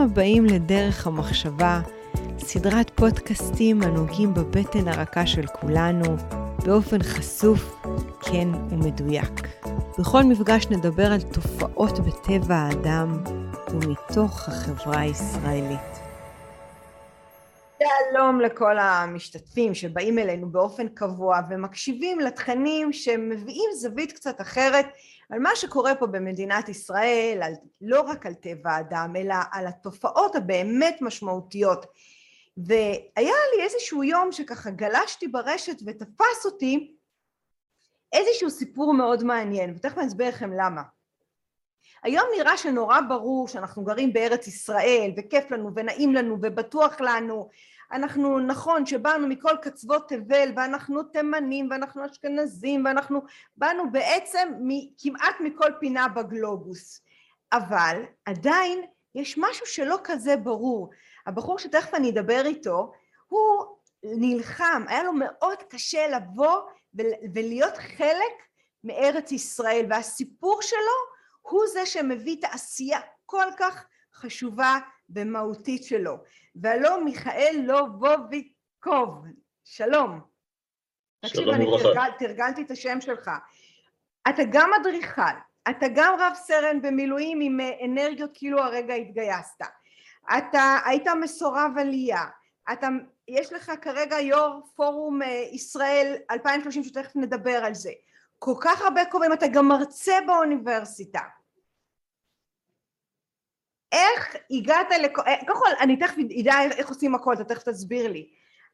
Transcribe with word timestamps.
הבאים 0.00 0.44
לדרך 0.44 1.06
המחשבה, 1.06 1.80
סדרת 2.38 2.90
פודקאסטים 2.94 3.82
הנוגעים 3.82 4.34
בבטן 4.34 4.88
הרכה 4.88 5.26
של 5.26 5.46
כולנו, 5.46 6.16
באופן 6.64 7.02
חשוף, 7.02 7.84
כן 8.20 8.48
ומדויק. 8.70 9.48
בכל 9.98 10.24
מפגש 10.24 10.66
נדבר 10.70 11.12
על 11.12 11.20
תופעות 11.20 11.98
בטבע 12.00 12.54
האדם 12.54 13.22
ומתוך 13.70 14.48
החברה 14.48 15.00
הישראלית. 15.00 15.99
שלום 17.82 18.40
לכל 18.40 18.78
המשתתפים 18.78 19.74
שבאים 19.74 20.18
אלינו 20.18 20.50
באופן 20.50 20.88
קבוע 20.88 21.40
ומקשיבים 21.50 22.20
לתכנים 22.20 22.92
שמביאים 22.92 23.70
זווית 23.74 24.12
קצת 24.12 24.40
אחרת 24.40 24.86
על 25.30 25.38
מה 25.38 25.50
שקורה 25.54 25.94
פה 25.94 26.06
במדינת 26.06 26.68
ישראל, 26.68 27.40
על, 27.42 27.52
לא 27.80 28.00
רק 28.00 28.26
על 28.26 28.34
טבע 28.34 28.70
האדם, 28.70 29.12
אלא 29.16 29.34
על 29.52 29.66
התופעות 29.66 30.36
הבאמת 30.36 30.96
משמעותיות. 31.00 31.86
והיה 32.56 33.34
לי 33.56 33.62
איזשהו 33.62 34.04
יום 34.04 34.32
שככה 34.32 34.70
גלשתי 34.70 35.28
ברשת 35.28 35.76
ותפס 35.86 36.44
אותי 36.44 36.94
איזשהו 38.12 38.50
סיפור 38.50 38.94
מאוד 38.94 39.24
מעניין, 39.24 39.74
ותכף 39.76 39.98
אני 39.98 40.06
אסביר 40.06 40.28
לכם 40.28 40.52
למה. 40.52 40.82
היום 42.02 42.24
נראה 42.38 42.56
שנורא 42.56 43.00
ברור 43.08 43.48
שאנחנו 43.48 43.84
גרים 43.84 44.12
בארץ 44.12 44.46
ישראל 44.46 45.10
וכיף 45.16 45.50
לנו 45.50 45.74
ונעים 45.74 46.14
לנו 46.14 46.36
ובטוח 46.42 47.00
לנו 47.00 47.48
אנחנו 47.92 48.40
נכון 48.40 48.86
שבאנו 48.86 49.28
מכל 49.28 49.56
קצוות 49.62 50.08
תבל 50.08 50.52
ואנחנו 50.56 51.02
תימנים 51.02 51.68
ואנחנו 51.70 52.06
אשכנזים 52.06 52.84
ואנחנו 52.84 53.22
באנו 53.56 53.92
בעצם 53.92 54.52
כמעט 54.98 55.36
מכל 55.40 55.70
פינה 55.80 56.08
בגלובוס 56.08 57.02
אבל 57.52 58.02
עדיין 58.24 58.82
יש 59.14 59.38
משהו 59.38 59.66
שלא 59.66 59.98
כזה 60.04 60.36
ברור 60.36 60.90
הבחור 61.26 61.58
שתכף 61.58 61.94
אני 61.94 62.10
אדבר 62.10 62.42
איתו 62.46 62.92
הוא 63.28 63.66
נלחם 64.02 64.84
היה 64.88 65.02
לו 65.02 65.12
מאוד 65.12 65.58
קשה 65.68 66.08
לבוא 66.08 66.60
ולהיות 67.34 67.76
חלק 67.76 68.32
מארץ 68.84 69.32
ישראל 69.32 69.86
והסיפור 69.90 70.62
שלו 70.62 71.20
הוא 71.42 71.66
זה 71.72 71.86
שמביא 71.86 72.36
את 72.38 72.44
העשייה 72.44 73.00
כל 73.26 73.46
כך 73.58 73.84
חשובה 74.14 74.78
ומהותית 75.10 75.84
שלו. 75.84 76.16
והלא 76.54 77.04
מיכאל 77.04 77.64
לובוביקוב, 77.64 79.24
שלום. 79.64 80.20
תקשיב, 81.24 81.48
אני 81.48 81.66
תרגל, 81.82 82.10
תרגלתי 82.18 82.62
את 82.62 82.70
השם 82.70 83.00
שלך. 83.00 83.30
אתה 84.28 84.42
גם 84.52 84.70
אדריכל, 84.80 85.22
אתה 85.70 85.86
גם 85.94 86.14
רב 86.18 86.32
סרן 86.34 86.82
במילואים 86.82 87.40
עם 87.40 87.60
אה, 87.60 87.70
אנרגיות 87.84 88.30
כאילו 88.34 88.58
הרגע 88.58 88.94
התגייסת. 88.94 89.64
אתה 90.38 90.78
היית 90.84 91.06
מסורב 91.20 91.70
עלייה. 91.78 92.24
אתה, 92.72 92.88
יש 93.28 93.52
לך 93.52 93.72
כרגע 93.82 94.20
יו"ר 94.20 94.60
פורום 94.76 95.22
אה, 95.22 95.44
ישראל 95.52 96.16
2030 96.30 96.84
שתכף 96.84 97.16
נדבר 97.16 97.64
על 97.64 97.74
זה. 97.74 97.90
כל 98.38 98.54
כך 98.60 98.82
הרבה 98.82 99.04
קוראים, 99.04 99.32
אתה 99.32 99.46
גם 99.48 99.68
מרצה 99.68 100.18
באוניברסיטה. 100.26 101.20
איך 103.92 104.36
הגעת 104.50 104.86
לכ... 105.02 105.18
אה, 105.18 105.36
קודם 105.46 105.58
כל 105.58 105.70
אני 105.80 105.96
תכף 105.96 106.16
אדע 106.40 106.54
איך 106.76 106.88
עושים 106.88 107.14
הכל, 107.14 107.34
אתה 107.34 107.44
תכף 107.44 107.68
תסביר 107.68 108.12
לי, 108.12 108.28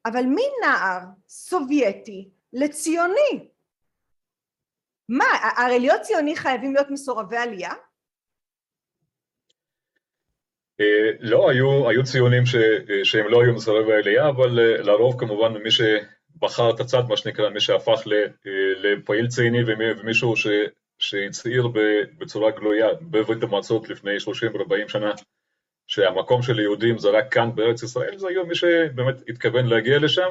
אבל 0.06 0.22
מנער 0.22 1.00
סובייטי 1.28 2.28
לציוני? 2.52 3.48
מה, 5.08 5.24
הרי 5.56 5.80
להיות 5.80 6.00
ציוני 6.00 6.36
חייבים 6.36 6.74
להיות 6.74 6.90
מסורבי 6.90 7.36
עלייה? 7.36 7.72
אה, 10.80 11.10
לא, 11.20 11.50
היו, 11.50 11.88
היו 11.88 12.04
ציונים 12.04 12.46
ש, 12.46 12.56
שהם 13.04 13.28
לא 13.28 13.42
היו 13.42 13.52
מסורבי 13.52 13.94
עלייה, 13.94 14.28
אבל 14.28 14.58
אה, 14.58 14.82
לרוב 14.82 15.20
כמובן 15.20 15.52
מי 15.52 15.70
שבחר 15.70 16.70
את 16.74 16.80
הצד, 16.80 17.02
מה 17.08 17.16
שנקרא, 17.16 17.50
מי 17.50 17.60
שהפך 17.60 18.02
לפעיל 18.76 19.26
ציוני 19.26 19.58
ומישהו 19.66 20.36
ש, 20.36 20.46
שהצהיר 20.98 21.68
בצורה 22.18 22.50
גלויה 22.50 22.88
בברית 23.00 23.42
המועצות 23.42 23.88
לפני 23.88 24.16
30-40 24.16 24.88
שנה 24.88 25.12
שהמקום 25.86 26.42
של 26.42 26.60
יהודים 26.60 26.98
זה 26.98 27.08
רק 27.10 27.32
כאן 27.34 27.50
בארץ 27.54 27.82
ישראל, 27.82 28.18
זה 28.18 28.28
היום 28.28 28.48
מי 28.48 28.54
שבאמת 28.54 29.14
התכוון 29.28 29.66
להגיע 29.66 29.98
לשם 29.98 30.28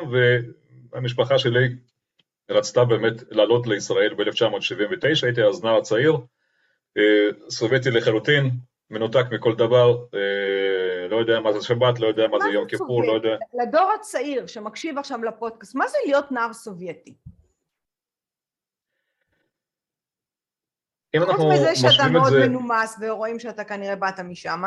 והמשפחה 0.92 1.40
שלי 1.40 1.68
רצתה 2.50 2.86
באמת 2.86 3.14
לעלות 3.32 3.68
לישראל 3.68 4.14
ב-1979, 4.14 5.26
הייתי 5.26 5.44
אז 5.44 5.64
נער 5.64 5.82
צעיר, 5.82 6.18
אה, 6.98 7.50
סובייטי 7.50 7.92
לחלוטין, 7.92 8.50
מנותק 8.90 9.26
מכל 9.32 9.56
דבר, 9.56 9.98
אה, 10.14 11.08
לא 11.10 11.18
יודע 11.18 11.40
מה 11.40 11.54
זה 11.54 11.62
שבת, 11.62 12.00
לא 12.00 12.08
יודע 12.08 12.28
מה 12.28 12.38
זה 12.40 12.50
יום 12.50 12.68
כיפור, 12.68 13.04
לא 13.04 13.14
יודע... 13.14 13.36
לדור 13.62 13.92
הצעיר 14.00 14.48
שמקשיב 14.48 14.98
עכשיו 14.98 15.24
לפודקאסט, 15.24 15.76
מה 15.76 15.88
זה 15.88 15.98
להיות 16.06 16.32
נער 16.32 16.54
סובייטי? 16.54 17.14
אם 21.16 21.24
אנחנו 21.24 21.50
משווים 21.50 21.52
את 21.54 21.60
זה... 21.60 21.68
חוץ 21.68 21.78
מזה 21.78 21.92
שאתה 21.92 22.10
מאוד 22.10 22.34
מנומס 22.34 22.98
ורואים 23.02 23.40
שאתה 23.40 23.64
כנראה 23.64 23.96
באת 23.96 24.20
משם, 24.20 24.64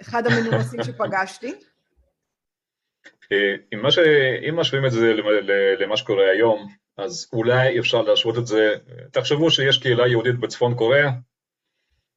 אחד 0.00 0.26
המנומסים 0.26 0.82
שפגשתי. 0.86 1.54
אה, 3.32 3.54
אם, 3.74 3.90
ש... 3.90 3.98
אם 4.48 4.56
משווים 4.56 4.86
את 4.86 4.90
זה 4.90 5.12
למה 5.78 5.96
שקורה 5.96 6.30
היום, 6.30 6.68
אז 6.96 7.28
אולי 7.32 7.78
אפשר 7.78 8.02
להשוות 8.02 8.38
את 8.38 8.46
זה, 8.46 8.74
תחשבו 9.12 9.50
שיש 9.50 9.78
קהילה 9.78 10.08
יהודית 10.08 10.40
בצפון 10.40 10.74
קוריאה, 10.74 11.10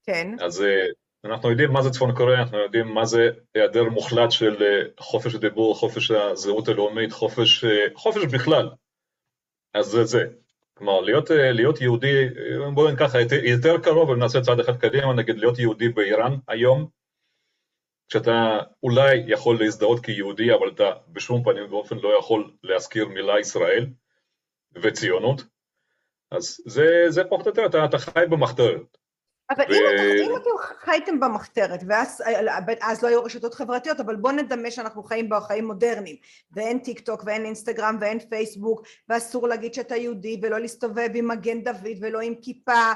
כן. 0.03 0.35
אז 0.41 0.61
אה, 0.61 0.85
אנחנו 1.25 1.49
יודעים 1.49 1.71
מה 1.71 1.81
זה 1.81 1.89
צפון 1.89 2.15
קוריאה, 2.15 2.41
אנחנו 2.41 2.57
יודעים 2.57 2.87
מה 2.87 3.05
זה 3.05 3.29
היעדר 3.55 3.83
מוחלט 3.83 4.31
של 4.31 4.63
אה, 4.63 4.81
חופש 4.99 5.35
הדיבור, 5.35 5.75
חופש 5.75 6.11
הזהות 6.11 6.67
הלאומית, 6.67 7.11
חופש, 7.11 7.65
חופש 7.95 8.23
בכלל. 8.23 8.69
אז 9.73 9.85
זה 9.85 10.03
זה. 10.03 10.25
כלומר, 10.77 11.01
להיות, 11.01 11.31
אה, 11.31 11.51
להיות 11.51 11.81
יהודי, 11.81 12.23
אה, 12.23 12.71
בואו 12.73 12.87
נגיד 12.87 12.99
ככה, 12.99 13.17
יותר 13.43 13.77
קרוב 13.83 14.09
ונעשה 14.09 14.41
צעד 14.41 14.59
אחד 14.59 14.77
קדימה, 14.77 15.13
נגיד 15.13 15.37
להיות 15.37 15.59
יהודי 15.59 15.89
באיראן 15.89 16.37
היום, 16.47 16.89
כשאתה 18.09 18.59
אולי 18.83 19.23
יכול 19.27 19.59
להזדהות 19.59 20.05
כיהודי, 20.05 20.53
אבל 20.53 20.69
אתה 20.69 20.91
בשום 21.07 21.43
פנים 21.43 21.73
ואופן 21.73 21.97
לא 21.97 22.19
יכול 22.19 22.51
להזכיר 22.63 23.07
מילה 23.07 23.39
ישראל 23.39 23.87
וציונות, 24.75 25.41
אז 26.31 26.61
זה, 26.65 27.05
זה 27.09 27.23
פחות 27.23 27.47
או 27.47 27.51
יותר, 27.51 27.65
אתה, 27.65 27.85
אתה 27.85 27.97
חי 27.97 28.25
במחתרת. 28.29 28.97
אבל 29.49 29.63
ו... 29.69 29.73
אם, 29.73 29.83
אתה, 29.95 30.03
אם 30.03 30.35
אתם 30.35 30.49
חייתם 30.79 31.19
במחתרת, 31.19 31.79
ואז 31.87 32.23
אז 32.81 33.03
לא 33.03 33.07
היו 33.07 33.23
רשתות 33.23 33.53
חברתיות, 33.53 33.99
אבל 33.99 34.15
בואו 34.15 34.33
נדמה 34.33 34.71
שאנחנו 34.71 35.03
חיים 35.03 35.29
בחיים 35.29 35.67
מודרניים, 35.67 36.15
ואין 36.51 36.79
טיק 36.79 36.99
טוק 36.99 37.23
ואין 37.25 37.45
אינסטגרם 37.45 37.97
ואין 38.01 38.19
פייסבוק, 38.19 38.81
ואסור 39.09 39.47
להגיד 39.47 39.73
שאתה 39.73 39.95
יהודי, 39.95 40.39
ולא 40.41 40.59
להסתובב 40.59 41.09
עם 41.13 41.27
מגן 41.27 41.61
דוד 41.63 41.97
ולא 42.01 42.19
עם 42.19 42.33
כיפה, 42.41 42.91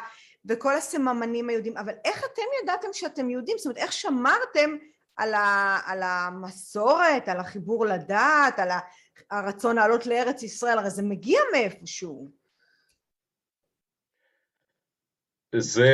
וכל 0.46 0.76
הסממנים 0.76 1.50
היהודים, 1.50 1.78
אבל 1.78 1.94
איך 2.06 2.24
אתם 2.34 2.42
ידעתם 2.64 2.88
שאתם 2.94 3.30
יהודים? 3.30 3.58
זאת 3.58 3.66
אומרת, 3.66 3.78
איך 3.78 3.94
שמרתם 3.94 4.76
על, 5.18 5.34
ה, 5.34 5.78
על 5.86 6.04
המסורת, 6.04 7.30
על 7.30 7.40
החיבור 7.40 7.86
לדת, 7.86 8.54
על 8.58 8.70
הרצון 9.32 9.76
לעלות 9.76 10.06
לארץ 10.06 10.44
ישראל, 10.44 10.78
הרי 10.78 10.90
זה 10.90 11.04
מגיע 11.04 11.42
מאיפשהו. 11.52 12.39
זה 15.56 15.90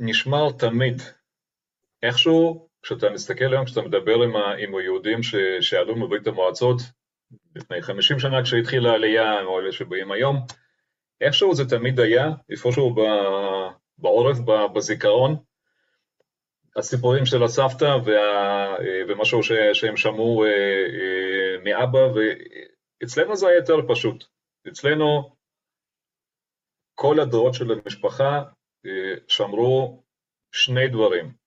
נשמר 0.00 0.52
תמיד. 0.58 1.02
איכשהו, 2.02 2.68
כשאתה 2.82 3.10
מסתכל 3.10 3.52
היום, 3.52 3.64
כשאתה 3.64 3.80
מדבר 3.80 4.22
עם, 4.22 4.36
ה, 4.36 4.54
עם 4.58 4.74
היהודים 4.74 5.22
ש, 5.22 5.34
שעלו 5.60 5.96
מברית 5.96 6.26
המועצות, 6.26 6.76
לפני 7.56 7.82
50 7.82 8.18
שנה 8.18 8.42
כשהתחילה 8.42 8.90
העלייה, 8.90 9.42
או 9.42 9.60
אלה 9.60 9.72
שבאים 9.72 10.12
היום, 10.12 10.36
איכשהו 11.20 11.54
זה 11.54 11.68
תמיד 11.68 12.00
היה, 12.00 12.30
איפשהו 12.50 12.94
ב, 12.94 13.00
בעורף, 13.98 14.38
בזיכרון, 14.74 15.36
הסיפורים 16.76 17.26
של 17.26 17.42
הסבתא 17.42 17.96
וה, 18.04 18.76
ומשהו 19.08 19.42
ש, 19.42 19.52
שהם 19.72 19.96
שמעו 19.96 20.44
אה, 20.44 20.50
אה, 20.50 21.64
מאבא, 21.64 21.98
ואצלנו 21.98 23.36
זה 23.36 23.48
היה 23.48 23.56
יותר 23.56 23.76
פשוט. 23.88 24.24
אצלנו 24.68 25.36
כל 26.94 27.20
הדורות 27.20 27.54
של 27.54 27.72
המשפחה 27.72 28.42
שמרו 29.28 30.02
שני 30.52 30.88
דברים. 30.88 31.46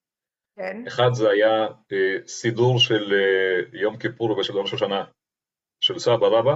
כן. 0.60 0.84
אחד 0.88 1.10
זה 1.14 1.30
היה 1.30 1.68
אה, 1.92 2.18
סידור 2.28 2.80
של 2.80 3.14
אה, 3.14 3.62
יום 3.80 3.98
כיפור 3.98 4.38
ושל 4.38 4.58
ראש 4.58 4.74
השנה 4.74 5.04
של 5.80 6.00
סבא 6.00 6.28
רבא. 6.28 6.56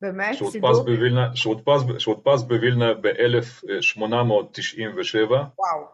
באמת? 0.00 0.36
סידור? 0.50 0.84
בווילנה, 0.84 1.36
שהודפס, 1.36 1.82
שהודפס 1.98 2.42
בווילנה 2.42 2.94
ב-1897. 2.94 5.30
וואו. 5.30 5.86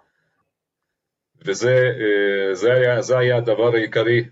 וזה 1.44 1.92
אה, 2.00 2.54
זה 2.54 2.72
היה, 2.72 3.02
זה 3.02 3.18
היה 3.18 3.36
הדבר 3.36 3.74
העיקרי 3.74 4.24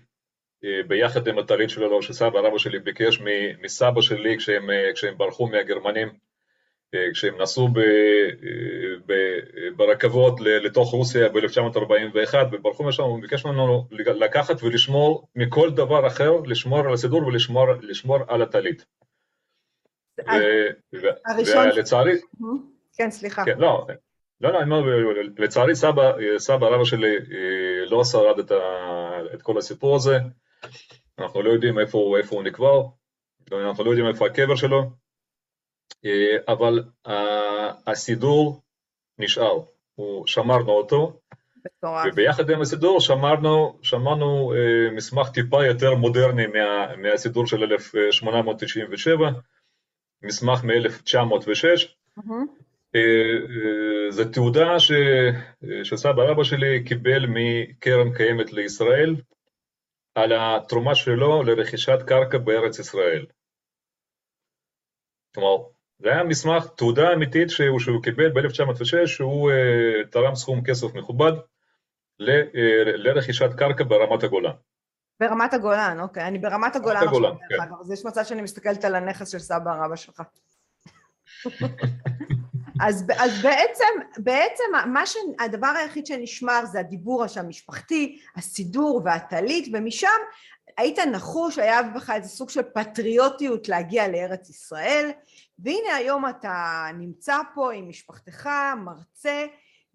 ביחד 0.87 1.27
עם 1.27 1.39
הטלית 1.39 1.69
שלו, 1.69 2.01
שסבא 2.01 2.39
רבא 2.39 2.57
שלי 2.57 2.79
ביקש 2.79 3.21
מסבא 3.61 4.01
שלי 4.01 4.37
כשהם, 4.37 4.69
כשהם 4.93 5.17
ברחו 5.17 5.47
מהגרמנים. 5.47 6.09
כשהם 7.13 7.41
נסעו 7.41 7.67
ב, 7.67 7.79
ב, 9.05 9.13
ברכבות 9.75 10.41
לתוך 10.41 10.91
רוסיה 10.91 11.29
ב-1941 11.29 12.35
וברחו 12.51 12.83
משם, 12.83 13.03
הוא 13.03 13.21
ביקש 13.21 13.45
ממנו 13.45 13.87
לקחת 13.91 14.63
ולשמור 14.63 15.27
מכל 15.35 15.71
דבר 15.71 16.07
אחר, 16.07 16.31
לשמור 16.45 16.79
על 16.79 16.93
הסידור 16.93 17.27
ולשמור 17.27 18.17
על 18.27 18.41
הטלית. 18.41 18.85
ולצערי... 20.93 22.13
כן, 22.97 23.11
סליחה. 23.11 23.45
כן, 23.45 23.57
לא, 23.57 23.87
לא, 24.41 24.51
לא, 24.51 24.61
אני 24.61 24.71
אומר, 24.71 24.85
לצערי 25.37 25.75
סבא, 25.75 26.11
סבא 26.37 26.67
רבא 26.67 26.83
שלי 26.83 27.15
לא 27.85 28.03
שרד 28.03 28.39
את, 28.39 28.51
ה, 28.51 28.57
את 29.33 29.41
כל 29.41 29.57
הסיפור 29.57 29.95
הזה, 29.95 30.17
אנחנו 31.19 31.41
לא 31.41 31.49
יודעים 31.49 31.79
איפה, 31.79 32.15
איפה 32.17 32.35
הוא 32.35 32.43
נקבר, 32.43 32.83
אנחנו 33.51 33.83
לא 33.83 33.89
יודעים 33.89 34.07
איפה 34.07 34.25
הקבר 34.25 34.55
שלו, 34.55 34.91
אבל 36.47 36.83
הסידור 37.87 38.61
נשאר, 39.17 39.59
שמרנו 40.25 40.71
אותו, 40.71 41.19
וביחד 41.83 42.49
עם 42.49 42.61
הסידור 42.61 43.01
שמרנו, 43.01 43.79
שמרנו 43.81 44.53
מסמך 44.95 45.29
טיפה 45.29 45.65
יותר 45.65 45.95
מודרני 45.95 46.47
מה, 46.47 46.95
מהסידור 46.95 47.47
של 47.47 47.63
1897, 47.63 49.29
מסמך 50.23 50.63
מ-1906, 50.63 51.87
mm-hmm. 52.19 52.31
אה, 52.95 53.01
אה, 53.01 54.11
זו 54.11 54.23
תעודה 54.33 54.79
ש... 54.79 54.91
שסבא 55.83 56.23
רבא 56.23 56.43
שלי 56.43 56.83
קיבל 56.83 57.25
מקרן 57.29 58.13
קיימת 58.13 58.53
לישראל 58.53 59.15
על 60.15 60.31
התרומה 60.35 60.95
שלו 60.95 61.43
לרכישת 61.43 61.99
קרקע 62.07 62.37
בארץ 62.37 62.79
ישראל. 62.79 63.25
כלומר, 65.35 65.63
זה 65.99 66.09
היה 66.09 66.23
מסמך, 66.23 66.67
תעודה 66.75 67.13
אמיתית 67.13 67.49
שהוא, 67.49 67.79
שהוא 67.79 68.03
קיבל 68.03 68.31
ב-1906, 68.31 69.07
שהוא 69.07 69.51
uh, 69.51 70.07
תרם 70.11 70.35
סכום 70.35 70.63
כסף 70.63 70.93
מכובד 70.93 71.31
ל, 72.19 72.29
uh, 72.29 72.53
לרכישת 72.95 73.49
קרקע 73.57 73.83
ברמת 73.83 74.23
הגולן. 74.23 74.51
ברמת 75.19 75.53
הגולן, 75.53 75.99
אוקיי, 75.99 76.23
אני 76.23 76.39
ברמת 76.39 76.75
הגולן 76.75 76.95
עכשיו, 76.95 77.09
הגולן, 77.09 77.35
כן. 77.49 77.55
אז 77.81 77.91
יש 77.91 78.05
מצב 78.05 78.23
שאני 78.23 78.41
מסתכלת 78.41 78.85
על 78.85 78.95
הנכס 78.95 79.31
של 79.31 79.39
סבא 79.39 79.85
רבא 79.85 79.95
שלך. 79.95 80.21
אז, 82.81 83.05
אז 83.19 83.41
בעצם, 83.41 83.83
בעצם 84.17 84.63
מה 84.93 85.05
ש... 85.05 85.15
הדבר 85.39 85.67
היחיד 85.67 86.05
שנשמר 86.05 86.65
זה 86.65 86.79
הדיבור 86.79 87.25
המשפחתי, 87.35 88.19
הסידור 88.35 89.01
והטלית, 89.05 89.69
ומשם 89.73 90.07
היית 90.77 90.99
נחוש, 90.99 91.59
היה 91.59 91.83
בך 91.83 92.09
איזה 92.09 92.29
סוג 92.29 92.49
של 92.49 92.61
פטריוטיות 92.61 93.69
להגיע 93.69 94.07
לארץ 94.07 94.49
ישראל, 94.49 95.11
והנה 95.59 95.95
היום 95.95 96.29
אתה 96.29 96.85
נמצא 96.93 97.37
פה 97.55 97.73
עם 97.73 97.89
משפחתך, 97.89 98.49
מרצה, 98.77 99.45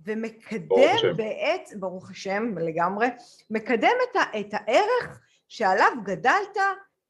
ומקדם 0.00 1.16
בעת, 1.16 1.70
ברוך 1.78 2.10
השם 2.10 2.58
לגמרי, 2.58 3.06
מקדם 3.50 3.96
את, 4.10 4.16
ה, 4.16 4.40
את 4.40 4.48
הערך 4.52 5.20
שעליו 5.48 5.92
גדלת, 6.04 6.56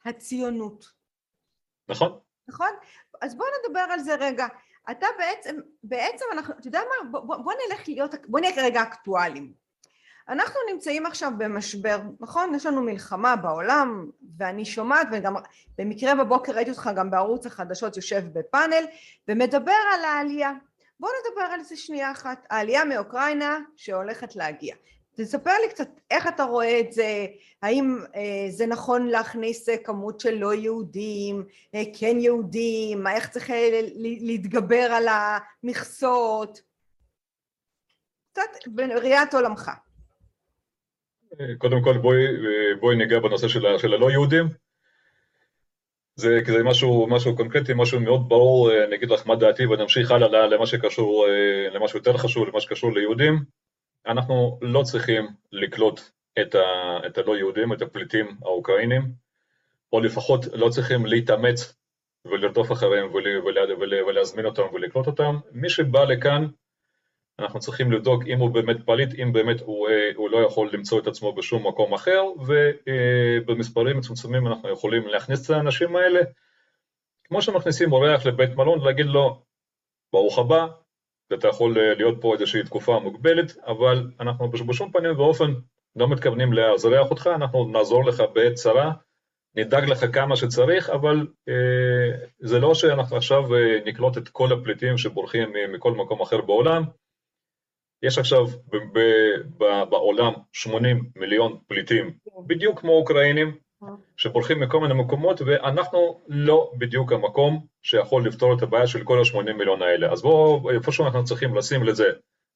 הציונות. 0.05 0.85
נכון. 1.89 2.19
נכון? 2.49 2.71
אז 3.23 3.37
בואו 3.37 3.49
נדבר 3.59 3.81
על 3.81 4.01
זה 4.01 4.15
רגע. 4.15 4.47
אתה 4.91 5.07
בעצם, 5.19 5.57
בעצם 5.83 6.25
אנחנו, 6.33 6.55
אתה 6.61 6.69
יודע 6.69 6.81
מה, 6.81 7.11
בוא, 7.11 7.37
בוא 7.37 7.53
נלך 7.53 7.89
להיות, 7.89 8.15
בוא 8.29 8.41
נהיה 8.41 8.55
כרגע 8.55 8.83
אקטואליים. 8.83 9.65
אנחנו 10.29 10.61
נמצאים 10.73 11.07
עכשיו 11.07 11.33
במשבר, 11.39 12.01
נכון? 12.21 12.55
יש 12.55 12.67
לנו 12.67 12.83
מלחמה 12.83 13.37
בעולם, 13.37 14.11
ואני 14.39 14.65
שומעת, 14.65 15.09
וגם 15.13 15.35
במקרה 15.79 16.15
בבוקר 16.15 16.53
ראיתי 16.53 16.71
אותך 16.71 16.91
גם 16.97 17.11
בערוץ 17.11 17.47
החדשות 17.47 17.97
יושב 17.97 18.23
בפאנל, 18.33 18.85
ומדבר 19.29 19.73
על 19.95 20.05
העלייה. 20.05 20.53
בואו 21.01 21.13
נדבר 21.21 21.45
על 21.45 21.63
זה 21.63 21.77
שנייה 21.77 22.11
אחת, 22.11 22.47
העלייה 22.51 22.85
מאוקראינה 22.85 23.59
שהולכת 23.77 24.37
להגיע. 24.37 24.75
תספר 25.17 25.51
לי 25.63 25.69
קצת 25.69 25.89
איך 26.11 26.27
אתה 26.27 26.45
רואה 26.45 26.81
את 26.81 26.93
זה, 26.93 27.27
האם 27.63 27.99
אה, 28.17 28.47
זה 28.51 28.67
נכון 28.67 29.07
להכניס 29.07 29.69
אה, 29.69 29.77
כמות 29.77 30.21
של 30.21 30.35
לא 30.35 30.55
יהודים, 30.55 31.45
אה, 31.75 31.83
כן 31.99 32.17
יהודים, 32.21 33.07
איך 33.07 33.29
צריך 33.29 33.51
אה, 33.51 33.81
להתגבר 34.21 34.89
על 34.93 35.07
המכסות, 35.09 36.61
קצת 38.33 38.67
בראיית 38.67 39.35
עולמך. 39.35 39.71
קודם 41.59 41.83
כל 41.85 41.99
בואי, 41.99 42.27
אה, 42.27 42.77
בואי 42.81 42.97
ניגע 42.97 43.19
בנושא 43.21 43.49
של, 43.49 43.79
של 43.79 43.95
הלא 43.95 44.11
יהודים. 44.11 44.45
זה, 46.17 46.41
זה 46.47 46.63
משהו, 46.65 47.07
משהו 47.11 47.37
קונקרטי, 47.37 47.73
משהו 47.77 48.01
מאוד 48.01 48.29
ברור, 48.29 48.71
אה, 48.71 48.85
אני 48.85 48.97
אגיד 48.97 49.11
לך 49.11 49.27
מה 49.27 49.37
דעתי 49.37 49.67
ונמשיך 49.67 50.11
הלאה 50.11 50.47
למה 50.47 50.67
שקשור, 50.67 51.27
למשהו 51.73 51.99
יותר 51.99 52.17
חשוב, 52.17 52.49
למה 52.49 52.61
שקשור 52.61 52.93
ליהודים. 52.93 53.64
אנחנו 54.07 54.59
לא 54.63 54.83
צריכים 54.83 55.29
לקלוט 55.53 56.01
את, 56.41 56.55
ה, 56.55 56.99
את 57.07 57.19
הלא 57.19 57.37
יהודים, 57.37 57.73
את 57.73 57.83
הפליטים 57.83 58.37
האוקראינים, 58.43 59.03
או 59.93 60.01
לפחות 60.01 60.47
לא 60.53 60.69
צריכים 60.69 61.07
להתאמץ 61.07 61.75
ולרדוף 62.25 62.73
אחריהם 62.73 63.15
ול, 63.15 63.27
ול, 63.45 63.59
ול, 63.79 63.95
ולהזמין 63.95 64.47
אותם 64.47 64.63
ולקלוט 64.73 65.07
אותם. 65.07 65.39
מי 65.53 65.71
שבא 65.71 66.05
לכאן, 66.05 66.47
אנחנו 67.39 67.61
צריכים 67.61 67.93
לבדוק 67.93 68.23
אם 68.27 68.39
הוא 68.39 68.51
באמת 68.51 68.77
פליט, 68.87 69.15
אם 69.23 69.33
באמת 69.33 69.61
הוא, 69.61 69.89
הוא 70.15 70.31
לא 70.31 70.39
יכול 70.39 70.71
למצוא 70.73 71.01
את 71.01 71.07
עצמו 71.07 71.33
בשום 71.33 71.67
מקום 71.67 71.95
אחר, 71.95 72.23
ובמספרים 72.47 73.99
מצומצמים 73.99 74.47
אנחנו 74.47 74.69
יכולים 74.69 75.07
להכניס 75.07 75.51
את 75.51 75.51
האנשים 75.51 75.97
האלה, 75.97 76.21
כמו 77.25 77.43
שמכניסים 77.43 77.93
אורח 77.93 78.27
לבית 78.27 78.57
מלון, 78.57 78.85
להגיד 78.85 79.07
לו, 79.07 79.43
ברוך 80.13 80.39
הבא, 80.39 80.67
ואתה 81.35 81.49
יכול 81.49 81.79
אה, 81.79 81.95
להיות 81.95 82.19
פה 82.21 82.33
איזושהי 82.33 82.63
תקופה 82.63 82.99
מוגבלת, 82.99 83.57
אבל 83.67 84.11
אנחנו 84.21 84.51
בשום 84.51 84.93
פנים 84.93 85.19
ואופן 85.19 85.53
לא 85.97 86.09
מתכוונים 86.09 86.53
לאזרח 86.53 87.11
אותך, 87.11 87.27
אנחנו 87.35 87.69
נעזור 87.69 88.05
לך 88.05 88.23
בעת 88.35 88.55
צרה, 88.55 88.93
נדאג 89.57 89.85
לך 89.85 90.05
כמה 90.13 90.37
שצריך, 90.37 90.91
אבל 90.91 91.27
אה, 91.49 92.27
זה 92.39 92.59
לא 92.59 92.75
שאנחנו 92.75 93.17
עכשיו 93.17 93.55
אה, 93.55 93.79
נקלוט 93.85 94.19
את 94.19 94.29
כל 94.29 94.53
הפליטים 94.53 94.99
שבורחים 94.99 95.53
מכל 95.73 95.93
מקום 95.93 96.21
אחר 96.21 96.41
בעולם. 96.41 96.83
יש 98.03 98.19
עכשיו 98.19 98.47
ב- 98.47 98.99
ב- 98.99 99.65
ב- 99.65 99.85
בעולם 99.91 100.33
80 100.53 101.11
מיליון 101.17 101.59
פליטים, 101.67 102.19
בדיוק 102.47 102.81
כמו 102.81 102.93
אוקראינים, 102.93 103.57
שבורחים 104.17 104.61
מכל 104.61 104.81
מיני 104.81 104.95
מקומות, 104.95 105.41
ואנחנו 105.41 106.21
לא 106.29 106.73
בדיוק 106.79 107.13
המקום 107.13 107.67
שיכול 107.83 108.27
לפתור 108.27 108.55
את 108.55 108.63
הבעיה 108.63 108.87
של 108.87 109.05
כל 109.05 109.19
ה-80 109.19 109.53
מיליון 109.53 109.83
האלה. 109.83 110.13
אז 110.13 110.23
בואו, 110.23 110.71
איפשהו 110.71 111.05
אנחנו 111.05 111.25
צריכים 111.25 111.55
לשים 111.55 111.85
לזה 111.85 112.05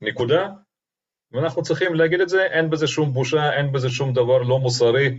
נקודה, 0.01 0.49
ואנחנו 1.33 1.63
צריכים 1.63 1.95
להגיד 1.95 2.21
את 2.21 2.29
זה, 2.29 2.45
אין 2.45 2.71
בזה 2.71 2.87
שום 2.87 3.13
בושה, 3.13 3.53
אין 3.53 3.73
בזה 3.73 3.91
שום 3.91 4.13
דבר 4.13 4.39
לא 4.39 4.59
מוסרי, 4.59 5.19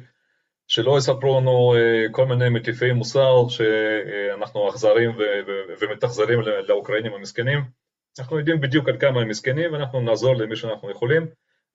שלא 0.67 0.97
יספרו 0.97 1.39
לנו 1.39 1.75
uh, 1.75 2.11
כל 2.11 2.25
מיני 2.25 2.49
מטיפי 2.49 2.91
מוסר 2.91 3.47
שאנחנו 3.49 4.69
אכזרים 4.69 5.11
ומתאכזרים 5.79 6.39
לאוקראינים 6.67 7.13
המסכנים. 7.13 7.59
אנחנו 8.19 8.39
יודעים 8.39 8.61
בדיוק 8.61 8.89
עד 8.89 8.99
כמה 8.99 9.21
הם 9.21 9.27
מסכנים, 9.27 9.73
ואנחנו 9.73 10.01
נעזור 10.01 10.35
למי 10.35 10.55
שאנחנו 10.55 10.91
יכולים, 10.91 11.27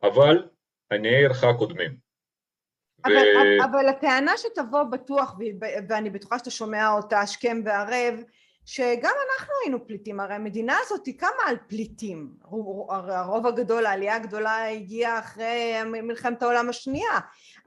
אבל 0.03 0.43
עניי 0.93 1.17
עירך 1.17 1.45
קודמים. 1.59 2.04
אבל, 3.05 3.15
ו... 3.15 3.65
אבל 3.65 3.89
הטענה 3.89 4.33
שתבוא 4.37 4.83
בטוח, 4.83 5.37
ואני 5.89 6.11
בטוחה 6.11 6.39
שאתה 6.39 6.51
שומע 6.51 6.93
אותה 6.93 7.21
השכם 7.21 7.61
והערב, 7.65 8.15
שגם 8.67 9.13
אנחנו 9.31 9.55
היינו 9.63 9.87
פליטים, 9.87 10.21
הרי 10.21 10.35
המדינה 10.35 10.77
הזאת 10.83 11.07
היא 11.07 11.19
קמה 11.19 11.43
על 11.47 11.57
פליטים, 11.69 12.29
הרוב 13.09 13.47
הגדול, 13.47 13.87
העלייה 13.87 14.17
הגדולה 14.17 14.71
הגיעה 14.71 15.19
אחרי 15.19 15.75
מלחמת 15.85 16.43
העולם 16.43 16.69
השנייה, 16.69 17.19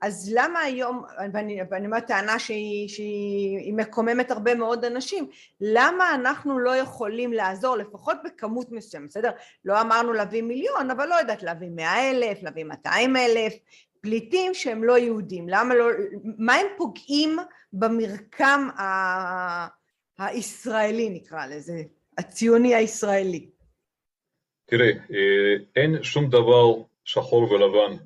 אז 0.01 0.32
למה 0.36 0.60
היום, 0.60 1.03
ואני, 1.34 1.60
ואני 1.72 1.86
אומרת 1.86 2.08
טענה 2.08 2.39
שהיא, 2.39 2.89
שהיא 2.89 3.74
מקוממת 3.74 4.32
הרבה 4.32 4.56
מאוד 4.56 4.86
אנשים, 4.86 5.27
למה 5.62 6.15
אנחנו 6.15 6.60
לא 6.60 6.75
יכולים 6.75 7.34
לעזור 7.34 7.77
לפחות 7.77 8.17
בכמות 8.24 8.72
מסוימת, 8.72 9.10
בסדר? 9.10 9.32
לא 9.65 9.82
אמרנו 9.82 10.13
להביא 10.13 10.41
מיליון, 10.41 10.91
אבל 10.91 11.08
לא 11.08 11.15
יודעת 11.15 11.44
להביא 11.44 11.70
מאה 11.75 12.10
אלף, 12.10 12.44
להביא 12.44 12.63
מאתיים 12.63 13.15
אלף, 13.15 13.53
פליטים 14.08 14.54
שהם 14.54 14.84
לא 14.84 14.98
יהודים, 14.98 15.50
למה 15.50 15.76
לא, 15.76 15.86
מה 16.38 16.54
הם 16.56 16.66
פוגעים 16.78 17.38
במרקם 17.74 18.68
ה... 18.78 19.78
הישראלי 20.20 21.10
נקרא 21.10 21.46
לזה, 21.46 21.84
הציוני 22.18 22.76
הישראלי? 22.76 23.50
תראי, 24.66 24.92
אה, 24.92 25.56
אין 25.76 26.04
שום 26.04 26.30
דבר 26.30 26.74
שחור 27.04 27.52
ולבן 27.52 27.98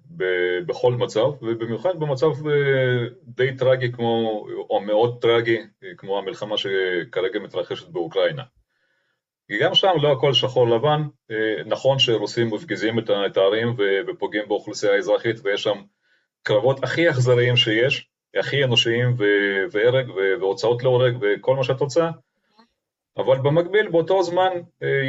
בכל 0.65 0.93
מצב, 0.93 1.27
ובמיוחד 1.41 1.99
במצב 1.99 2.47
אה, 2.47 3.07
די 3.23 3.57
טרגי 3.57 3.91
כמו, 3.91 4.45
או 4.69 4.81
מאוד 4.81 5.21
טרגי, 5.21 5.57
כמו 5.97 6.17
המלחמה 6.17 6.57
שכרגע 6.57 7.39
מתרחשת 7.39 7.89
באוקראינה. 7.89 8.43
כי 9.51 9.57
גם 9.57 9.75
שם 9.75 9.91
לא 10.01 10.11
הכל 10.11 10.33
שחור 10.33 10.69
לבן, 10.69 11.01
אה, 11.31 11.63
נכון 11.65 11.99
שרוסים 11.99 12.53
מפגיזים 12.53 12.99
את 12.99 13.37
הערים 13.37 13.75
ופוגעים 14.07 14.47
באוכלוסייה 14.47 14.93
האזרחית 14.93 15.35
ויש 15.43 15.63
שם 15.63 15.81
קרבות 16.43 16.83
הכי 16.83 17.09
אכזריים 17.09 17.55
שיש, 17.55 18.09
הכי 18.39 18.63
אנושיים 18.63 19.15
והרג 19.71 20.09
והוצאות 20.39 20.83
להורג 20.83 21.17
וכל 21.21 21.55
מה 21.55 21.63
שאת 21.63 21.79
רוצה, 21.79 22.09
אבל 23.17 23.37
במקביל 23.37 23.89
באותו 23.89 24.23
זמן 24.23 24.51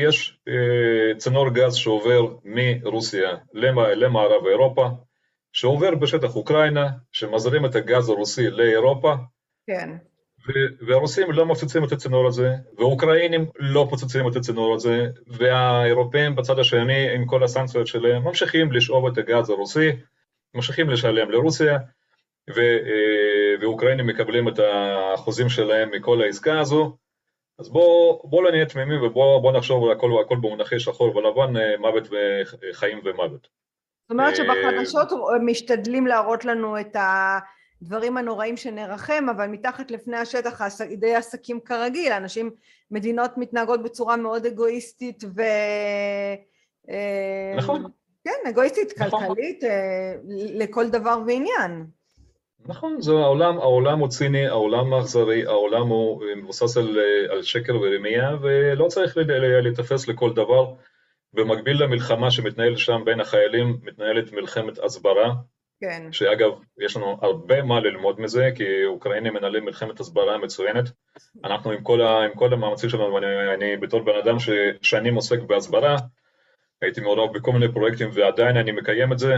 יש 0.03 0.39
צינור 1.17 1.51
גז 1.51 1.75
שעובר 1.75 2.27
מרוסיה 2.45 3.31
למערב 3.95 4.47
אירופה, 4.47 4.89
שעובר 5.53 5.95
בשטח 5.95 6.37
אוקראינה, 6.37 6.89
שמזרים 7.13 7.67
את 7.67 7.75
הגז 7.75 8.09
הרוסי 8.09 8.51
לאירופה, 8.51 9.15
כן. 9.67 9.91
והרוסים 10.87 11.33
לא 11.33 11.47
מפציצים 11.47 11.85
את 11.85 11.93
הצינור 11.93 12.27
הזה, 12.27 12.51
והאוקראינים 12.79 13.47
לא 13.59 13.85
מפציצים 13.85 14.29
את 14.29 14.37
הצינור 14.37 14.75
הזה, 14.75 15.07
והאירופאים 15.27 16.37
בצד 16.37 16.59
השני 16.59 17.15
עם 17.15 17.27
כל 17.27 17.45
הסנקציות 17.45 17.87
שלהם 17.87 18.25
ממשיכים 18.25 18.73
לשאוב 18.73 19.07
את 19.07 19.19
הגז 19.19 19.51
הרוסי, 19.51 19.91
ממשיכים 20.55 20.91
לשלם 20.91 21.31
לרוסיה, 21.31 21.79
ואוקראינים 23.61 24.07
מקבלים 24.07 24.49
את 24.49 24.59
האחוזים 24.59 25.49
שלהם 25.49 25.91
מכל 25.91 26.23
העסקה 26.23 26.61
הזו, 26.61 26.97
אז 27.59 27.69
בואו 27.69 28.23
בוא 28.25 28.43
לא 28.43 28.51
נהיה 28.51 28.67
תמימים 28.67 29.03
ובואו 29.03 29.53
נחשוב 29.53 29.85
על 29.85 29.93
הכל, 29.93 30.11
הכל 30.25 30.37
במונחי 30.37 30.81
שחור 30.81 31.17
ולבן, 31.17 31.57
אה, 31.57 31.77
מוות 31.79 32.09
וחיים 32.71 33.01
ומוות. 33.05 33.49
זאת 34.03 34.11
אומרת 34.11 34.37
שבחדשות 34.37 35.09
משתדלים 35.45 36.07
להראות 36.07 36.45
לנו 36.45 36.81
את 36.81 36.97
הדברים 37.83 38.17
הנוראים 38.17 38.57
שנרחם, 38.57 39.27
אבל 39.37 39.47
מתחת 39.47 39.91
לפני 39.91 40.17
השטח 40.17 40.61
די 40.97 41.15
עסקים 41.15 41.61
כרגיל, 41.61 42.13
אנשים, 42.13 42.51
מדינות 42.91 43.31
מתנהגות 43.37 43.83
בצורה 43.83 44.17
מאוד 44.17 44.47
אגואיסטית 44.47 45.25
ו... 45.37 45.43
אה, 46.91 47.55
נכון. 47.57 47.85
כן, 48.25 48.49
אגואיסטית, 48.49 48.99
נכון. 48.99 49.27
כלכלית, 49.27 49.65
אה, 49.65 50.15
לכל 50.55 50.91
דבר 50.91 51.19
ועניין. 51.27 51.87
נכון, 52.67 53.01
זה 53.01 53.13
העולם, 53.13 53.59
העולם 53.59 53.99
הוא 53.99 54.09
ציני, 54.09 54.47
העולם 54.47 54.93
האכזרי, 54.93 55.47
העולם 55.47 55.89
הוא 55.89 56.25
מבוסס 56.37 56.77
על, 56.77 56.99
על 57.31 57.43
שקר 57.43 57.77
ורמייה, 57.81 58.37
ולא 58.43 58.87
צריך 58.89 59.17
להתאפס 59.63 60.09
לכל 60.09 60.33
דבר. 60.33 60.75
במקביל 61.35 61.83
למלחמה 61.83 62.31
שמתנהלת 62.31 62.79
שם 62.79 63.03
בין 63.05 63.21
החיילים, 63.21 63.79
מתנהלת 63.83 64.33
מלחמת 64.33 64.79
הסברה. 64.79 65.35
כן. 65.83 66.13
שאגב, 66.13 66.51
יש 66.79 66.97
לנו 66.97 67.19
הרבה 67.23 67.63
מה 67.63 67.81
ללמוד 67.81 68.21
מזה, 68.21 68.51
כי 68.55 68.85
אוקראינים 68.85 69.35
מנהלים 69.35 69.65
מלחמת 69.65 70.01
הסברה 70.01 70.39
מצוינת. 70.39 70.85
אנחנו 71.45 71.71
עם 71.71 71.83
כל, 71.83 72.01
ה, 72.03 72.25
עם 72.25 72.35
כל 72.35 72.53
המאמצים 72.53 72.91
שלנו, 72.91 73.15
ואני 73.15 73.55
אני 73.55 73.77
בתור 73.77 74.01
בן 74.01 74.17
אדם 74.25 74.37
ששנים 74.39 75.15
עוסק 75.15 75.41
בהסברה, 75.43 75.97
הייתי 76.83 77.01
מעורב 77.01 77.37
בכל 77.37 77.53
מיני 77.53 77.73
פרויקטים 77.73 78.09
ועדיין 78.13 78.57
אני 78.57 78.73
מקיים 78.73 79.13
את 79.13 79.19
זה, 79.19 79.35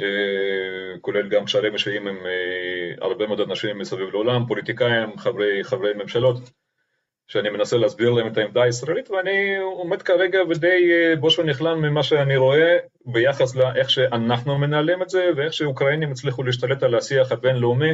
אה, 0.00 0.98
כולל 1.00 1.28
גם 1.28 1.44
קשרים 1.44 1.72
אישיים 1.72 2.08
עם 2.08 2.16
אה, 2.26 3.06
הרבה 3.06 3.26
מאוד 3.26 3.40
אנשים 3.40 3.78
מסביב 3.78 4.08
לעולם, 4.08 4.46
פוליטיקאים, 4.46 5.18
חברי, 5.18 5.64
חברי 5.64 5.94
ממשלות, 5.94 6.36
שאני 7.28 7.50
מנסה 7.50 7.76
להסביר 7.76 8.10
להם 8.10 8.32
את 8.32 8.36
העמדה 8.36 8.62
הישראלית, 8.62 9.10
ואני 9.10 9.56
עומד 9.56 10.02
כרגע 10.02 10.38
ודי 10.48 10.90
אה, 10.92 11.16
בוש 11.16 11.38
ונכלם 11.38 11.82
ממה 11.82 12.02
שאני 12.02 12.36
רואה 12.36 12.78
ביחס 13.06 13.56
לאיך 13.56 13.90
שאנחנו 13.90 14.58
מנהלים 14.58 15.02
את 15.02 15.10
זה, 15.10 15.30
ואיך 15.36 15.52
שאוקראינים 15.52 16.10
הצליחו 16.10 16.42
להשתלט 16.42 16.82
על 16.82 16.94
השיח 16.94 17.32
הבינלאומי, 17.32 17.92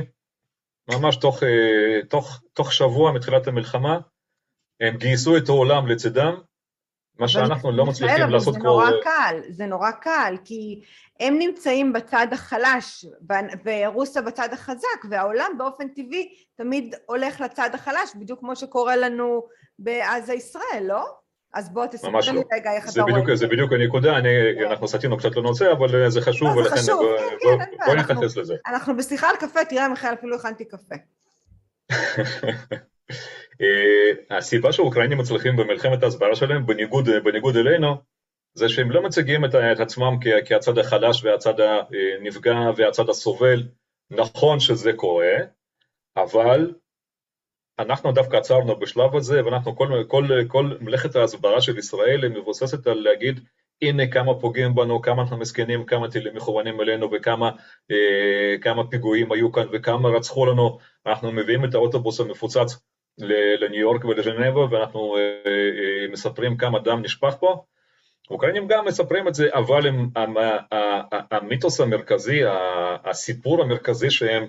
ממש 0.91 1.17
תוך, 1.17 1.43
תוך, 2.09 2.43
תוך 2.53 2.73
שבוע 2.73 3.13
מתחילת 3.13 3.47
המלחמה, 3.47 3.99
הם 4.81 4.97
גייסו 4.97 5.37
את 5.37 5.49
העולם 5.49 5.87
לצידם, 5.87 6.41
מה 7.21 7.29
שאנחנו 7.29 7.73
לא 7.73 7.87
מצליחים 7.87 8.31
לעשות 8.31 8.57
כמו... 8.57 8.63
זה 8.63 8.69
נורא 8.69 8.91
קל, 9.03 9.41
זה 9.51 9.67
נורא 9.67 9.91
קל, 9.91 10.35
כי 10.45 10.81
הם 11.21 11.39
נמצאים 11.39 11.93
בצד 11.93 12.27
החלש 12.33 13.07
ורוסיה 13.65 14.23
בצד 14.23 14.49
החזק, 14.53 15.05
והעולם 15.11 15.51
באופן 15.59 15.89
טבעי 15.89 16.35
תמיד 16.57 16.95
הולך 17.07 17.41
לצד 17.41 17.71
החלש, 17.75 18.11
בדיוק 18.17 18.41
כמו 18.41 18.57
שקורה 18.57 18.97
לנו 18.97 19.43
בעזה 19.79 20.35
ישראל, 20.35 20.83
לא? 20.83 21.05
אז 21.55 21.73
בוא 21.73 21.87
תספר 21.87 22.09
לי 22.09 22.33
לא. 22.33 22.43
רגע 22.53 22.73
איך 22.73 22.93
אתה 22.93 23.03
רואה. 23.03 23.37
זה 23.37 23.47
בדיוק 23.47 23.73
הנקודה, 23.73 24.17
אני, 24.19 24.29
אנחנו 24.67 24.89
סטינו 24.89 25.17
קצת 25.17 25.37
לנושא, 25.37 25.73
אבל 25.73 26.11
זה 26.11 26.21
חשוב, 26.21 26.57
ולכן 26.57 26.81
בואי 26.97 27.59
כן, 27.59 27.65
כן, 27.87 27.99
נתייחס 27.99 28.37
לזה. 28.37 28.55
אנחנו 28.67 28.97
בשיחה 28.97 29.29
על 29.29 29.37
קפה, 29.37 29.65
תראה 29.65 29.89
מיכאל, 29.89 30.13
אפילו 30.13 30.37
הכנתי 30.37 30.65
קפה. 30.65 30.95
אה, 33.61 34.37
הסיבה 34.39 34.73
שהאוקראינים 34.73 35.19
מצליחים 35.19 35.57
במלחמת 35.57 36.03
ההסברה 36.03 36.37
שלהם, 36.37 36.67
בניגוד, 36.67 37.09
בניגוד 37.25 37.57
אלינו, 37.57 37.97
זה 38.55 38.69
שהם 38.69 38.91
לא 38.91 39.03
מציגים 39.03 39.45
את, 39.45 39.55
את 39.55 39.81
עצמם 39.81 40.17
כ, 40.21 40.27
כהצד 40.47 40.79
החלש 40.79 41.25
והצד 41.25 41.55
הנפגע 41.61 42.55
והצד 42.77 43.09
הסובל. 43.09 43.63
נכון 44.11 44.61
שזה 44.61 44.93
קורה, 44.93 45.37
אבל 46.17 46.75
אנחנו 47.79 48.13
דווקא 48.13 48.37
עצרנו 48.37 48.77
בשלב 48.77 49.17
הזה, 49.17 49.45
ואנחנו, 49.45 49.77
כל, 49.77 50.05
כל, 50.09 50.25
כל 50.49 50.77
מלאכת 50.81 51.17
ההסברה 51.17 51.61
של 51.61 51.79
ישראל 51.79 52.25
היא 52.25 52.31
מבוססת 52.31 52.87
על 52.87 52.99
להגיד, 52.99 53.41
הנה 53.83 54.07
כמה 54.07 54.41
פוגעים 54.41 54.75
בנו, 54.75 55.03
כמה 55.03 55.23
אנחנו 55.23 55.37
מסכנים, 55.37 55.87
כמה 55.87 56.11
טילים 56.11 56.37
מכוונים 56.37 56.81
אלינו 56.81 57.09
וכמה 57.13 57.51
אה, 57.91 58.59
כמה 58.61 58.87
פיגועים 58.91 59.33
היו 59.33 59.53
כאן 59.53 59.67
וכמה 59.73 60.09
רצחו 60.09 60.47
לנו, 60.47 60.79
אנחנו 61.07 61.33
מביאים 61.33 61.65
את 61.65 61.75
האוטובוס 61.75 62.21
המפוצץ 62.21 62.79
לניו 63.61 63.81
יורק 63.81 64.05
ולז'נבה 64.05 64.61
ואנחנו 64.71 65.17
אה, 65.17 65.21
אה, 65.47 66.13
מספרים 66.13 66.57
כמה 66.57 66.79
דם 66.79 67.03
נשפך 67.03 67.35
פה. 67.41 67.65
אוקראינים 68.31 68.69
גם 68.69 68.85
מספרים 68.85 69.29
את 69.29 69.35
זה, 69.35 69.49
אבל 69.53 69.87
הם, 69.87 70.11
המיתוס 71.31 71.81
המרכזי, 71.81 72.41
הסיפור 73.05 73.63
המרכזי 73.63 74.11
שהם 74.11 74.49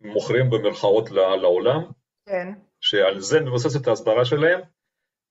מוכרים 0.00 0.50
במרכאות 0.50 1.10
לעולם, 1.10 1.82
כן. 2.26 2.48
שעל 2.80 3.20
זה 3.20 3.40
מבוססת 3.40 3.88
ההסברה 3.88 4.24
שלהם, 4.24 4.60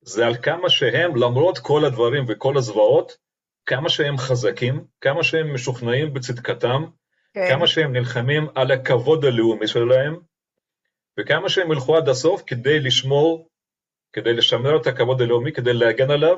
זה 0.01 0.25
על 0.25 0.35
כמה 0.35 0.69
שהם, 0.69 1.15
למרות 1.15 1.57
כל 1.59 1.85
הדברים 1.85 2.25
וכל 2.27 2.57
הזוועות, 2.57 3.17
כמה 3.65 3.89
שהם 3.89 4.17
חזקים, 4.17 4.85
כמה 5.01 5.23
שהם 5.23 5.53
משוכנעים 5.53 6.13
בצדקתם, 6.13 6.85
כן. 7.33 7.49
כמה 7.49 7.67
שהם 7.67 7.93
נלחמים 7.93 8.47
על 8.55 8.71
הכבוד 8.71 9.25
הלאומי 9.25 9.67
שלהם, 9.67 10.15
וכמה 11.19 11.49
שהם 11.49 11.71
ילכו 11.71 11.97
עד 11.97 12.09
הסוף 12.09 12.43
כדי 12.47 12.79
לשמור, 12.79 13.49
כדי 14.13 14.33
לשמר 14.33 14.81
את 14.81 14.87
הכבוד 14.87 15.21
הלאומי, 15.21 15.51
כדי 15.51 15.73
להגן 15.73 16.11
עליו, 16.11 16.37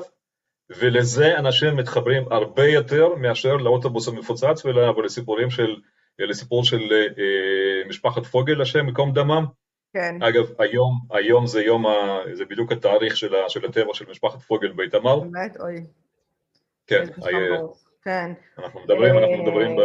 ולזה 0.70 1.38
אנשים 1.38 1.76
מתחברים 1.76 2.32
הרבה 2.32 2.66
יותר 2.66 3.14
מאשר 3.14 3.56
לאוטובוס 3.56 4.08
המפוצץ 4.08 4.64
ולסיפורים 4.64 5.50
של, 5.50 5.76
לסיפור 6.18 6.64
של 6.64 6.92
אה, 6.92 7.88
משפחת 7.88 8.26
פוגל, 8.26 8.62
השם 8.62 8.86
ייקום 8.86 9.12
דמם. 9.12 9.44
כן. 9.92 10.22
אגב, 10.22 10.46
היום, 10.58 11.00
היום 11.10 11.46
זה 11.46 11.62
יום, 11.62 11.86
ה, 11.86 12.20
זה 12.32 12.44
בדיוק 12.44 12.72
התאריך 12.72 13.16
של, 13.16 13.34
ה, 13.34 13.48
של 13.48 13.64
הטבע 13.64 13.94
של 13.94 14.10
משפחת 14.10 14.42
פוגל 14.42 14.72
באיתמר. 14.72 15.20
באמת? 15.20 15.56
אוי. 15.60 15.84
כן, 16.86 17.04
כן. 18.02 18.32
אנחנו 18.58 18.80
מדברים, 18.80 19.18
אנחנו 19.18 19.44
מדברים 19.44 19.76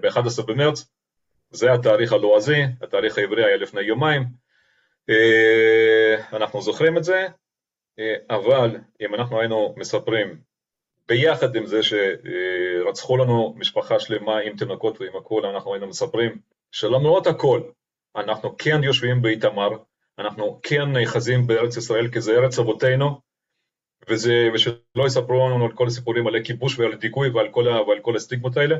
ב-11 0.00 0.42
במרץ, 0.46 0.84
זה 1.50 1.72
התאריך 1.72 2.12
הלועזי, 2.12 2.62
התאריך 2.82 3.18
העברי 3.18 3.44
היה 3.44 3.56
לפני 3.56 3.80
יומיים, 3.80 4.22
אה, 5.10 6.36
אנחנו 6.36 6.62
זוכרים 6.62 6.98
את 6.98 7.04
זה, 7.04 7.26
אה, 7.98 8.14
אבל 8.30 8.76
אם 9.00 9.14
אנחנו 9.14 9.40
היינו 9.40 9.74
מספרים 9.76 10.40
ביחד 11.08 11.56
עם 11.56 11.66
זה 11.66 11.80
שרצחו 11.82 13.16
לנו 13.16 13.54
משפחה 13.56 14.00
שלמה 14.00 14.38
עם 14.38 14.56
תינוקות 14.56 15.00
ועם 15.00 15.16
הכול, 15.16 15.46
אנחנו 15.46 15.74
היינו 15.74 15.86
מספרים 15.86 16.38
שלמרות 16.72 17.26
הכל, 17.26 17.62
אנחנו 18.16 18.56
כן 18.58 18.84
יושבים 18.84 19.22
באיתמר, 19.22 19.68
אנחנו 20.18 20.60
כן 20.62 20.92
נאחזים 20.92 21.46
בארץ 21.46 21.76
ישראל 21.76 22.08
כי 22.08 22.20
זה 22.20 22.32
ארץ 22.32 22.58
אבותינו, 22.58 23.20
וזה, 24.08 24.48
ושלא 24.54 25.06
יספרו 25.06 25.48
לנו 25.50 25.64
על 25.64 25.72
כל 25.72 25.86
הסיפורים 25.86 26.26
על 26.26 26.36
הכיבוש 26.36 26.78
ועל 26.78 26.94
דיכוי 26.94 27.30
ועל 27.30 27.48
כל, 27.50 27.68
ועל 27.88 28.00
כל 28.02 28.16
הסטיגמות 28.16 28.56
האלה, 28.56 28.76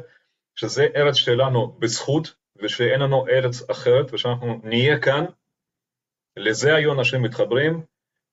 שזה 0.55 0.87
ארץ 0.97 1.15
שלנו 1.15 1.77
בזכות, 1.79 2.35
ושאין 2.63 3.01
לנו 3.01 3.29
ארץ 3.29 3.71
אחרת, 3.71 4.15
ושאנחנו 4.15 4.61
נהיה 4.65 5.01
כאן, 5.01 5.25
לזה 6.37 6.75
היו 6.75 6.93
אנשים 6.93 7.23
מתחברים, 7.23 7.83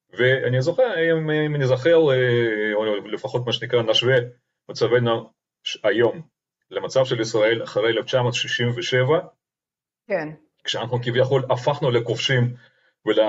ואני 0.10 0.62
זוכר, 0.62 1.12
אם, 1.12 1.30
אם 1.30 1.56
אני 1.56 1.68
זוכר, 1.68 1.96
אה, 1.96 2.74
או 2.74 2.96
לפחות 3.06 3.46
מה 3.46 3.54
שנקרא, 3.54 3.82
נשווה 3.82 4.16
מצבנו 4.70 5.30
היום 5.84 6.22
למצב 6.72 7.06
של 7.06 7.22
ישראל 7.22 7.64
אחרי 7.64 7.90
1967, 7.90 9.20
כן. 10.08 10.30
כשאנחנו 10.64 11.02
כביכול 11.04 11.44
הפכנו 11.50 11.92
לכובשים 11.92 12.56
ול, 13.06 13.20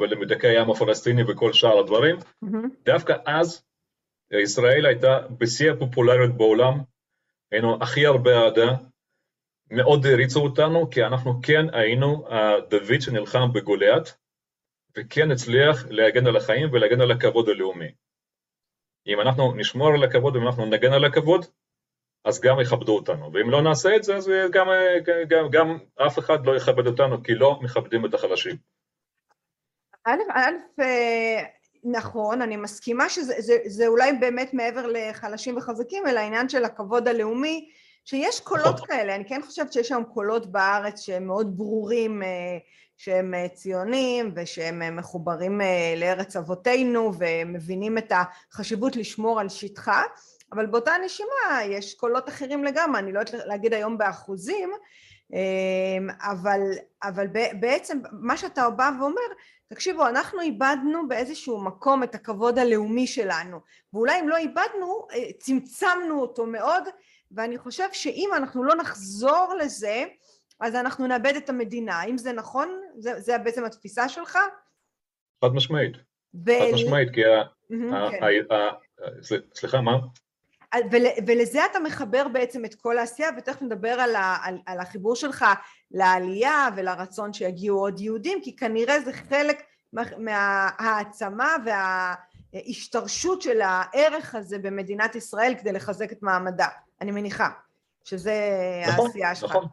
ולמדכאי 0.00 0.56
העם 0.56 0.70
הפלסטיני 0.70 1.22
וכל 1.28 1.52
שאר 1.52 1.78
הדברים, 1.78 2.16
mm-hmm. 2.16 2.68
דווקא 2.84 3.14
אז 3.26 3.64
ישראל 4.32 4.86
הייתה 4.86 5.18
בשיא 5.38 5.72
הפופולריות 5.72 6.36
בעולם, 6.36 6.80
היינו 7.52 7.78
הכי 7.82 8.06
הרבה 8.06 8.44
אהדה, 8.44 8.74
מאוד 9.70 10.06
הריצו 10.06 10.40
אותנו, 10.40 10.90
כי 10.90 11.04
אנחנו 11.04 11.40
כן 11.42 11.74
היינו 11.74 12.24
הדוד 12.28 13.00
שנלחם 13.00 13.52
בגוליית, 13.52 14.16
וכן 14.96 15.30
הצליח 15.30 15.84
להגן 15.90 16.26
על 16.26 16.36
החיים 16.36 16.72
ולהגן 16.72 17.00
על 17.00 17.10
הכבוד 17.10 17.48
הלאומי. 17.48 17.92
אם 19.06 19.20
אנחנו 19.20 19.54
נשמור 19.54 19.88
על 19.94 20.04
הכבוד, 20.04 20.36
אם 20.36 20.46
אנחנו 20.46 20.66
נגן 20.66 20.92
על 20.92 21.04
הכבוד, 21.04 21.46
אז 22.24 22.40
גם 22.40 22.60
יכבדו 22.60 22.96
אותנו, 22.96 23.32
ואם 23.32 23.50
לא 23.50 23.62
נעשה 23.62 23.96
את 23.96 24.04
זה, 24.04 24.16
אז 24.16 24.30
גם, 24.52 24.66
גם, 25.28 25.50
גם 25.50 25.78
אף 26.06 26.18
אחד 26.18 26.46
לא 26.46 26.56
יכבד 26.56 26.86
אותנו, 26.86 27.22
כי 27.22 27.34
לא 27.34 27.58
מכבדים 27.62 28.06
את 28.06 28.14
החלשים. 28.14 28.56
א', 30.04 30.18
א', 30.34 30.82
נכון, 31.84 32.42
אני 32.42 32.56
מסכימה 32.56 33.08
שזה 33.08 33.34
זה, 33.38 33.56
זה 33.66 33.86
אולי 33.86 34.12
באמת 34.12 34.54
מעבר 34.54 34.86
לחלשים 34.86 35.56
וחזקים, 35.56 36.06
אלא 36.06 36.20
העניין 36.20 36.48
של 36.48 36.64
הכבוד 36.64 37.08
הלאומי, 37.08 37.70
שיש 38.08 38.40
קולות 38.40 38.74
נכון. 38.74 38.86
כאלה, 38.86 39.14
אני 39.14 39.24
כן 39.24 39.40
חושבת 39.46 39.72
שיש 39.72 39.92
היום 39.92 40.04
קולות 40.04 40.52
בארץ 40.52 41.00
שהם 41.00 41.26
מאוד 41.26 41.56
ברורים, 41.56 42.22
אה, 42.22 42.28
שהם 42.96 43.34
אה, 43.34 43.48
ציונים 43.48 44.32
ושהם 44.36 44.82
אה, 44.82 44.90
מחוברים 44.90 45.60
לארץ 45.96 46.36
אבותינו 46.36 47.12
ומבינים 47.18 47.98
את 47.98 48.12
החשיבות 48.50 48.96
לשמור 48.96 49.40
על 49.40 49.48
שטחה, 49.48 50.02
אבל 50.52 50.66
באותה 50.66 50.92
נשימה 51.04 51.64
יש 51.64 51.94
קולות 51.94 52.28
אחרים 52.28 52.64
לגמרי, 52.64 52.98
אני 52.98 53.12
לא 53.12 53.18
יודעת 53.18 53.46
להגיד 53.46 53.74
היום 53.74 53.98
באחוזים, 53.98 54.70
אבל, 56.20 56.60
אבל 57.02 57.26
בעצם 57.60 57.98
מה 58.12 58.36
שאתה 58.36 58.70
בא 58.70 58.90
ואומר, 59.00 59.22
תקשיבו, 59.68 60.06
אנחנו 60.06 60.40
איבדנו 60.40 61.08
באיזשהו 61.08 61.60
מקום 61.60 62.02
את 62.02 62.14
הכבוד 62.14 62.58
הלאומי 62.58 63.06
שלנו, 63.06 63.60
ואולי 63.92 64.20
אם 64.20 64.28
לא 64.28 64.36
איבדנו, 64.36 65.06
צמצמנו 65.38 66.20
אותו 66.20 66.46
מאוד, 66.46 66.82
ואני 67.30 67.58
חושב 67.58 67.88
שאם 67.92 68.30
אנחנו 68.36 68.64
לא 68.64 68.74
נחזור 68.74 69.54
לזה, 69.60 70.04
אז 70.60 70.74
אנחנו 70.74 71.06
נאבד 71.06 71.36
את 71.36 71.48
המדינה. 71.48 71.94
האם 71.94 72.18
זה 72.18 72.32
נכון? 72.32 72.80
זה, 72.98 73.20
זה 73.20 73.38
בעצם 73.38 73.64
התפיסה 73.64 74.08
שלך? 74.08 74.38
חד 75.44 75.54
משמעית. 75.54 75.96
ו... 76.46 76.50
חד 76.50 76.74
משמעית, 76.74 77.14
כי 77.14 77.24
ה... 77.24 77.42
כן. 77.68 78.24
ה... 78.52 78.54
ה... 78.54 78.70
סליחה, 79.54 79.80
מה? 79.80 79.92
ול, 80.90 81.02
ולזה 81.26 81.64
אתה 81.70 81.78
מחבר 81.80 82.28
בעצם 82.28 82.64
את 82.64 82.74
כל 82.74 82.98
העשייה, 82.98 83.28
ותכף 83.38 83.62
נדבר 83.62 83.88
על, 84.00 84.16
ה, 84.16 84.36
על, 84.42 84.58
על 84.66 84.80
החיבור 84.80 85.16
שלך 85.16 85.44
לעלייה 85.90 86.68
ולרצון 86.76 87.32
שיגיעו 87.32 87.78
עוד 87.78 88.00
יהודים, 88.00 88.38
כי 88.42 88.56
כנראה 88.56 89.00
זה 89.00 89.12
חלק 89.12 89.62
מההעצמה 90.18 91.56
וההשתרשות 92.54 93.42
של 93.42 93.60
הערך 93.60 94.34
הזה 94.34 94.58
במדינת 94.58 95.14
ישראל 95.14 95.54
כדי 95.60 95.72
לחזק 95.72 96.12
את 96.12 96.22
מעמדה. 96.22 96.68
אני 97.00 97.10
מניחה 97.10 97.48
שזה 98.04 98.32
נכון, 98.88 99.06
העשייה 99.06 99.34
שלך. 99.34 99.50
נכון. 99.50 99.66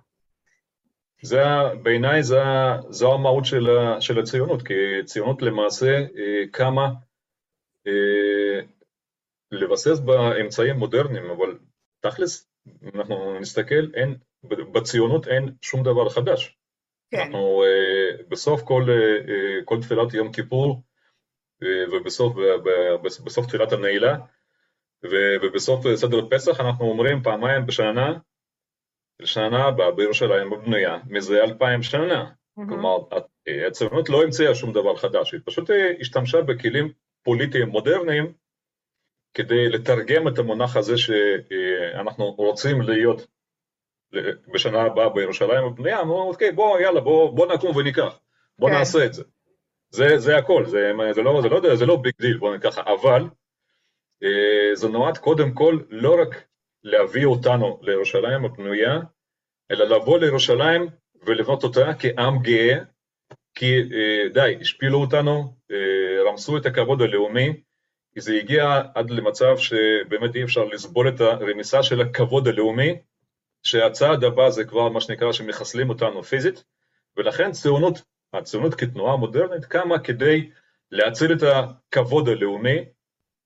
זה, 1.21 1.43
בעיניי 1.83 2.23
זה, 2.23 2.41
זו 2.89 3.13
המהות 3.13 3.45
של, 3.45 3.67
של 3.99 4.19
הציונות, 4.19 4.61
כי 4.61 4.73
ציונות 5.05 5.41
למעשה 5.41 5.97
אה, 5.97 6.43
קמה 6.51 6.89
אה, 7.87 8.61
לבסס 9.51 9.99
באמצעים 9.99 10.75
מודרניים, 10.75 11.29
אבל 11.29 11.57
תכלס, 11.99 12.49
אנחנו 12.95 13.39
נסתכל, 13.39 13.91
אין, 13.93 14.15
בציונות 14.43 15.27
אין 15.27 15.55
שום 15.61 15.83
דבר 15.83 16.09
חדש. 16.09 16.57
כן. 17.11 17.17
אנחנו 17.17 17.63
אה, 17.63 18.23
בסוף 18.29 18.61
כל, 18.61 18.85
כל 19.65 19.81
תפילת 19.81 20.13
יום 20.13 20.31
כיפור 20.31 20.81
ובסוף 21.91 22.35
בסוף 23.03 23.45
תפילת 23.45 23.71
הנעילה, 23.71 24.17
ובסוף 25.03 25.85
סדר 25.95 26.29
פסח 26.29 26.59
אנחנו 26.59 26.85
אומרים 26.85 27.23
פעמיים 27.23 27.65
בשנה, 27.65 28.13
לשנה 29.19 29.65
הבאה 29.65 29.91
בירושלים 29.91 30.53
הבנויה 30.53 30.97
מזה 31.07 31.43
אלפיים 31.43 31.83
שנה. 31.83 32.25
Mm-hmm. 32.59 32.69
כלומר, 32.69 32.97
הציונות 33.67 34.09
לא 34.09 34.23
המציאה 34.23 34.55
שום 34.55 34.73
דבר 34.73 34.95
חדש, 34.95 35.33
היא 35.33 35.41
פשוט 35.45 35.69
אה, 35.71 35.91
השתמשה 35.99 36.41
בכלים 36.41 36.91
פוליטיים 37.23 37.69
מודרניים 37.69 38.33
כדי 39.33 39.69
לתרגם 39.69 40.27
את 40.27 40.39
המונח 40.39 40.77
הזה 40.77 40.97
שאנחנו 40.97 42.31
רוצים 42.31 42.81
להיות 42.81 43.27
בשנה 44.53 44.81
הבאה 44.81 45.09
בירושלים 45.09 45.65
הבנויה, 45.65 46.01
אמרו, 46.01 46.29
אוקיי, 46.29 46.51
בוא, 46.51 46.79
יאללה, 46.79 47.01
בוא, 47.01 47.35
בוא 47.35 47.53
נקום 47.53 47.75
וניקח, 47.75 48.19
בוא. 48.59 48.69
כן. 48.69 48.75
נעשה 48.75 49.05
את 49.05 49.13
זה. 49.13 49.23
זה, 49.89 50.17
זה 50.17 50.37
הכל, 50.37 50.65
זה, 50.65 50.91
זה, 51.11 51.21
לא, 51.21 51.41
זה, 51.41 51.49
לא, 51.49 51.75
זה 51.75 51.85
לא 51.85 51.95
big 51.95 52.13
deal, 52.21 52.37
בוא 52.37 52.55
ניקח, 52.55 52.77
אבל 52.77 53.21
אה, 53.21 53.27
זה 54.73 54.87
נועד 54.87 55.17
קודם 55.17 55.53
כל 55.53 55.79
לא 55.89 56.21
רק 56.21 56.43
להביא 56.83 57.25
אותנו 57.25 57.79
לירושלים 57.81 58.45
הבנויה, 58.45 58.99
אלא 59.71 59.85
לבוא 59.85 60.19
לירושלים 60.19 60.87
ולבנות 61.25 61.63
אותה 61.63 61.91
כעם 61.99 62.39
גאה, 62.41 62.77
כי 63.55 63.79
אה, 63.79 64.29
די, 64.33 64.55
השפילו 64.61 65.01
אותנו, 65.01 65.53
אה, 65.71 66.29
רמסו 66.29 66.57
את 66.57 66.65
הכבוד 66.65 67.01
הלאומי, 67.01 67.53
כי 68.13 68.21
זה 68.21 68.33
הגיע 68.35 68.81
עד 68.95 69.09
למצב 69.09 69.57
שבאמת 69.57 70.35
אי 70.35 70.43
אפשר 70.43 70.63
לסבול 70.63 71.09
את 71.09 71.21
הרמיסה 71.21 71.83
של 71.83 72.01
הכבוד 72.01 72.47
הלאומי, 72.47 72.95
שהצעד 73.63 74.23
הבא 74.23 74.49
זה 74.49 74.63
כבר 74.63 74.89
מה 74.89 75.01
שנקרא 75.01 75.31
שמחסלים 75.31 75.89
אותנו 75.89 76.23
פיזית, 76.23 76.63
ולכן 77.17 77.51
ציונות, 77.51 78.01
הציונות 78.33 78.75
כתנועה 78.75 79.15
מודרנית 79.15 79.65
קמה 79.65 79.99
כדי 79.99 80.49
להציל 80.91 81.33
את 81.33 81.43
הכבוד 81.43 82.29
הלאומי, 82.29 82.85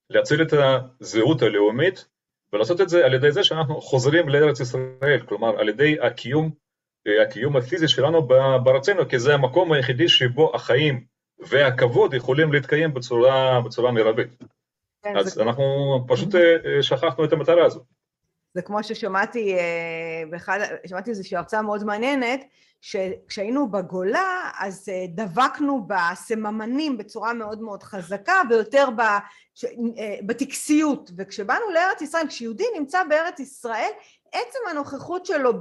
להציל 0.09 0.41
את 0.41 0.53
הזהות 0.99 1.41
הלאומית 1.41 2.07
ולעשות 2.53 2.81
את 2.81 2.89
זה 2.89 3.05
על 3.05 3.13
ידי 3.13 3.31
זה 3.31 3.43
שאנחנו 3.43 3.81
חוזרים 3.81 4.29
לארץ 4.29 4.59
ישראל, 4.59 5.19
כלומר 5.25 5.59
על 5.59 5.69
ידי 5.69 5.97
הקיום, 6.01 6.51
הקיום 7.21 7.57
הפיזי 7.57 7.87
שלנו 7.87 8.27
בארצנו, 8.63 9.09
כי 9.09 9.19
זה 9.19 9.33
המקום 9.33 9.71
היחידי 9.71 10.09
שבו 10.09 10.55
החיים 10.55 11.05
והכבוד 11.39 12.13
יכולים 12.13 12.53
להתקיים 12.53 12.93
בצורה, 12.93 13.61
בצורה 13.61 13.91
מרבית. 13.91 14.43
כן, 15.03 15.17
אז. 15.17 15.39
אנחנו 15.39 15.63
פשוט 16.07 16.35
אה, 16.35 16.83
שכחנו 16.83 17.25
את 17.25 17.33
המטרה 17.33 17.65
הזו. 17.65 17.83
זה 18.53 18.61
כמו 18.61 18.83
ששמעתי 18.83 19.53
אה, 19.53 20.23
באחד, 20.29 20.59
שמעתי 20.85 21.09
איזושהי 21.09 21.37
הרצאה 21.37 21.61
מאוד 21.61 21.83
מעניינת, 21.83 22.43
שכשהיינו 22.81 23.71
בגולה 23.71 24.51
אז 24.59 24.89
אה, 24.89 25.05
דבקנו 25.09 25.87
בסממנים 25.87 26.97
בצורה 26.97 27.33
מאוד 27.33 27.61
מאוד 27.61 27.83
חזקה 27.83 28.41
ויותר 28.49 28.89
אה, 28.99 29.19
בטקסיות 30.25 31.11
וכשבאנו 31.17 31.69
לארץ 31.73 32.01
ישראל, 32.01 32.27
כשיהודי 32.27 32.63
נמצא 32.77 33.03
בארץ 33.03 33.39
ישראל 33.39 33.91
עצם 34.31 34.59
הנוכחות 34.69 35.25
שלו 35.25 35.53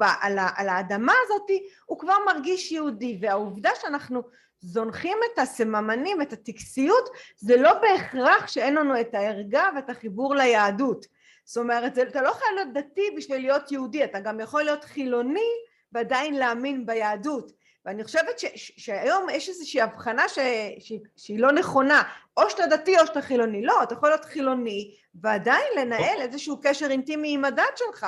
על 0.57 0.69
האדמה 0.69 1.13
הזאת 1.25 1.51
הוא 1.87 1.99
כבר 1.99 2.15
מרגיש 2.27 2.73
יהודי 2.73 3.19
והעובדה 3.21 3.71
שאנחנו 3.81 4.23
זונחים 4.61 5.19
את 5.33 5.39
הסממנים, 5.39 6.23
את 6.23 6.33
הטקסיות, 6.33 7.09
זה 7.37 7.57
לא 7.57 7.73
בהכרח 7.75 8.47
שאין 8.47 8.75
לנו 8.75 9.01
את 9.01 9.15
הערגה 9.15 9.69
ואת 9.77 9.91
החיבור 9.91 10.35
ליהדות. 10.35 11.07
זאת 11.49 11.57
אומרת, 11.57 11.99
אתה 11.99 12.23
לא 12.23 12.33
חייב 12.33 12.55
להיות 12.55 12.73
דתי 12.73 13.11
בשביל 13.17 13.41
להיות 13.41 13.73
יהודי, 13.73 14.05
אתה 14.05 14.21
גם 14.21 14.41
יכול 14.41 14.63
להיות 14.63 14.85
חילוני 14.85 15.51
ועדיין 15.93 16.35
להאמין 16.35 16.87
ביהדות. 16.87 17.53
ואני 17.85 18.05
חושבת 18.05 18.39
ש, 18.39 18.45
ש, 18.55 18.73
שהיום 18.77 19.27
יש 19.31 19.49
איזושהי 19.49 19.81
הבחנה 19.81 20.29
ש, 20.29 20.39
ש, 20.79 20.93
שהיא 21.17 21.39
לא 21.39 21.53
נכונה, 21.53 22.03
או 22.37 22.51
שאתה 22.51 22.67
דתי 22.67 22.99
או 22.99 23.07
שאתה 23.07 23.23
חילוני. 23.23 23.63
לא, 23.63 23.83
אתה 23.83 23.95
יכול 23.95 24.09
להיות 24.09 24.25
חילוני 24.25 24.95
ועדיין 25.15 25.67
לנהל 25.79 26.21
איזשהו 26.21 26.61
קשר 26.63 26.87
אינטימי 26.91 27.35
עם 27.35 27.45
הדת 27.45 27.77
שלך. 27.77 28.07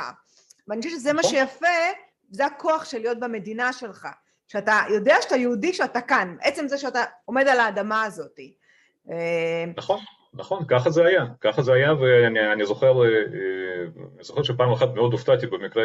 ואני 0.68 0.82
חושבת 0.82 0.98
שזה 0.98 1.12
מה 1.12 1.20
נכון. 1.20 1.30
שיפה, 1.30 1.66
זה 2.30 2.46
הכוח 2.46 2.84
של 2.84 2.98
להיות 2.98 3.20
במדינה 3.20 3.72
שלך. 3.72 4.08
שאתה 4.48 4.80
יודע 4.90 5.16
שאתה 5.22 5.36
יהודי, 5.36 5.72
שאתה 5.72 6.00
כאן. 6.00 6.36
עצם 6.40 6.68
זה 6.68 6.78
שאתה 6.78 7.04
עומד 7.24 7.48
על 7.48 7.60
האדמה 7.60 8.02
הזאת. 8.02 8.38
אה, 9.10 9.64
נכון. 9.76 10.00
נכון, 10.34 10.64
ככה 10.68 10.90
זה 10.90 11.04
היה, 11.04 11.24
ככה 11.40 11.62
זה 11.62 11.72
היה, 11.72 11.94
ואני 11.94 12.66
זוכר, 12.66 13.02
אה, 13.02 13.08
אה, 13.08 13.82
אני 14.16 14.24
זוכר 14.24 14.42
שפעם 14.42 14.72
אחת 14.72 14.94
מאוד 14.94 15.12
הופתעתי 15.12 15.46
במקרה 15.46 15.84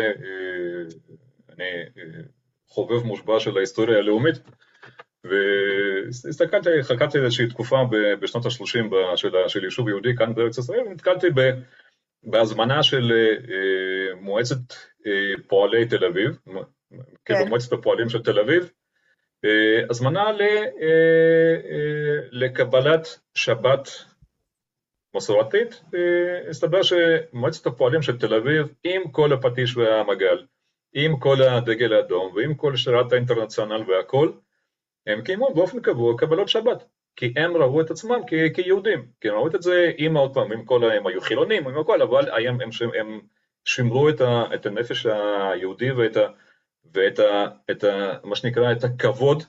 אני 1.55 1.65
אה, 1.97 2.21
חובב 2.67 3.03
מושבע 3.03 3.39
של 3.39 3.57
ההיסטוריה 3.57 3.97
הלאומית, 3.97 4.35
והסתכלתי, 5.23 6.69
חקרתי 6.83 7.17
איזושהי 7.17 7.47
תקופה 7.47 7.75
בשנות 8.19 8.45
ה-30 8.45 9.15
של, 9.15 9.29
של 9.47 9.63
יישוב 9.63 9.89
יהודי 9.89 10.15
כאן 10.15 10.35
בארץ 10.35 10.57
ישראל, 10.57 10.79
ונתקלתי 10.79 11.27
בהזמנה 12.23 12.83
של 12.83 13.11
אה, 13.49 14.15
מועצת 14.15 14.73
אה, 15.07 15.43
פועלי 15.47 15.85
תל 15.85 16.05
אביב, 16.05 16.37
כן. 16.45 16.53
כאילו 17.25 17.45
מועצת 17.45 17.73
הפועלים 17.73 18.09
של 18.09 18.23
תל 18.23 18.39
אביב, 18.39 18.71
הזמנה 19.89 20.23
לקבלת 22.31 23.19
שבת 23.33 23.89
מסורתית, 25.15 25.81
הסתבר 26.49 26.81
שמועצת 26.83 27.67
הפועלים 27.67 28.01
של 28.01 28.17
תל 28.19 28.33
אביב, 28.33 28.67
עם 28.83 29.11
כל 29.11 29.33
הפטיש 29.33 29.77
והמגל, 29.77 30.45
עם 30.93 31.19
כל 31.19 31.41
הדגל 31.41 31.93
האדום 31.93 32.33
ועם 32.35 32.55
כל 32.55 32.75
שירת 32.75 33.11
האינטרנציונל 33.11 33.83
והכל, 33.87 34.31
הם 35.07 35.21
קיימו 35.21 35.53
באופן 35.53 35.81
קבוע 35.81 36.17
קבלות 36.17 36.49
שבת, 36.49 36.85
כי 37.15 37.33
הם 37.35 37.57
ראו 37.57 37.81
את 37.81 37.91
עצמם 37.91 38.19
כ- 38.27 38.55
כיהודים, 38.55 39.07
כי 39.21 39.29
הם 39.29 39.35
ראו 39.35 39.47
את 39.47 39.61
זה 39.61 39.91
עם 39.97 40.17
עוד 40.17 40.33
פעם, 40.33 40.51
עם 40.51 40.65
כל, 40.65 40.91
הם 40.91 41.07
היו 41.07 41.21
חילונים, 41.21 41.67
עם 41.67 41.77
הכל, 41.77 42.01
אבל 42.01 42.47
הם, 42.47 42.61
הם, 42.61 42.69
הם 42.99 43.19
שימרו 43.65 44.09
את, 44.09 44.21
ה, 44.21 44.43
את 44.55 44.65
הנפש 44.65 45.05
היהודי 45.05 45.91
ואת, 45.91 46.17
ה, 46.17 46.27
ואת 46.93 47.19
ה, 47.19 47.47
את 47.71 47.83
ה, 47.83 48.17
מה 48.23 48.35
שנקרא, 48.35 48.71
את 48.71 48.83
הכבוד 48.83 49.43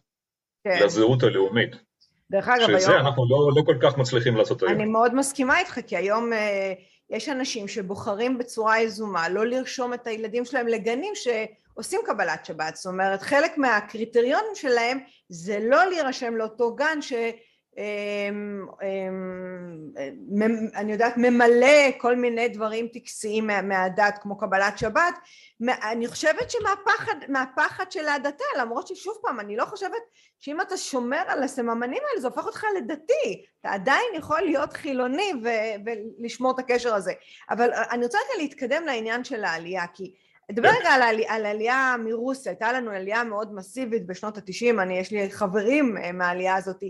כן. 0.65 0.85
לזהות 0.85 1.23
הלאומית. 1.23 1.86
דרך 2.31 2.49
אגב, 2.49 2.79
שזה 2.79 2.91
היום... 2.91 3.07
אנחנו 3.07 3.27
לא, 3.29 3.51
לא 3.57 3.63
כל 3.67 3.77
כך 3.83 3.99
מצליחים 3.99 4.37
לעשות 4.37 4.63
היום. 4.63 4.73
אני 4.73 4.85
מאוד 4.85 5.15
מסכימה 5.15 5.59
איתך, 5.59 5.79
כי 5.87 5.97
היום... 5.97 6.33
אה... 6.33 6.73
יש 7.11 7.29
אנשים 7.29 7.69
שבוחרים 7.69 8.39
בצורה 8.39 8.81
יזומה 8.81 9.29
לא 9.29 9.47
לרשום 9.47 9.95
את 9.95 10.07
הילדים 10.07 10.45
שלהם 10.45 10.69
לגנים 10.69 11.13
שעושים 11.15 12.01
קבלת 12.07 12.45
שבת, 12.45 12.77
זאת 12.77 12.87
אומרת 12.87 13.23
חלק 13.23 13.59
מהקריטריונים 13.59 14.55
שלהם 14.55 14.99
זה 15.29 15.59
לא 15.63 15.87
להירשם 15.87 16.37
לאותו 16.37 16.75
גן 16.75 17.03
ש... 17.03 17.13
אני 20.75 20.93
יודעת, 20.93 21.15
ממלא 21.17 21.91
כל 21.99 22.17
מיני 22.17 22.49
דברים 22.49 22.89
טקסיים 22.89 23.47
מהדת 23.47 24.19
כמו 24.23 24.39
קבלת 24.39 24.79
שבת, 24.79 25.15
אני 25.63 26.09
חושבת 26.09 26.51
שמהפחד 26.51 27.93
של 27.93 28.09
ההדתה, 28.09 28.45
למרות 28.59 28.87
ששוב 28.87 29.15
פעם, 29.23 29.41
אני 29.41 29.57
לא 29.57 29.65
חושבת 29.65 30.03
שאם 30.39 30.61
אתה 30.61 30.77
שומר 30.77 31.23
על 31.27 31.43
הסממנים 31.43 32.03
האלה 32.11 32.21
זה 32.21 32.27
הופך 32.27 32.47
אותך 32.47 32.65
לדתי, 32.77 33.45
אתה 33.61 33.71
עדיין 33.71 34.07
יכול 34.15 34.41
להיות 34.41 34.73
חילוני 34.73 35.33
ולשמור 36.19 36.51
את 36.51 36.59
הקשר 36.59 36.95
הזה. 36.95 37.13
אבל 37.51 37.71
אני 37.91 38.05
רוצה 38.05 38.19
רגע 38.19 38.43
להתקדם 38.43 38.85
לעניין 38.87 39.25
של 39.25 39.45
העלייה, 39.45 39.87
כי 39.95 40.15
נדבר 40.51 40.69
רגע 40.69 40.89
על, 40.89 41.03
העלי, 41.03 41.27
על 41.29 41.47
העלייה 41.47 41.95
מרוסיה, 42.05 42.53
הייתה 42.53 42.73
לנו 42.73 42.91
עלייה 42.91 43.25
מאוד 43.25 43.55
מסיבית 43.55 44.07
בשנות 44.07 44.39
התשעים, 44.39 44.81
אני, 44.81 44.99
יש 44.99 45.11
לי 45.11 45.31
חברים 45.31 45.97
מהעלייה 46.13 46.57
הזאת, 46.57 46.83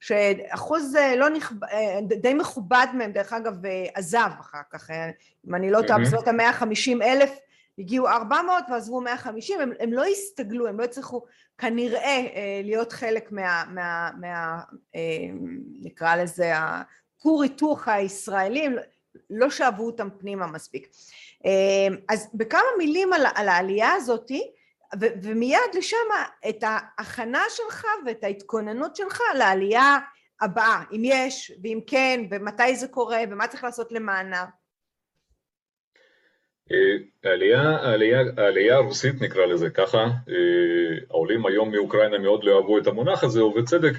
שאחוז 0.00 0.96
לא 1.16 1.28
נכבד, 1.28 1.68
די 2.22 2.34
מכובד 2.34 2.86
מהם, 2.94 3.12
דרך 3.12 3.32
אגב, 3.32 3.54
עזב 3.94 4.30
אחר 4.40 4.60
כך, 4.72 4.90
אם 5.48 5.54
אני 5.54 5.70
לא 5.70 5.80
טועה, 5.86 5.98
בסביבות 5.98 6.28
המאה 6.28 6.48
החמישים 6.48 7.02
אלף, 7.02 7.38
הגיעו 7.78 8.08
ארבע 8.08 8.42
מאות 8.42 8.64
ועזבו 8.70 9.00
מאה 9.00 9.16
חמישים, 9.16 9.60
הם, 9.60 9.72
הם 9.80 9.92
לא 9.92 10.04
הסתגלו, 10.04 10.66
הם 10.66 10.78
לא 10.80 10.84
הצליחו 10.84 11.24
כנראה 11.58 12.26
להיות 12.64 12.92
חלק 12.92 13.32
מה, 13.32 13.64
מה, 13.74 14.10
מה 14.20 14.60
נקרא 15.82 16.16
לזה, 16.16 16.52
הכור 16.56 17.42
היתוך 17.42 17.88
הישראלים, 17.88 18.76
לא 19.30 19.50
שאבו 19.50 19.86
אותם 19.86 20.08
פנימה 20.18 20.46
מספיק. 20.46 20.88
אז 22.08 22.30
בכמה 22.34 22.60
מילים 22.78 23.12
על, 23.12 23.26
על 23.34 23.48
העלייה 23.48 23.92
הזאתי, 23.92 24.50
ומיד 25.00 25.74
לשם 25.74 25.96
את 26.48 26.64
ההכנה 26.66 27.42
שלך 27.48 27.86
ואת 28.06 28.24
ההתכוננות 28.24 28.96
שלך 28.96 29.20
לעלייה 29.34 29.98
הבאה, 30.40 30.82
אם 30.92 31.02
יש, 31.04 31.52
ואם 31.62 31.80
כן, 31.86 32.20
ומתי 32.30 32.76
זה 32.76 32.88
קורה, 32.88 33.20
ומה 33.30 33.46
צריך 33.46 33.64
לעשות 33.64 33.92
למענה. 33.92 34.46
העלייה, 37.24 37.62
העלייה, 37.62 38.22
העלייה 38.36 38.76
הרוסית 38.76 39.22
נקרא 39.22 39.46
לזה 39.46 39.70
ככה, 39.70 40.06
העולים 41.10 41.46
היום 41.46 41.70
מאוקראינה 41.72 42.18
מאוד 42.18 42.44
לא 42.44 42.56
אהבו 42.56 42.78
את 42.78 42.86
המונח 42.86 43.24
הזה, 43.24 43.44
ובצדק, 43.44 43.92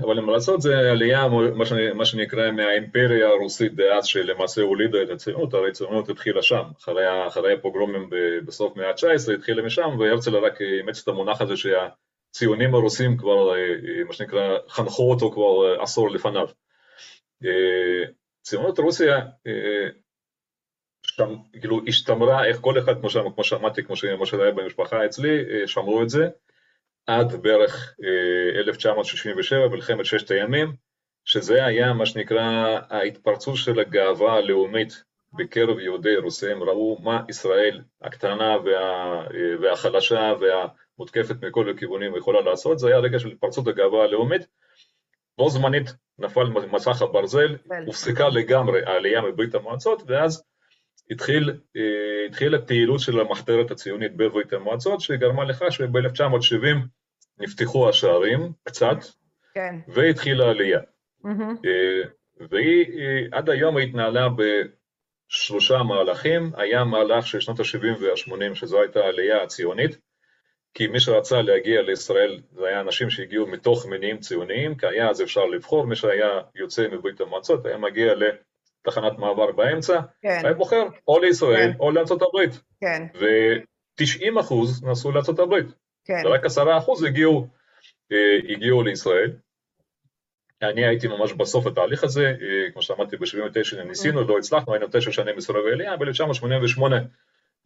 אבל 0.00 0.20
מה 0.20 0.32
לעשות 0.32 0.62
זה 0.62 0.90
עלייה, 0.90 1.28
מה, 1.28 1.64
מה 1.94 2.04
שנקרא 2.04 2.50
מהאימפריה 2.50 3.28
הרוסית 3.28 3.74
דאז 3.74 4.06
שלמעשה 4.06 4.62
הולידה 4.62 5.02
את 5.02 5.10
הציונות, 5.10 5.54
הרי 5.54 5.68
הציונות 5.68 6.08
התחילה 6.08 6.42
שם, 6.42 6.62
אחרי, 6.78 7.26
אחרי 7.26 7.52
הפוגרומים 7.52 8.10
בסוף 8.46 8.76
מאה 8.76 8.88
ה-19 8.88 9.32
התחילה 9.34 9.62
משם, 9.62 9.96
והרצל 9.98 10.36
רק 10.36 10.60
אימץ 10.60 11.02
את 11.02 11.08
המונח 11.08 11.40
הזה 11.40 11.54
שהציונים 11.56 12.74
הרוסים 12.74 13.16
כבר, 13.16 13.52
מה 14.06 14.12
שנקרא, 14.12 14.56
חנכו 14.68 15.10
אותו 15.10 15.30
כבר 15.30 15.82
עשור 15.82 16.10
לפניו. 16.10 16.46
ציונות 18.42 18.78
רוסיה 18.78 19.20
שם, 21.20 21.36
כאילו 21.60 21.80
השתמרה 21.86 22.44
איך 22.44 22.58
כל 22.60 22.78
אחד, 22.78 22.94
כמו 23.34 23.44
שאמרתי, 23.44 23.82
כמו 23.82 23.96
שזה 24.26 24.42
היה 24.42 24.52
במשפחה 24.52 25.04
אצלי, 25.04 25.66
שמרו 25.66 26.02
את 26.02 26.08
זה, 26.08 26.28
עד 27.06 27.42
בערך 27.42 27.94
1967, 28.54 29.68
מלחמת 29.68 30.04
ששת 30.04 30.30
הימים, 30.30 30.72
שזה 31.24 31.64
היה 31.64 31.92
מה 31.92 32.06
שנקרא 32.06 32.78
ההתפרצות 32.90 33.56
של 33.56 33.80
הגאווה 33.80 34.32
הלאומית 34.32 35.04
בקרב 35.32 35.78
יהודי 35.78 36.16
רוסיה, 36.16 36.52
הם 36.52 36.62
ראו 36.62 36.98
מה 37.02 37.22
ישראל 37.28 37.80
הקטנה 38.02 38.56
וה, 38.64 39.26
והחלשה 39.62 40.32
והמותקפת 40.40 41.44
מכל 41.44 41.70
הכיוונים 41.70 42.16
יכולה 42.16 42.40
לעשות, 42.40 42.78
זה 42.78 42.88
היה 42.88 42.98
רגע 42.98 43.18
של 43.18 43.28
התפרצות 43.28 43.68
הגאווה 43.68 44.04
הלאומית, 44.04 44.46
בו 45.38 45.50
זמנית 45.50 45.94
נפל 46.18 46.44
מסך 46.44 47.02
הברזל, 47.02 47.56
הופסקה 47.86 48.28
לגמרי 48.28 48.80
העלייה 48.86 49.22
מברית 49.22 49.54
המועצות, 49.54 50.02
ואז 50.06 50.49
התחיל, 51.10 51.50
התחילה 52.28 52.58
פעילות 52.58 53.00
של 53.00 53.20
המחתרת 53.20 53.70
הציונית 53.70 54.16
בברית 54.16 54.52
המועצות, 54.52 55.00
שגרמה 55.00 55.44
לכך 55.44 55.72
שב-1970 55.72 56.76
נפתחו 57.38 57.88
השערים 57.88 58.52
קצת, 58.64 58.96
כן. 59.54 59.74
והתחילה 59.88 60.44
העלייה. 60.44 60.80
Mm-hmm. 61.24 61.66
והיא 62.50 62.86
עד 63.32 63.50
היום 63.50 63.78
התנהלה 63.78 64.28
בשלושה 65.28 65.82
מהלכים, 65.82 66.52
היה 66.56 66.84
מהלך 66.84 67.26
של 67.26 67.40
שנות 67.40 67.60
ה-70 67.60 68.02
וה-80, 68.02 68.54
שזו 68.54 68.80
הייתה 68.80 69.00
העלייה 69.00 69.42
הציונית, 69.42 69.98
כי 70.74 70.86
מי 70.86 71.00
שרצה 71.00 71.42
להגיע 71.42 71.82
לישראל 71.82 72.40
זה 72.52 72.66
היה 72.66 72.80
אנשים 72.80 73.10
שהגיעו 73.10 73.46
מתוך 73.46 73.86
מניעים 73.86 74.18
ציוניים, 74.18 74.74
כי 74.74 74.86
היה 74.86 75.10
אז 75.10 75.22
אפשר 75.22 75.44
לבחור, 75.44 75.86
מי 75.86 75.96
שהיה 75.96 76.40
יוצא 76.54 76.88
מברית 76.92 77.20
המועצות 77.20 77.66
היה 77.66 77.78
מגיע 77.78 78.14
לתחנת 78.86 79.18
מעבר 79.18 79.52
באמצע, 79.52 80.00
כן. 80.22 80.40
היה 80.44 80.54
בוחר 80.54 80.82
או 81.08 81.18
לישראל 81.18 81.72
כן. 81.72 81.78
או 81.80 81.90
לארצות 81.90 82.22
הברית. 82.22 82.60
כן. 82.80 83.06
ו-90 83.20 84.40
אחוז 84.40 84.84
נסעו 84.84 85.12
לארצות 85.12 85.38
הברית. 85.38 85.66
כן. 86.04 86.22
ורק 86.24 86.44
עשרה 86.44 86.78
אחוז 86.78 87.04
הגיעו, 87.04 87.46
אה, 88.12 88.52
הגיעו 88.54 88.82
לישראל. 88.82 89.30
אני 90.62 90.86
הייתי 90.86 91.08
ממש 91.08 91.32
בסוף 91.32 91.66
התהליך 91.66 92.04
הזה, 92.04 92.26
אה, 92.26 92.70
כמו 92.72 92.82
שאמרתי, 92.82 93.16
ב-79 93.16 93.82
ניסינו, 93.84 94.24
לא 94.24 94.38
הצלחנו, 94.38 94.74
היינו 94.74 94.86
תשע 94.92 95.12
שנים 95.12 95.36
מסורבי 95.36 95.72
עלייה, 95.72 95.96
ב-1988, 95.96 96.80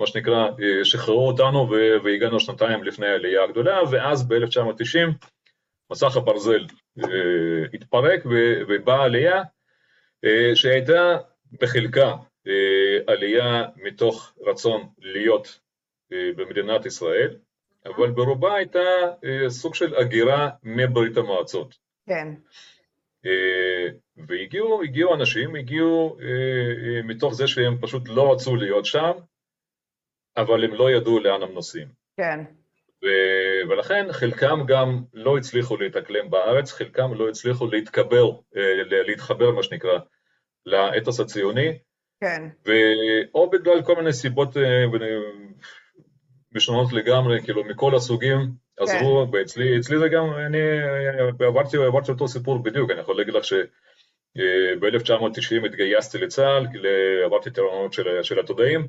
מה 0.01 0.07
שנקרא, 0.07 0.49
אה, 0.49 0.85
שחררו 0.85 1.27
אותנו 1.27 1.71
והגענו 2.05 2.41
שנתיים 2.41 2.85
לפני 2.85 3.07
העלייה 3.07 3.45
הגדולה, 3.45 3.81
ואז 3.91 4.29
ב-1990 4.29 5.27
מסך 5.93 6.17
הברזל 6.17 6.67
התפרק 7.75 8.23
ובאה 8.69 9.05
עלייה 9.05 9.43
שהייתה 10.55 11.17
בחלקה 11.61 12.15
עלייה 13.07 13.65
מתוך 13.77 14.35
רצון 14.47 14.89
להיות 14.99 15.61
במדינת 16.11 16.87
ישראל, 16.87 17.37
אבל 17.87 18.11
ברובה 18.11 18.55
הייתה 18.55 18.81
אה, 19.25 19.51
סוג 19.51 19.75
של 19.75 19.95
הגירה 19.95 20.51
מברית 20.63 21.17
המועצות. 21.17 21.79
כן. 22.07 22.29
אה, 23.27 23.89
והגיעו 24.17 24.83
הגיעו 24.83 25.15
אנשים, 25.15 25.57
הגיעו 25.57 26.17
אה, 26.21 27.03
מתוך 27.03 27.35
זה 27.35 27.47
שהם 27.47 27.79
פשוט 27.81 28.09
לא 28.09 28.33
רצו 28.33 28.57
להיות 28.57 28.85
שם, 28.85 29.13
אבל 30.37 30.65
הם 30.65 30.75
לא 30.75 30.91
ידעו 30.91 31.21
לאן 31.21 31.43
הם 31.43 31.53
נוסעים. 31.53 31.89
כן. 32.17 32.41
ו- 33.05 33.69
ולכן 33.69 34.13
חלקם 34.13 34.61
גם 34.67 35.03
לא 35.13 35.39
הצליחו 35.39 35.77
להתאקלם 35.77 36.31
בארץ, 36.31 36.73
חלקם 36.73 37.15
לא 37.15 37.29
הצליחו 37.29 37.67
להתקבר, 37.67 38.31
להתחבר 39.07 39.51
מה 39.51 39.63
שנקרא, 39.63 39.99
לאתוס 40.67 41.21
הציוני. 41.21 41.79
כן. 42.21 42.49
או 43.35 43.51
בגלל 43.51 43.83
כל 43.83 43.97
מיני 43.97 44.13
סיבות 44.13 44.57
משונות 46.55 46.93
לגמרי, 46.93 47.43
כאילו 47.43 47.65
מכל 47.65 47.97
הסוגים 47.97 48.51
עזרו, 48.81 49.27
כן. 49.27 49.37
ואצלי 49.37 49.79
אצלי 49.79 49.99
זה 49.99 50.09
גם, 50.09 50.33
אני 50.47 50.59
עברתי, 51.41 51.77
עברתי 51.77 52.13
אותו 52.13 52.29
סיפור 52.29 52.63
בדיוק, 52.63 52.91
אני 52.91 53.01
יכול 53.01 53.17
להגיד 53.17 53.35
לך 53.35 53.45
שב-1990 53.45 55.67
התגייסתי 55.67 56.19
לצה"ל, 56.19 56.67
עברתי 57.25 57.49
את 57.49 57.59
הרעיונות 57.59 57.93
של, 57.93 58.23
של 58.23 58.41
התודעים, 58.41 58.87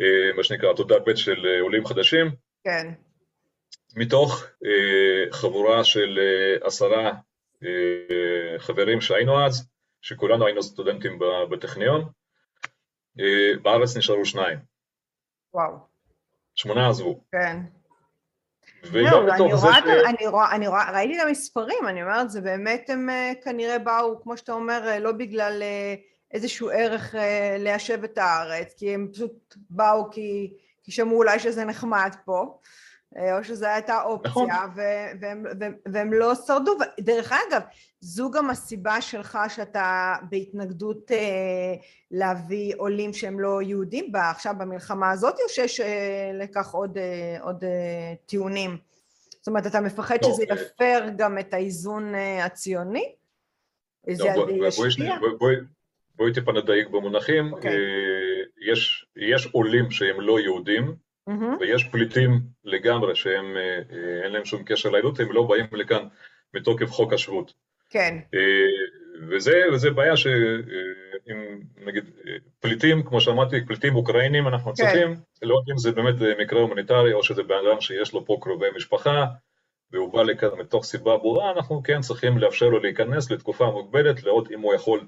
אה, 0.00 0.32
מה 0.36 0.44
שנקרא 0.44 0.74
תודה 0.74 0.98
ב' 0.98 1.14
של 1.14 1.46
עולים 1.60 1.86
חדשים. 1.86 2.30
כן. 2.64 2.92
מתוך 3.96 4.46
אה, 4.64 5.32
חבורה 5.32 5.84
של 5.84 6.18
אה, 6.18 6.66
עשרה 6.66 7.12
חברים 8.58 9.00
שהיינו 9.00 9.46
אז, 9.46 9.68
שכולנו 10.02 10.46
היינו 10.46 10.62
סטודנטים 10.62 11.18
בטכניון, 11.50 12.08
בארץ 13.62 13.96
נשארו 13.96 14.24
שניים. 14.24 14.58
וואו. 15.54 15.72
שמונה 16.54 16.88
עזבו. 16.88 17.20
כן. 17.32 17.56
וגם 18.82 19.26
בתוך 19.26 19.54
זה 19.54 19.66
ש... 19.66 20.04
אני, 20.06 20.26
רואה, 20.26 20.54
אני 20.54 20.68
רואה, 20.68 20.92
ראיתי 20.92 21.20
את 21.20 21.26
המספרים, 21.26 21.88
אני 21.88 22.02
אומרת, 22.02 22.30
זה 22.30 22.40
באמת 22.40 22.90
הם 22.90 23.10
אה, 23.10 23.32
כנראה 23.44 23.78
באו, 23.78 24.22
כמו 24.22 24.36
שאתה 24.36 24.52
אומר, 24.52 24.88
אה, 24.88 24.98
לא 24.98 25.12
בגלל 25.12 25.62
אה, 25.62 25.94
איזשהו 26.30 26.70
ערך 26.70 27.14
ליישב 27.58 28.04
את 28.04 28.18
הארץ, 28.18 28.74
כי 28.76 28.94
הם 28.94 29.08
פשוט 29.12 29.54
באו 29.70 30.10
כי, 30.10 30.52
כי 30.82 30.92
שמעו 30.92 31.16
אולי 31.16 31.38
שזה 31.38 31.64
נחמד 31.64 32.14
פה, 32.24 32.58
או 33.16 33.44
שזו 33.44 33.66
הייתה 33.66 34.02
אופציה, 34.02 34.30
נכון. 34.30 34.48
והם, 35.20 35.44
והם, 35.60 35.74
והם 35.92 36.12
לא 36.12 36.34
שרדו. 36.34 36.72
דרך 37.00 37.32
אגב, 37.32 37.62
זו 38.00 38.30
גם 38.30 38.50
הסיבה 38.50 39.00
שלך 39.00 39.38
שאתה 39.48 40.14
בהתנגדות 40.30 41.12
אה, 41.12 41.74
להביא 42.10 42.74
עולים 42.76 43.12
שהם 43.12 43.40
לא 43.40 43.62
יהודים 43.62 44.12
בה, 44.12 44.30
עכשיו 44.30 44.54
במלחמה 44.58 45.10
הזאת, 45.10 45.34
או 45.34 45.48
שיש 45.48 45.80
אה, 45.80 46.30
לכך 46.34 46.70
עוד, 46.70 46.98
אה, 46.98 47.36
עוד 47.40 47.64
אה, 47.64 48.14
טיעונים? 48.26 48.76
זאת 49.30 49.48
אומרת, 49.48 49.66
אתה 49.66 49.80
מפחד 49.80 50.16
לא, 50.22 50.28
שזה 50.28 50.44
אה... 50.50 50.54
יפר 50.54 51.08
גם 51.16 51.38
את 51.38 51.54
האיזון 51.54 52.14
אה, 52.14 52.44
הציוני? 52.44 53.12
לא, 54.08 54.34
בואי 54.34 54.70
בוא, 55.20 55.28
בוא, 55.38 55.50
בוא 56.14 56.30
טיפה 56.34 56.52
נדייק 56.52 56.88
במונחים. 56.88 57.54
Okay. 57.54 57.56
אוקיי. 57.56 57.70
אה, 57.70 58.72
יש, 58.72 59.06
יש 59.16 59.46
עולים 59.46 59.90
שהם 59.90 60.20
לא 60.20 60.40
יהודים, 60.40 60.94
mm-hmm. 61.28 61.60
ויש 61.60 61.84
פליטים 61.84 62.40
לגמרי 62.64 63.16
שהם, 63.16 63.56
אה, 63.56 63.78
אה, 63.92 64.24
אין 64.24 64.32
להם 64.32 64.44
שום 64.44 64.62
קשר 64.64 64.90
ליהדות, 64.90 65.20
הם 65.20 65.32
לא 65.32 65.42
באים 65.42 65.66
לכאן 65.72 66.06
מתוקף 66.54 66.90
חוק 66.90 67.12
השבות. 67.12 67.52
כן. 67.90 68.18
וזה, 69.28 69.62
וזה 69.72 69.90
בעיה 69.90 70.16
שאם 70.16 71.60
נגיד 71.86 72.04
פליטים, 72.60 73.02
כמו 73.02 73.20
שאמרתי, 73.20 73.66
פליטים 73.66 73.96
אוקראינים, 73.96 74.48
אנחנו 74.48 74.74
כן. 74.74 74.82
צריכים 74.82 75.14
לראות 75.42 75.64
אם 75.72 75.78
זה 75.78 75.92
באמת 75.92 76.14
מקרה 76.40 76.60
הומניטרי 76.60 77.12
או 77.12 77.22
שזה 77.22 77.42
בן 77.42 77.54
אדם 77.68 77.80
שיש 77.80 78.12
לו 78.12 78.24
פה 78.24 78.38
קרובי 78.40 78.66
משפחה 78.76 79.24
והוא 79.92 80.12
בא 80.12 80.22
לכאן 80.22 80.48
מתוך 80.58 80.84
סיבה 80.84 81.16
ברורה, 81.16 81.50
אנחנו 81.50 81.82
כן 81.82 82.00
צריכים 82.00 82.38
לאפשר 82.38 82.68
לו 82.68 82.78
להיכנס 82.78 83.30
לתקופה 83.30 83.70
מוגבלת, 83.70 84.22
לראות 84.22 84.50
אם 84.50 84.60
הוא 84.60 84.74
יכול, 84.74 85.06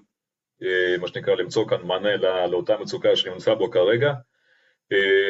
מה 1.00 1.08
שנקרא, 1.08 1.34
למצוא 1.34 1.68
כאן 1.68 1.82
מענה 1.82 2.16
לאותה 2.46 2.76
מצוקה 2.78 3.16
שנמצא 3.16 3.54
בו 3.54 3.70
כרגע. 3.70 4.12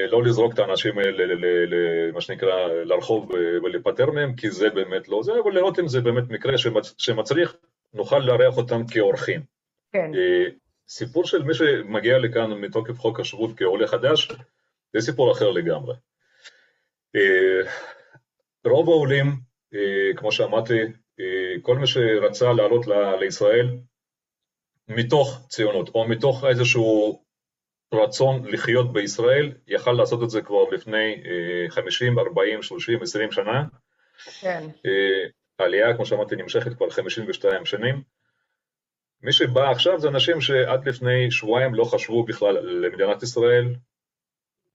לא 0.08 0.22
לזרוק 0.24 0.54
את 0.54 0.58
האנשים 0.58 0.98
האלה, 0.98 1.24
מה 2.12 2.20
שנקרא, 2.20 2.68
לרחוב 2.68 3.30
ולהיפטר 3.62 4.10
מהם, 4.10 4.34
כי 4.34 4.50
זה 4.50 4.70
באמת 4.70 5.08
לא 5.08 5.22
זה, 5.22 5.32
אבל 5.44 5.54
לראות 5.54 5.78
אם 5.78 5.88
זה 5.88 6.00
באמת 6.00 6.28
מקרה 6.28 6.52
שמצריך 6.98 7.56
נוכל 7.94 8.18
לארח 8.18 8.56
אותם 8.56 8.86
כאורחים. 8.86 9.40
כן. 9.92 10.10
סיפור 10.88 11.24
של 11.24 11.42
מי 11.42 11.54
שמגיע 11.54 12.18
לכאן 12.18 12.52
מתוקף 12.52 12.98
חוק 12.98 13.20
השבות 13.20 13.50
כעולה 13.56 13.86
חדש, 13.86 14.28
זה 14.92 15.00
סיפור 15.00 15.32
אחר 15.32 15.50
לגמרי. 15.50 15.94
רוב 18.66 18.88
העולים, 18.88 19.26
כמו 20.16 20.32
שאמרתי, 20.32 20.78
כל 21.62 21.78
מי 21.78 21.86
שרצה 21.86 22.52
לעלות 22.52 22.86
לישראל 23.20 23.68
מתוך 24.88 25.46
ציונות, 25.48 25.88
או 25.94 26.08
מתוך 26.08 26.44
איזשהו 26.44 27.22
רצון 27.92 28.46
לחיות 28.46 28.92
בישראל, 28.92 29.52
יכל 29.66 29.92
לעשות 29.92 30.22
את 30.22 30.30
זה 30.30 30.42
כבר 30.42 30.70
לפני 30.72 31.22
50, 31.68 32.18
40, 32.18 32.62
30, 32.62 33.02
20 33.02 33.32
שנה. 33.32 33.64
כן. 34.40 34.68
העלייה, 35.58 35.96
כמו 35.96 36.06
שאמרתי, 36.06 36.36
נמשכת 36.36 36.76
כבר 36.76 36.90
52 36.90 37.64
שנים. 37.64 38.02
מי 39.22 39.32
שבא 39.32 39.70
עכשיו 39.70 40.00
זה 40.00 40.08
אנשים 40.08 40.40
שעד 40.40 40.88
לפני 40.88 41.30
שבועיים 41.30 41.74
לא 41.74 41.84
חשבו 41.84 42.24
בכלל 42.24 42.58
למדינת 42.58 43.22
ישראל, 43.22 43.74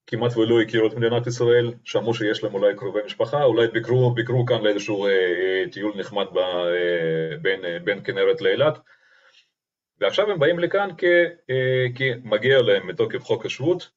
כמעט 0.07 0.37
ולא 0.37 0.61
הכירו 0.61 0.87
את 0.87 0.93
מדינת 0.93 1.27
ישראל, 1.27 1.73
שמעו 1.83 2.13
שיש 2.13 2.43
להם 2.43 2.53
אולי 2.53 2.75
קרובי 2.75 2.99
משפחה, 3.05 3.43
אולי 3.43 3.67
ביקרו, 3.67 4.13
ביקרו 4.13 4.45
כאן 4.45 4.61
לאיזשהו 4.61 5.05
אה, 5.05 5.11
אה, 5.11 5.63
טיול 5.71 5.93
נחמד 5.97 6.25
ב, 6.33 6.37
אה, 6.37 7.37
בין, 7.41 7.65
אה, 7.65 7.77
בין 7.83 8.03
כנרת 8.03 8.41
לאילת, 8.41 8.79
ועכשיו 9.99 10.31
הם 10.31 10.39
באים 10.39 10.59
לכאן 10.59 10.89
כי, 10.97 11.05
אה, 11.49 11.85
כי 11.95 12.11
מגיע 12.23 12.61
להם 12.61 12.87
מתוקף 12.87 13.23
חוק 13.23 13.45
השבות, 13.45 13.89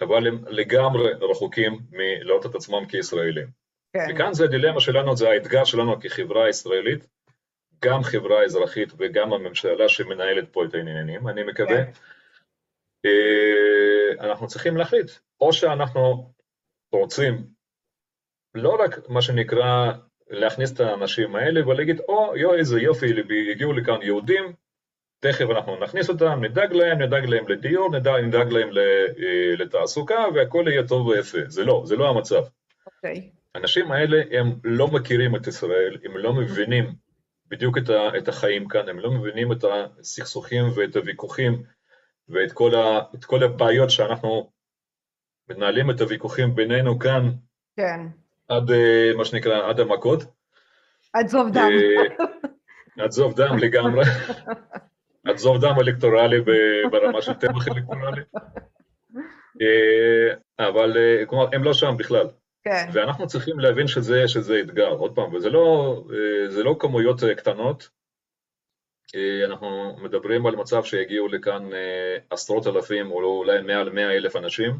אבל 0.00 0.26
הם 0.26 0.44
לגמרי 0.48 1.12
רחוקים 1.20 1.78
מלראות 1.90 2.46
את 2.46 2.54
עצמם 2.54 2.86
כישראלים. 2.88 3.46
כן. 3.92 4.06
וכאן 4.10 4.34
זה 4.34 4.44
הדילמה 4.44 4.80
שלנו, 4.80 5.16
זה 5.16 5.28
האתגר 5.28 5.64
שלנו 5.64 6.00
כחברה 6.00 6.48
ישראלית, 6.48 7.06
גם 7.84 8.02
חברה 8.02 8.44
אזרחית 8.44 8.92
וגם 8.98 9.32
הממשלה 9.32 9.88
שמנהלת 9.88 10.52
פה 10.52 10.64
את 10.64 10.74
העניינים, 10.74 11.28
אני 11.28 11.42
מקווה. 11.42 11.84
כן. 11.84 11.90
אה, 13.04 14.26
אנחנו 14.26 14.46
צריכים 14.46 14.76
להחליט, 14.76 15.10
או 15.40 15.52
שאנחנו 15.52 16.32
רוצים 16.92 17.46
לא 18.54 18.76
רק 18.80 19.08
מה 19.08 19.22
שנקרא 19.22 19.92
להכניס 20.30 20.72
את 20.72 20.80
האנשים 20.80 21.36
האלה 21.36 21.68
ולהגיד, 21.68 22.00
או 22.08 22.36
יו 22.36 22.54
איזה 22.54 22.80
יופי, 22.80 23.06
הגיעו 23.50 23.72
לכאן 23.72 24.02
יהודים, 24.02 24.52
תכף 25.28 25.50
אנחנו 25.50 25.76
נכניס 25.76 26.08
אותם, 26.08 26.44
נדאג 26.44 26.72
להם, 26.72 27.02
נדאג 27.02 27.24
להם 27.24 27.48
לדיור, 27.48 27.90
נדאג, 27.90 28.24
נדאג 28.24 28.52
להם 28.52 28.68
אה, 28.68 29.56
לתעסוקה 29.58 30.24
והכל 30.34 30.64
יהיה 30.68 30.86
טוב 30.86 31.06
ויפה. 31.06 31.38
זה 31.46 31.64
לא, 31.64 31.82
זה 31.84 31.96
לא 31.96 32.08
המצב. 32.08 32.42
אוקיי. 32.86 33.14
Okay. 33.14 33.38
האנשים 33.54 33.92
האלה 33.92 34.22
הם 34.30 34.52
לא 34.64 34.88
מכירים 34.88 35.36
את 35.36 35.46
ישראל, 35.46 35.98
הם 36.04 36.16
לא 36.16 36.32
מבינים 36.32 36.94
בדיוק 37.48 37.78
את, 37.78 37.90
ה, 37.90 38.18
את 38.18 38.28
החיים 38.28 38.68
כאן, 38.68 38.88
הם 38.88 38.98
לא 38.98 39.10
מבינים 39.10 39.52
את 39.52 39.64
הסכסוכים 39.64 40.64
ואת 40.74 40.96
הוויכוחים 40.96 41.62
ואת 42.28 42.52
כל, 42.52 42.74
ה, 42.74 43.00
כל 43.26 43.42
הבעיות 43.42 43.90
שאנחנו 43.90 44.50
מנהלים 45.50 45.90
את 45.90 46.00
הוויכוחים 46.00 46.54
בינינו 46.54 46.98
כאן, 46.98 47.30
כן. 47.76 48.00
עד 48.48 48.70
אה, 48.70 49.12
מה 49.16 49.24
שנקרא, 49.24 49.68
עד 49.68 49.80
המכות. 49.80 50.24
עד 51.12 51.28
זוב 51.28 51.50
דם. 51.52 51.70
אה, 52.98 53.04
עד 53.04 53.10
זוב 53.10 53.34
דם 53.36 53.58
לגמרי. 53.58 54.04
עד 55.24 55.36
זוב 55.36 55.60
דם 55.60 55.74
אלקטורלי 55.80 56.40
ברמה 56.90 57.22
של 57.22 57.34
טבח 57.34 57.68
אלקטורלי. 57.68 58.22
אה, 59.62 60.34
אבל 60.68 60.96
כלומר, 61.26 61.46
הם 61.52 61.64
לא 61.64 61.72
שם 61.72 61.94
בכלל. 61.98 62.26
כן. 62.64 62.88
ואנחנו 62.92 63.26
צריכים 63.26 63.58
להבין 63.58 63.86
שזה, 63.86 64.28
שזה 64.28 64.60
אתגר, 64.60 64.88
עוד 64.88 65.14
פעם, 65.14 65.34
וזה 65.34 65.50
לא, 65.50 65.96
אה, 66.56 66.62
לא 66.62 66.76
כמויות 66.78 67.24
אה, 67.24 67.34
קטנות, 67.34 67.88
אה, 69.14 69.44
אנחנו 69.46 69.96
מדברים 70.02 70.46
על 70.46 70.56
מצב 70.56 70.84
שיגיעו 70.84 71.28
לכאן 71.28 71.70
עשרות 72.30 72.66
אלפים 72.66 73.10
או 73.10 73.38
אולי 73.38 73.62
מעל 73.62 73.90
מאה 73.90 74.16
אלף 74.16 74.36
אנשים. 74.36 74.78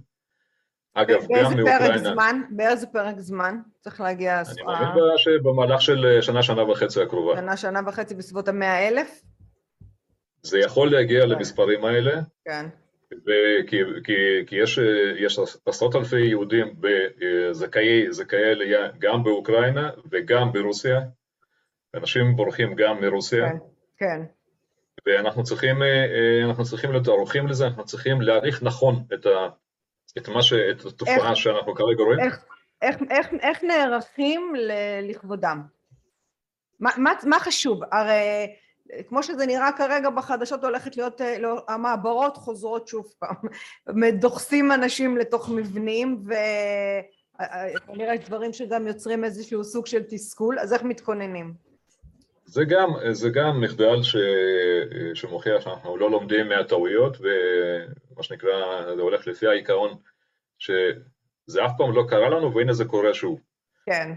אגב, 0.94 1.20
גם 1.20 1.56
מאוקראינה... 1.56 1.64
באיזה 1.64 1.78
פרק 1.78 2.12
זמן? 2.12 2.40
באיזה 2.50 2.86
פרק 2.86 3.18
זמן 3.18 3.58
צריך 3.80 4.00
להגיע... 4.00 4.40
אני 4.40 4.62
מאמין 4.62 5.02
שבמהלך 5.16 5.82
של 5.82 6.18
שנה, 6.20 6.42
שנה 6.42 6.70
וחצי 6.70 7.02
הקרובה. 7.02 7.36
שנה, 7.36 7.56
שנה 7.56 7.80
וחצי 7.86 8.14
בסביבות 8.14 8.48
המאה 8.48 8.88
אלף? 8.88 9.22
זה 10.44 10.58
יכול 10.58 10.92
להגיע 10.92 11.22
כן. 11.22 11.28
למספרים 11.28 11.84
האלה. 11.84 12.20
כן. 12.44 12.66
כי, 13.66 13.76
כי, 14.04 14.12
כי 14.46 14.56
יש, 14.56 14.78
יש 15.16 15.38
עשרות 15.66 15.96
אלפי 15.96 16.20
יהודים 16.20 16.74
זכאי, 17.52 18.12
זכאי 18.12 18.50
עלייה 18.50 18.88
גם 18.98 19.24
באוקראינה 19.24 19.90
וגם 20.10 20.52
ברוסיה, 20.52 21.00
אנשים 21.94 22.36
בורחים 22.36 22.74
גם 22.74 23.00
מרוסיה. 23.00 23.48
כן, 23.48 23.56
כן. 23.96 24.22
ואנחנו 25.06 25.42
צריכים, 25.42 25.76
אנחנו 26.44 26.64
צריכים 26.64 26.90
להיות 26.90 27.08
ערוכים 27.08 27.46
לזה, 27.46 27.66
אנחנו 27.66 27.84
צריכים 27.84 28.20
להעריך 28.20 28.62
נכון 28.62 29.04
את, 29.14 29.26
ה, 29.26 29.48
את, 30.18 30.28
מה 30.28 30.42
ש, 30.42 30.52
את 30.52 30.84
התופעה 30.84 31.30
איך, 31.30 31.36
שאנחנו 31.36 31.74
כרגע 31.74 32.02
רואים. 32.04 32.20
איך, 32.20 32.44
איך, 32.82 32.96
איך, 33.10 33.28
איך 33.40 33.64
נערכים 33.64 34.52
לכבודם? 35.02 35.62
מה, 36.80 36.90
מה, 36.96 37.12
מה 37.24 37.40
חשוב? 37.40 37.80
הרי 37.92 38.54
כמו 39.08 39.22
שזה 39.22 39.46
נראה 39.46 39.70
כרגע 39.72 40.10
בחדשות 40.10 40.64
הולכת 40.64 40.96
להיות, 40.96 41.20
אה, 41.20 41.38
לא, 41.38 41.64
המעברות 41.68 42.36
חוזרות 42.36 42.88
שוב 42.88 43.06
פעם, 43.18 43.36
דוחסים 44.20 44.72
אנשים 44.72 45.16
לתוך 45.16 45.48
מבנים 45.48 46.22
וכנראה 46.24 48.08
אה, 48.08 48.12
אה, 48.12 48.26
דברים 48.26 48.52
שגם 48.52 48.86
יוצרים 48.86 49.24
איזשהו 49.24 49.64
סוג 49.64 49.86
של 49.86 50.02
תסכול, 50.08 50.58
אז 50.58 50.72
איך 50.72 50.82
מתכוננים? 50.82 51.54
זה 52.44 52.64
גם, 52.64 52.90
זה 53.12 53.28
גם 53.30 53.60
מחדל 53.60 54.02
ש, 54.02 54.16
שמוכיח 55.14 55.60
שאנחנו 55.60 55.96
לא 55.96 56.10
לומדים 56.10 56.48
מהטעויות 56.48 57.16
ומה 57.20 58.22
שנקרא, 58.22 58.84
זה 58.94 59.02
הולך 59.02 59.26
לפי 59.26 59.46
העיקרון 59.46 59.96
שזה 60.58 61.64
אף 61.66 61.70
פעם 61.78 61.92
לא 61.92 62.04
קרה 62.08 62.28
לנו 62.28 62.54
והנה 62.54 62.72
זה 62.72 62.84
קורה 62.84 63.14
שוב. 63.14 63.40
כן. 63.86 64.14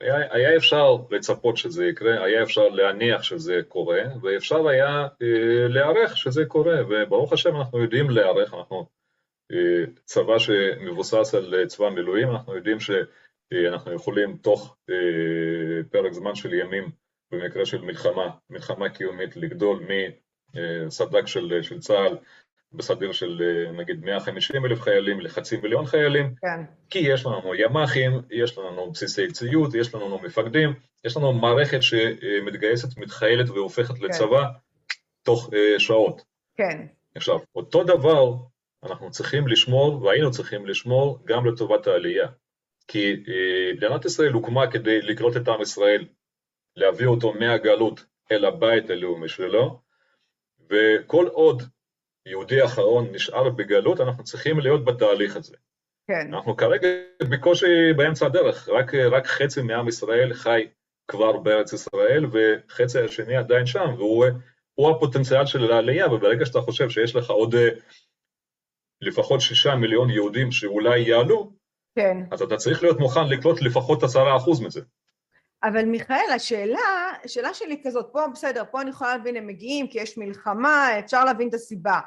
היה, 0.00 0.34
היה 0.34 0.56
אפשר 0.56 0.96
לצפות 1.10 1.56
שזה 1.56 1.86
יקרה, 1.86 2.24
היה 2.24 2.42
אפשר 2.42 2.68
להניח 2.68 3.22
שזה 3.22 3.60
קורה, 3.68 4.02
ואפשר 4.22 4.68
היה 4.68 5.08
אה, 5.22 5.68
להיערך 5.68 6.16
שזה 6.16 6.44
קורה, 6.44 6.76
וברוך 6.88 7.32
השם 7.32 7.56
אנחנו 7.56 7.82
יודעים 7.82 8.10
להיערך, 8.10 8.54
אנחנו 8.54 8.86
אה, 9.52 9.84
צבא 10.04 10.38
שמבוסס 10.38 11.34
על 11.34 11.54
אה, 11.54 11.66
צבא 11.66 11.88
מילואים, 11.88 12.30
אנחנו 12.30 12.56
יודעים 12.56 12.78
שאנחנו 12.80 13.90
אה, 13.90 13.96
יכולים 13.96 14.36
תוך 14.36 14.76
אה, 14.90 15.84
פרק 15.90 16.12
זמן 16.12 16.34
של 16.34 16.54
ימים, 16.54 16.90
במקרה 17.32 17.66
של 17.66 17.80
מלחמה, 17.80 18.30
מלחמה 18.50 18.88
קיומית, 18.88 19.36
לגדול 19.36 19.86
מסד"כ 19.88 21.26
של, 21.26 21.62
של 21.62 21.80
צה"ל 21.80 22.16
בסדיר 22.76 23.12
של 23.12 23.42
אה, 23.42 23.72
נגיד 23.72 24.04
150 24.04 24.66
אלף 24.66 24.80
חיילים 24.80 25.20
לחצי 25.20 25.56
מיליון 25.56 25.86
חיילים, 25.86 26.34
כן. 26.40 26.64
כי 26.90 26.98
יש 26.98 27.26
לנו 27.26 27.54
ימ"חים, 27.54 28.22
יש 28.30 28.58
לנו 28.58 28.90
בסיסי 28.90 29.32
ציוד, 29.32 29.74
יש 29.74 29.94
לנו 29.94 30.18
מפקדים, 30.18 30.74
יש 31.04 31.16
לנו 31.16 31.32
מערכת 31.32 31.82
שמתגייסת, 31.82 32.98
מתחיילת 32.98 33.48
והופכת 33.48 33.98
כן. 33.98 34.04
לצבא 34.04 34.44
תוך 35.22 35.48
uh, 35.48 35.78
שעות. 35.78 36.22
כן. 36.56 36.86
עכשיו, 37.14 37.38
אותו 37.54 37.84
דבר 37.84 38.34
אנחנו 38.82 39.10
צריכים 39.10 39.48
לשמור, 39.48 40.02
והיינו 40.02 40.30
צריכים 40.30 40.66
לשמור 40.66 41.18
גם 41.24 41.46
לטובת 41.46 41.86
העלייה. 41.86 42.28
כי 42.88 43.12
uh, 43.14 43.76
מדינת 43.76 44.04
ישראל 44.04 44.32
הוקמה 44.32 44.70
כדי 44.70 45.02
לקלוט 45.02 45.36
את 45.36 45.48
עם 45.48 45.60
ישראל, 45.60 46.04
להביא 46.76 47.06
אותו 47.06 47.32
מהגלות 47.32 48.04
אל 48.32 48.44
הבית 48.44 48.90
הלאומי 48.90 49.28
שלו, 49.28 49.80
וכל 50.70 51.26
עוד 51.26 51.62
יהודי 52.26 52.64
אחרון 52.64 53.06
נשאר 53.12 53.48
בגלות, 53.48 54.00
אנחנו 54.00 54.24
צריכים 54.24 54.60
להיות 54.60 54.84
בתהליך 54.84 55.36
הזה. 55.36 55.56
כן. 56.08 56.34
אנחנו 56.34 56.56
כרגע 56.56 56.88
בקושי 57.30 57.92
באמצע 57.96 58.26
הדרך, 58.26 58.68
רק, 58.68 58.94
רק 58.94 59.26
חצי 59.26 59.62
מעם 59.62 59.88
ישראל 59.88 60.34
חי 60.34 60.66
כבר 61.08 61.36
בארץ 61.36 61.72
ישראל, 61.72 62.26
וחצי 62.32 62.98
השני 62.98 63.36
עדיין 63.36 63.66
שם, 63.66 63.94
והוא 63.96 64.90
הפוטנציאל 64.90 65.46
של 65.46 65.72
העלייה, 65.72 66.12
וברגע 66.12 66.46
שאתה 66.46 66.60
חושב 66.60 66.90
שיש 66.90 67.16
לך 67.16 67.30
עוד 67.30 67.54
לפחות 69.00 69.40
שישה 69.40 69.74
מיליון 69.74 70.10
יהודים 70.10 70.52
שאולי 70.52 71.00
יעלו, 71.00 71.52
כן. 71.98 72.16
אז 72.30 72.42
אתה 72.42 72.56
צריך 72.56 72.82
להיות 72.82 72.98
מוכן 72.98 73.28
לקלוט 73.28 73.62
לפחות 73.62 74.02
עשרה 74.02 74.36
אחוז 74.36 74.60
מזה. 74.60 74.80
אבל 75.64 75.84
מיכאל, 75.84 76.30
השאלה, 76.34 77.12
השאלה 77.24 77.54
שלי 77.54 77.82
כזאת, 77.84 78.08
פה 78.12 78.28
בסדר, 78.28 78.64
פה 78.70 78.80
אני 78.80 78.90
יכולה 78.90 79.16
להבין, 79.16 79.36
הם 79.36 79.46
מגיעים 79.46 79.88
כי 79.88 80.00
יש 80.00 80.18
מלחמה, 80.18 80.98
אפשר 80.98 81.24
להבין 81.24 81.48
את 81.48 81.54
הסיבה. 81.54 82.00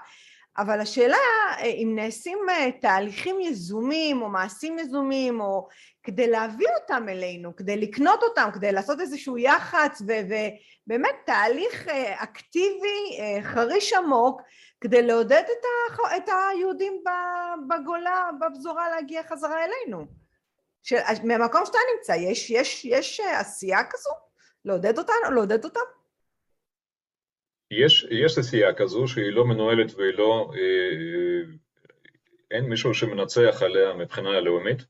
אבל 0.57 0.79
השאלה 0.79 1.17
אם 1.63 1.91
נעשים 1.95 2.39
תהליכים 2.81 3.41
יזומים 3.41 4.21
או 4.21 4.29
מעשים 4.29 4.79
יזומים 4.79 5.41
או 5.41 5.67
כדי 6.03 6.27
להביא 6.27 6.67
אותם 6.81 7.09
אלינו, 7.09 7.55
כדי 7.55 7.77
לקנות 7.77 8.23
אותם, 8.23 8.49
כדי 8.53 8.71
לעשות 8.71 8.99
איזשהו 8.99 9.37
יח"צ 9.37 10.01
ובאמת 10.01 11.15
תהליך 11.25 11.87
אקטיבי, 12.15 13.19
חריש 13.43 13.93
עמוק, 13.93 14.41
כדי 14.81 15.01
לעודד 15.01 15.43
את 16.15 16.29
היהודים 16.29 17.03
בגולה, 17.67 18.29
בפזורה 18.39 18.89
להגיע 18.89 19.23
חזרה 19.23 19.65
אלינו. 19.65 20.05
מהמקום 21.23 21.65
שאתה 21.65 21.77
נמצא, 21.95 22.13
יש, 22.13 22.49
יש, 22.49 22.85
יש 22.85 23.19
עשייה 23.19 23.79
כזו? 23.89 24.09
לעודד 24.65 24.97
אותנו? 24.97 25.31
לעודד 25.35 25.65
אותם? 25.65 25.79
יש, 27.71 28.07
יש 28.11 28.37
עשייה 28.37 28.73
כזו 28.73 29.07
שהיא 29.07 29.31
לא 29.31 29.45
מנוהלת 29.45 29.93
והיא 29.93 30.13
לא... 30.13 30.51
אה, 30.55 31.41
אין 32.51 32.65
מישהו 32.65 32.93
שמנצח 32.93 33.61
עליה 33.61 33.93
מבחינה 33.93 34.39
לאומית. 34.39 34.85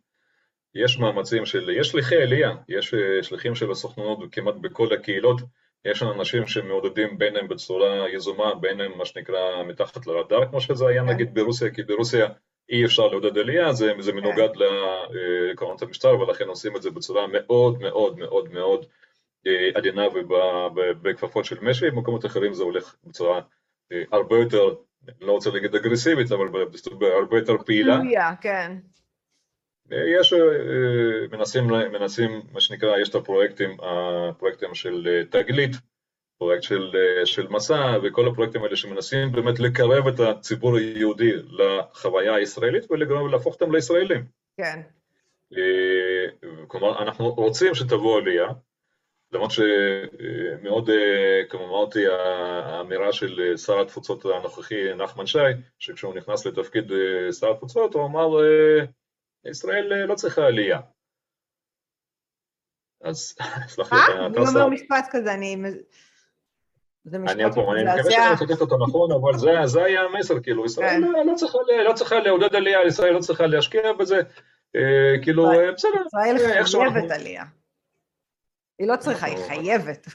יש 0.76 1.00
מאמצים 1.00 1.46
של... 1.46 1.70
יש 1.70 1.88
שליחי 1.88 2.16
עלייה, 2.16 2.56
יש 2.70 2.94
אה, 2.94 3.24
שליחים 3.24 3.56
של 3.56 3.72
הסוכנות 3.72 4.20
כמעט 4.32 4.56
בכל 4.56 4.94
הקהילות, 4.94 5.42
יש 5.86 6.04
אנשים 6.04 6.48
שמעודדים 6.48 7.18
בין 7.18 7.36
הם 7.36 7.48
בצורה 7.48 8.10
יזומה, 8.10 8.56
בין 8.56 8.82
הם 8.82 8.98
מה 8.98 9.06
שנקרא 9.06 9.64
מתחת 9.64 10.08
לרדאר, 10.08 10.50
כמו 10.50 10.62
שזה 10.62 10.88
היה 10.88 11.02
כן. 11.02 11.10
נגיד 11.10 11.34
ברוסיה, 11.34 11.70
כי 11.72 11.84
ברוסיה 11.84 12.28
אי 12.69 12.86
אפשר 12.86 13.08
לעודד 13.08 13.38
עלייה, 13.38 13.73
זה, 13.73 13.93
זה 13.99 14.12
כן. 14.12 14.17
מנוגד 14.17 14.49
לעקרונות 14.56 15.82
המשטר 15.82 16.19
ולכן 16.19 16.47
עושים 16.47 16.75
את 16.75 16.82
זה 16.82 16.91
בצורה 16.91 17.27
מאוד 17.27 17.82
מאוד 17.82 18.19
מאוד 18.19 18.53
מאוד 18.53 18.86
אה, 19.47 19.69
עדינה 19.75 20.08
ובכפפות 20.75 21.45
של 21.45 21.58
משי, 21.62 21.89
במקומות 21.89 22.25
אחרים 22.25 22.53
זה 22.53 22.63
הולך 22.63 22.95
בצורה 23.03 23.41
אה, 23.91 24.03
הרבה 24.12 24.38
יותר, 24.38 24.75
לא 25.21 25.32
רוצה 25.32 25.49
להגיד 25.49 25.75
אגרסיבית, 25.75 26.32
אבל 26.32 26.47
הרבה 27.01 27.38
יותר 27.38 27.58
פעילה. 27.65 27.97
פעילה, 27.97 28.34
כן. 28.41 28.77
אה, 29.91 30.03
יש, 30.19 30.34
מנסים, 31.32 31.67
מנסים, 31.67 32.41
מה 32.51 32.62
שנקרא, 32.62 32.97
יש 32.97 33.10
את 33.10 33.15
הפרויקטים, 33.15 33.77
הפרויקטים 33.82 34.75
של 34.75 35.23
תגלית, 35.30 35.71
פרויקט 36.38 36.63
של, 36.63 36.91
של 37.26 37.47
מסע 37.47 37.97
וכל 38.04 38.28
הפרויקטים 38.28 38.63
האלה 38.63 38.76
שמנסים 38.76 39.32
באמת 39.32 39.60
לקרב 39.60 40.08
את 40.08 40.19
הציבור 40.19 40.78
היהודי 40.78 41.32
לחוויה 41.34 42.36
הישראלית 42.36 42.91
ולהפוך 42.91 43.54
אותם 43.54 43.76
לישראלים. 43.76 44.26
כן. 44.58 44.82
כלומר, 46.67 47.04
אנחנו 47.04 47.30
רוצים 47.30 47.76
שתבוא 47.76 48.17
עלייה, 48.17 48.47
למרות 49.32 49.52
שמאוד, 49.52 50.89
כמו 51.50 51.67
אמרתי, 51.67 52.08
האמירה 52.08 53.13
של 53.13 53.58
שר 53.58 53.82
התפוצות 53.82 54.26
הנוכחי 54.26 54.93
נחמן 54.93 55.26
שי, 55.26 55.38
שכשהוא 55.80 56.15
נכנס 56.15 56.45
לתפקיד 56.45 56.91
שר 57.39 57.52
התפוצות 57.52 57.93
הוא 57.93 58.06
אמר, 58.06 58.28
ישראל 59.45 60.06
לא 60.06 60.15
צריכה 60.15 60.45
עלייה. 60.45 60.80
אז 63.02 63.38
סלח 63.73 63.93
לי, 63.93 64.00
אתה... 64.06 64.26
אני 64.26 64.38
אומר 64.38 64.67
משפט 64.67 65.08
כזה, 65.12 65.34
אני... 65.34 65.58
אני 67.13 67.43
עוד 67.43 67.54
פעם, 67.54 67.72
אני 67.72 67.84
מקווה 67.84 68.12
שאני 68.12 68.34
מצטט 68.34 68.62
אותו 68.62 68.78
נכון, 68.88 69.12
אבל 69.12 69.38
זה 69.67 69.84
היה 69.84 70.02
המסר, 70.02 70.39
כאילו, 70.39 70.65
ישראל 70.65 71.04
לא 71.86 71.93
צריכה 71.93 72.20
לעודד 72.20 72.56
עלייה, 72.56 72.86
ישראל 72.86 73.13
לא 73.13 73.20
צריכה 73.20 73.46
להשקיע 73.46 73.93
בזה, 73.93 74.22
כאילו, 75.24 75.50
בסדר. 75.74 75.89
ישראל 76.62 76.91
חייבת 76.91 77.12
עלייה. 77.12 77.43
היא 78.80 78.88
לא 78.88 78.96
צריכה, 78.96 79.28
היא 79.28 79.38
חייבת. 79.48 80.08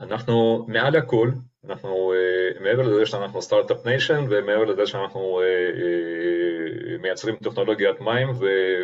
אנחנו 0.00 0.64
מעל 0.68 0.96
הכל, 0.96 1.28
אנחנו 1.64 2.12
מעבר 2.60 2.82
לזה 2.82 3.06
שאנחנו 3.06 3.42
start-up 3.42 3.86
nation 3.86 4.24
ומעבר 4.30 4.64
לזה 4.64 4.86
שאנחנו 4.86 5.40
מייצרים 7.00 7.36
טכנולוגיית 7.36 8.00
מים 8.00 8.28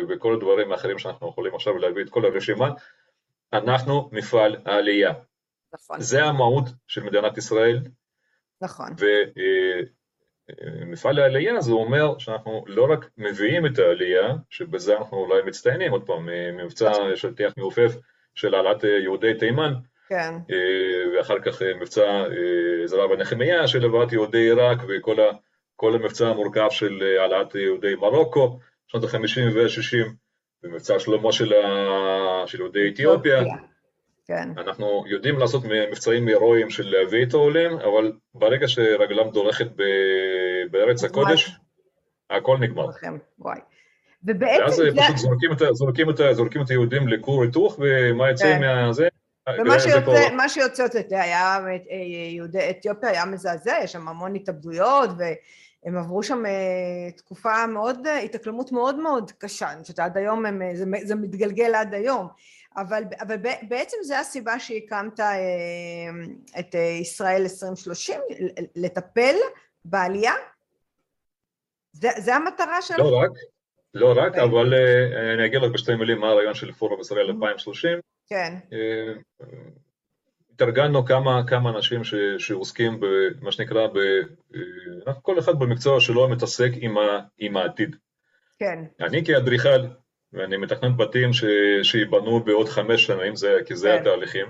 וכל 0.09 0.33
הדברים 0.33 0.71
האחרים 0.71 0.99
שאנחנו 0.99 1.29
יכולים 1.29 1.55
עכשיו 1.55 1.77
להביא 1.77 2.03
את 2.03 2.09
כל 2.09 2.25
הרשימה, 2.25 2.69
אנחנו 3.53 4.09
מפעל 4.11 4.55
העלייה. 4.65 5.13
נכון. 5.73 6.01
זה 6.01 6.23
המהות 6.23 6.65
של 6.87 7.03
מדינת 7.03 7.37
ישראל. 7.37 7.79
נכון. 8.61 8.89
ומפעל 10.61 11.19
העלייה 11.19 11.61
זה 11.61 11.71
אומר 11.71 12.17
שאנחנו 12.17 12.63
לא 12.67 12.87
רק 12.91 13.09
מביאים 13.17 13.65
את 13.65 13.79
העלייה, 13.79 14.33
שבזה 14.49 14.97
אנחנו 14.97 15.17
אולי 15.17 15.41
מצטיינים, 15.45 15.91
עוד 15.91 16.05
פעם, 16.05 16.29
מבצע 16.57 16.91
של 17.15 17.35
טיח 17.35 17.53
מעופף 17.57 17.91
של 18.35 18.55
העלאת 18.55 18.83
יהודי 18.83 19.33
תימן, 19.33 19.73
כן. 20.09 20.33
ואחר 21.13 21.39
כך 21.39 21.61
מבצע 21.61 22.23
עזרא 22.83 23.05
ונחמיה 23.05 23.67
של 23.67 23.85
הבאת 23.85 24.11
יהודי 24.11 24.37
עיראק 24.37 24.77
וכל 24.87 25.95
המבצע 25.95 26.27
המורכב 26.27 26.67
של 26.69 27.17
העלאת 27.19 27.55
יהודי 27.55 27.95
מרוקו, 27.95 28.59
שנות 28.87 29.03
ה-50 29.03 29.55
וה-60, 29.55 30.07
ומבצע 30.63 30.99
שלמה 30.99 31.31
של, 31.31 31.53
של 32.45 32.59
יהודי 32.59 32.89
אתיופיה. 32.89 33.43
כן. 34.29 34.49
אנחנו 34.57 35.03
יודעים 35.07 35.39
לעשות 35.39 35.63
מבצעים 35.65 36.27
הירואיים 36.27 36.69
של 36.69 36.89
להביא 36.89 37.23
את 37.23 37.33
העולים, 37.33 37.71
אבל 37.71 38.11
ברגע 38.33 38.67
שרגלם 38.67 39.29
דורכת 39.29 39.67
ב... 39.75 39.83
בארץ 40.71 41.03
הקודש, 41.03 41.51
הכל 42.29 42.57
נגמר. 42.57 42.85
וואי. 43.39 43.59
ובעצם 44.23 44.61
ואז 44.63 44.75
זה... 44.75 44.89
פשוט 44.97 45.17
זורקים 45.17 45.51
את, 45.51 45.61
זורקים, 45.71 46.09
את, 46.09 46.15
זורקים 46.31 46.61
את 46.61 46.69
היהודים 46.69 47.07
לכור 47.07 47.43
היתוך, 47.43 47.79
ומה 47.79 48.29
יוצא 48.29 48.43
כן. 48.43 48.61
מהזה? 48.61 49.07
ומה 49.59 49.79
שיוצא, 49.79 50.29
מה 50.35 50.49
שיוצא 50.49 50.85
זה 51.07 51.21
היה, 51.21 51.59
יהודי 52.35 52.69
אתיופיה 52.69 53.09
היה 53.09 53.25
מזעזע, 53.25 53.73
יש 53.83 53.91
שם 53.91 54.07
המון 54.07 54.35
התאבדויות, 54.35 55.09
והם 55.17 55.97
עברו 55.97 56.23
שם 56.23 56.43
תקופה 57.15 57.67
מאוד, 57.67 58.07
התאקלמות 58.25 58.71
מאוד 58.71 58.99
מאוד 58.99 59.31
קשה, 59.37 59.71
אני 59.71 59.81
חושבת 59.81 59.99
עד 59.99 60.17
היום, 60.17 60.45
הם, 60.45 60.61
זה, 60.73 60.85
זה 61.03 61.15
מתגלגל 61.15 61.75
עד 61.75 61.93
היום. 61.93 62.27
אבל, 62.77 63.03
אבל 63.19 63.35
בעצם 63.61 63.97
זו 64.03 64.15
הסיבה 64.15 64.59
שהקמת 64.59 65.19
אה, 65.19 65.25
את 66.59 66.75
אה, 66.75 66.97
ישראל 67.01 67.41
2030, 67.41 68.19
לטפל 68.75 69.35
בעלייה? 69.85 70.33
זה, 71.91 72.09
זה 72.17 72.35
המטרה 72.35 72.81
שלך? 72.81 72.99
לא 72.99 73.17
רק, 73.17 73.29
לא 73.93 74.11
רק. 74.17 74.27
אוקיי. 74.27 74.43
אבל 74.43 74.73
אה, 74.73 75.33
אני 75.33 75.45
אגיד 75.45 75.61
לך 75.61 75.71
בשתי 75.71 75.95
מילים 75.95 76.19
מה 76.19 76.27
הרעיון 76.27 76.53
של 76.53 76.71
פורום 76.71 76.99
ישראל 76.99 77.25
2030. 77.25 77.97
Mm-hmm. 77.97 78.01
כן. 78.29 78.55
התארגנו 80.53 81.05
כמה, 81.05 81.41
כמה 81.47 81.69
אנשים 81.69 82.03
ש, 82.03 82.13
שעוסקים 82.37 82.99
במה 82.99 83.51
שנקרא, 83.51 83.87
ב, 83.87 83.99
כל 85.21 85.39
אחד 85.39 85.59
במקצוע 85.59 85.99
שלו 85.99 86.29
מתעסק 86.29 86.71
עם, 86.75 86.97
ה, 86.97 87.19
עם 87.37 87.57
העתיד. 87.57 87.95
כן. 88.59 88.83
אני 88.99 89.25
כאדריכל 89.25 89.85
ואני 90.33 90.57
מתכנן 90.57 90.97
בתים 90.97 91.33
ש... 91.33 91.43
שיבנו 91.83 92.39
בעוד 92.43 92.69
חמש 92.69 93.05
שנים, 93.05 93.35
זה, 93.35 93.57
כי 93.65 93.75
זה 93.75 93.87
כן. 93.87 94.01
התהליכים. 94.01 94.45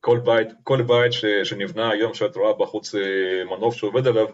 כל 0.00 0.18
בית, 0.24 0.48
כל 0.62 0.82
בית 0.82 1.12
ש... 1.12 1.24
שנבנה 1.44 1.90
היום, 1.90 2.14
שאת 2.14 2.36
רואה 2.36 2.52
בחוץ 2.52 2.94
אה, 2.94 3.44
מנוף 3.44 3.74
שעובד 3.74 4.06
עליו, 4.06 4.26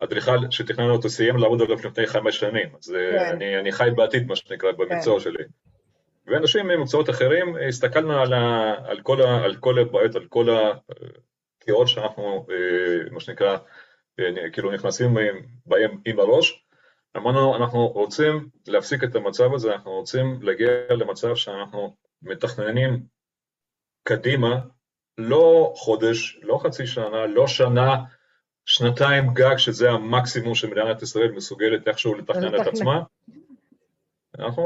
אדריכל 0.00 0.38
שתכנן 0.50 0.90
אותו 0.90 1.08
סיים 1.08 1.36
לעבוד 1.36 1.62
עליו 1.62 1.76
לפני 1.84 2.06
חמש 2.06 2.40
שנים, 2.40 2.68
אז 2.78 2.94
אה, 2.94 3.18
כן. 3.18 3.34
אני, 3.34 3.58
אני 3.58 3.72
חי 3.72 3.88
בעתיד, 3.96 4.26
מה 4.26 4.36
שנקרא, 4.36 4.72
במקצוע 4.72 5.14
כן. 5.18 5.24
שלי. 5.24 5.44
ואנשים 6.26 6.66
ממקצועות 6.66 7.10
אחרים, 7.10 7.56
הסתכלנו 7.68 8.20
על, 8.20 8.32
ה... 8.32 8.74
על, 8.84 9.00
כל 9.00 9.22
ה... 9.22 9.44
על 9.44 9.56
כל 9.56 9.78
הבעיות, 9.78 10.16
על 10.16 10.24
כל 10.28 10.46
הקריאות 10.50 11.88
שאנחנו, 11.88 12.46
אה, 12.50 13.10
מה 13.10 13.20
שנקרא, 13.20 13.56
כאילו 14.52 14.72
נכנסים 14.72 15.16
בהם 15.66 16.00
עם 16.04 16.20
הראש, 16.20 16.64
אמרנו, 17.16 17.56
אנחנו 17.56 17.86
רוצים 17.86 18.48
להפסיק 18.66 19.04
את 19.04 19.16
המצב 19.16 19.54
הזה, 19.54 19.72
אנחנו 19.72 19.90
רוצים 19.90 20.42
להגיע 20.42 20.70
למצב 20.90 21.34
שאנחנו 21.34 21.96
מתכננים 22.22 23.02
קדימה, 24.02 24.60
לא 25.18 25.72
חודש, 25.76 26.40
לא 26.42 26.58
חצי 26.62 26.86
שנה, 26.86 27.26
לא 27.26 27.46
שנה, 27.46 27.96
שנתיים 28.66 29.34
גג, 29.34 29.56
שזה 29.56 29.90
המקסימום 29.90 30.54
שמדינת 30.54 31.02
ישראל 31.02 31.32
מסוגלת 31.32 31.88
איכשהו 31.88 32.14
לתכנן 32.14 32.60
את 32.60 32.66
עצמה. 32.66 33.02
אנחנו, 34.38 34.62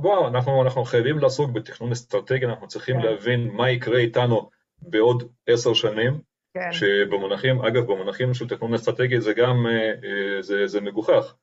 בואו, 0.00 0.28
אנחנו, 0.28 0.62
אנחנו 0.62 0.84
חייבים 0.84 1.18
לעסוק 1.18 1.50
בתכנון 1.50 1.92
אסטרטגי, 1.92 2.46
אנחנו 2.46 2.68
צריכים 2.68 2.96
כן. 3.00 3.06
להבין 3.06 3.48
מה 3.48 3.70
יקרה 3.70 3.98
איתנו 3.98 4.50
בעוד 4.82 5.32
עשר 5.46 5.74
שנים, 5.74 6.20
כן. 6.54 6.72
שבמונחים, 6.72 7.60
אגב, 7.60 7.84
במונחים 7.84 8.34
של 8.34 8.48
תכנון 8.48 8.74
אסטרטגי 8.74 9.20
זה 9.20 9.32
גם, 9.32 9.66
אה, 9.66 9.88
אה, 9.88 10.42
זה, 10.42 10.66
זה 10.66 10.80
מגוחך. 10.80 11.34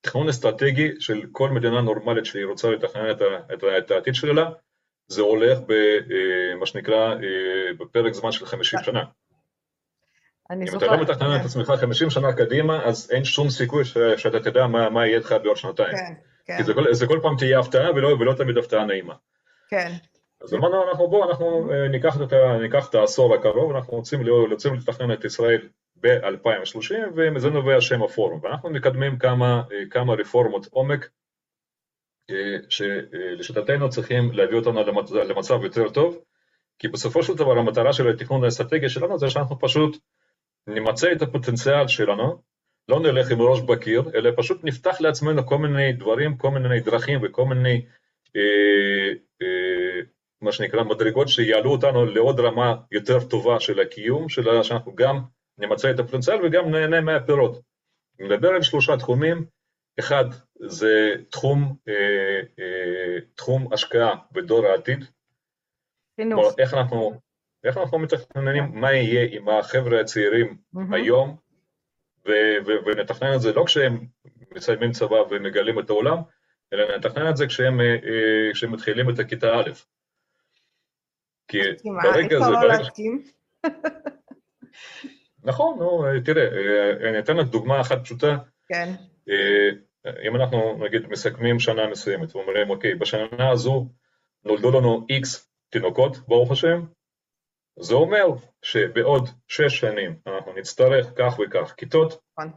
תכנון 0.00 0.28
אסטרטגי 0.28 0.92
של 1.00 1.22
כל 1.32 1.50
מדינה 1.50 1.80
נורמלית 1.80 2.24
שהיא 2.24 2.44
רוצה 2.44 2.70
לתכנן 2.70 3.10
את, 3.10 3.22
את, 3.54 3.64
את 3.78 3.90
העתיד 3.90 4.14
שלה, 4.14 4.50
זה 5.08 5.22
הולך 5.22 5.58
במה 5.66 6.60
אה, 6.60 6.66
שנקרא 6.66 7.14
אה, 7.14 7.72
בפרק 7.78 8.12
זמן 8.12 8.32
של 8.32 8.46
50 8.46 8.80
שנה. 8.82 9.04
אם 10.52 10.76
אתה 10.76 10.86
לא 10.86 11.00
מתכנן 11.00 11.40
את. 11.40 11.44
עצמך 11.44 11.72
50 11.80 12.10
שנה 12.10 12.32
קדימה, 12.32 12.84
אז 12.84 13.10
אין 13.10 13.24
שום 13.24 13.50
סיכוי 13.50 13.84
שאתה 14.16 14.40
תדע 14.40 14.66
מה, 14.66 14.90
מה 14.90 15.06
יהיה 15.06 15.18
איתך 15.18 15.34
בעוד 15.42 15.56
שנתיים. 15.56 15.96
כן, 15.96 16.14
כן. 16.46 16.56
כי 16.56 16.64
זה 16.64 16.74
כל, 16.74 16.94
זה 16.94 17.06
כל 17.06 17.18
פעם 17.22 17.36
תהיה 17.38 17.58
הפתעה 17.58 17.90
ולא, 17.90 18.08
ולא 18.08 18.34
תמיד 18.34 18.58
הפתעה 18.58 18.84
נעימה. 18.84 19.14
כן. 19.68 19.92
אז 20.42 20.54
אמרנו, 20.54 20.88
אנחנו 20.88 21.08
בואו, 21.08 21.30
אנחנו 21.30 21.72
אה, 21.72 21.88
ניקח 21.88 22.88
את, 22.88 22.94
העשור 22.94 23.34
הקרוב, 23.34 23.76
אנחנו 23.76 23.96
רוצים, 23.96 24.28
רוצים 24.50 24.74
לתכנן 24.74 25.12
את 25.12 25.24
ישראל 25.24 25.68
ב-2030, 26.00 26.94
ומזה 27.16 27.50
נובע 27.50 27.80
שם 27.80 28.02
הפורום. 28.02 28.40
ואנחנו 28.42 28.70
מקדמים 28.70 29.18
כמה, 29.18 29.62
אה, 29.72 29.86
כמה 29.90 30.14
רפורמות 30.14 30.66
עומק, 30.70 31.08
אה, 32.30 32.56
שלשיטתנו 32.68 33.88
צריכים 33.88 34.32
להביא 34.32 34.56
אותנו 34.56 34.80
למצ- 34.82 35.14
למצב 35.14 35.64
יותר 35.64 35.88
טוב, 35.88 36.18
כי 36.78 36.88
בסופו 36.88 37.22
של 37.22 37.34
דבר 37.34 37.58
המטרה 37.58 37.92
של 37.92 38.08
התכנון 38.08 38.44
האסטרטגי 38.44 38.88
שלנו 38.88 39.18
זה 39.18 39.30
שאנחנו 39.30 39.58
פשוט 39.58 39.98
נמצה 40.66 41.12
את 41.12 41.22
הפוטנציאל 41.22 41.88
שלנו, 41.88 42.42
לא 42.88 43.00
נלך 43.00 43.30
עם 43.30 43.42
ראש 43.42 43.60
בקיר, 43.60 44.02
אלא 44.14 44.30
פשוט 44.36 44.64
נפתח 44.64 45.00
לעצמנו 45.00 45.46
כל 45.46 45.58
מיני 45.58 45.92
דברים, 45.92 46.36
כל 46.36 46.50
מיני 46.50 46.80
דרכים 46.80 47.20
וכל 47.22 47.44
מיני, 47.44 47.86
אה, 48.36 49.12
אה, 49.42 50.00
מה 50.40 50.52
שנקרא, 50.52 50.82
מדרגות 50.82 51.28
שיעלו 51.28 51.70
אותנו 51.70 52.06
לעוד 52.06 52.40
רמה 52.40 52.74
יותר 52.92 53.24
טובה 53.24 53.60
של 53.60 53.80
הקיום, 53.80 54.28
של 54.28 54.62
שאנחנו 54.62 54.94
גם 54.94 55.20
נמצה 55.58 55.90
את 55.90 55.98
הפוטנציאל 55.98 56.46
וגם 56.46 56.70
נהנה 56.70 57.00
מהפירות. 57.00 57.60
נדבר 58.18 58.48
על 58.48 58.62
שלושה 58.62 58.96
תחומים, 58.96 59.46
אחד 59.98 60.24
זה 60.60 61.14
תחום, 61.30 61.76
אה, 61.88 62.40
אה, 62.58 63.20
תחום 63.34 63.72
השקעה 63.72 64.14
בדור 64.32 64.66
העתיד, 64.66 65.04
חינוך. 66.20 66.54
איך 66.58 66.74
אנחנו, 66.74 67.20
איך 67.64 67.76
אנחנו 67.76 67.98
מתכננים 67.98 68.80
מה 68.80 68.92
יהיה 68.92 69.28
עם 69.30 69.48
החבר'ה 69.48 70.00
הצעירים 70.00 70.56
מהמם. 70.72 70.94
היום, 70.94 71.36
ו- 72.26 72.58
ו- 72.66 72.84
ונתכנן 72.86 73.34
את 73.34 73.40
זה 73.40 73.52
לא 73.52 73.64
כשהם 73.66 74.06
מסיימים 74.54 74.92
צבא 74.92 75.16
ומגלים 75.30 75.78
את 75.78 75.90
העולם, 75.90 76.16
אלא 76.72 76.96
נתכנן 76.96 77.30
את 77.30 77.36
זה 77.36 77.46
כשהם, 77.46 77.80
אה, 77.80 77.86
אה, 77.86 78.52
כשהם 78.52 78.72
מתחילים 78.72 79.10
את 79.10 79.18
הכיתה 79.18 79.54
א'. 79.54 79.70
כי 81.48 81.58
ברגע 82.02 82.38
זה, 82.38 82.50
לא 82.50 82.60
ברגע. 82.60 82.84
נכון, 85.44 85.78
נו, 85.78 86.06
אה, 86.06 86.20
תראה, 86.20 86.44
אה, 86.44 87.10
אני 87.10 87.18
אתן 87.18 87.36
לך 87.36 87.48
דוגמה 87.48 87.80
אחת 87.80 88.02
פשוטה, 88.04 88.36
כן. 88.68 88.92
אה, 89.28 89.70
אם 90.28 90.36
אנחנו 90.36 90.78
נגיד 90.84 91.06
מסכמים 91.06 91.60
שנה 91.60 91.86
מסוימת 91.86 92.36
ואומרים, 92.36 92.70
אוקיי, 92.70 92.94
בשנה 92.94 93.50
הזו 93.50 93.88
נולדו 94.44 94.70
לנו 94.70 95.06
איקס 95.10 95.50
תינוקות, 95.70 96.18
ברוך 96.28 96.52
השם, 96.52 96.84
זה 97.80 97.94
אומר 97.94 98.26
שבעוד 98.62 99.28
שש 99.48 99.80
שנים 99.80 100.16
אנחנו 100.26 100.52
נצטרך 100.52 101.12
כך 101.16 101.38
וכך 101.38 101.74
כיתות, 101.76 102.20
נכון. 102.38 102.52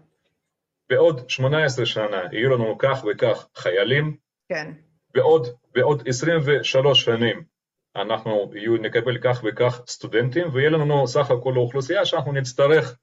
בעוד 0.90 1.30
18 1.30 1.86
שנה 1.86 2.22
יהיו 2.32 2.50
לנו 2.50 2.78
כך 2.78 3.06
וכך 3.12 3.48
חיילים, 3.56 4.18
כן. 4.50 4.72
בעוד, 5.14 5.48
בעוד 5.74 6.04
23 6.08 7.06
שנים 7.06 7.44
אנחנו 7.96 8.52
יהיו, 8.56 8.78
נקבל 8.78 9.18
כך 9.18 9.44
וכך 9.44 9.82
סטודנטים, 9.88 10.48
ויהיה 10.54 10.70
לנו 10.70 11.08
סך 11.08 11.32
הכל 11.32 11.54
האוכלוסייה 11.56 12.06
שאנחנו 12.06 12.32
נצטרך 12.32 12.96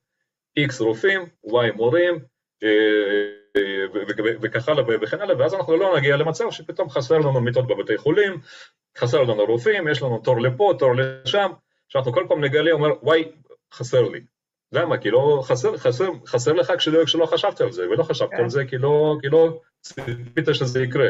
X 0.59 0.72
רופאים, 0.80 1.26
Y 1.47 1.72
מורים, 1.74 2.18
אה, 2.62 3.59
וכך 4.41 4.68
הלאה 4.68 4.84
וכן 5.01 5.20
הלאה, 5.20 5.39
ואז 5.39 5.55
אנחנו 5.55 5.76
לא 5.76 5.97
נגיע 5.97 6.16
למצב 6.16 6.51
שפתאום 6.51 6.91
חסר 6.91 7.18
לנו 7.18 7.41
מיטות 7.41 7.66
בבתי 7.66 7.97
חולים, 7.97 8.41
חסר 8.99 9.22
לנו 9.22 9.45
רופאים, 9.45 9.89
יש 9.89 10.03
לנו 10.03 10.18
תור 10.18 10.41
לפה, 10.41 10.72
תור 10.78 10.95
לשם, 10.97 11.51
שאנחנו 11.89 12.12
כל 12.12 12.26
פעם 12.28 12.45
נגלה, 12.45 12.72
אומר, 12.72 12.89
וואי, 13.03 13.32
חסר 13.72 14.09
לי. 14.09 14.20
למה? 14.72 14.99
כי 14.99 15.11
לא, 15.11 15.43
חסר, 15.45 15.76
חסר, 15.76 16.11
חסר 16.26 16.53
לך 16.53 16.72
כשלא, 16.78 17.05
כשלא 17.05 17.26
חשבת 17.26 17.61
על 17.61 17.72
זה, 17.72 17.89
ולא 17.91 18.03
חשבת 18.03 18.30
כן. 18.30 18.36
על 18.36 18.51
זה 18.51 18.64
כי 18.64 18.78
לא, 18.78 19.16
כי 19.20 19.28
לא 19.28 19.61
ציפית 19.80 20.47
שזה 20.53 20.82
יקרה. 20.82 21.09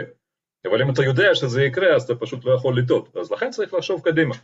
אבל 0.66 0.82
אם 0.82 0.90
אתה 0.90 1.02
יודע 1.02 1.34
שזה 1.34 1.62
יקרה, 1.62 1.96
אז 1.96 2.02
אתה 2.02 2.14
פשוט 2.14 2.44
לא 2.44 2.54
יכול 2.54 2.78
לטעות. 2.78 3.16
אז 3.16 3.32
לכן 3.32 3.50
צריך 3.50 3.74
לחשוב 3.74 4.00
קדימה. 4.00 4.34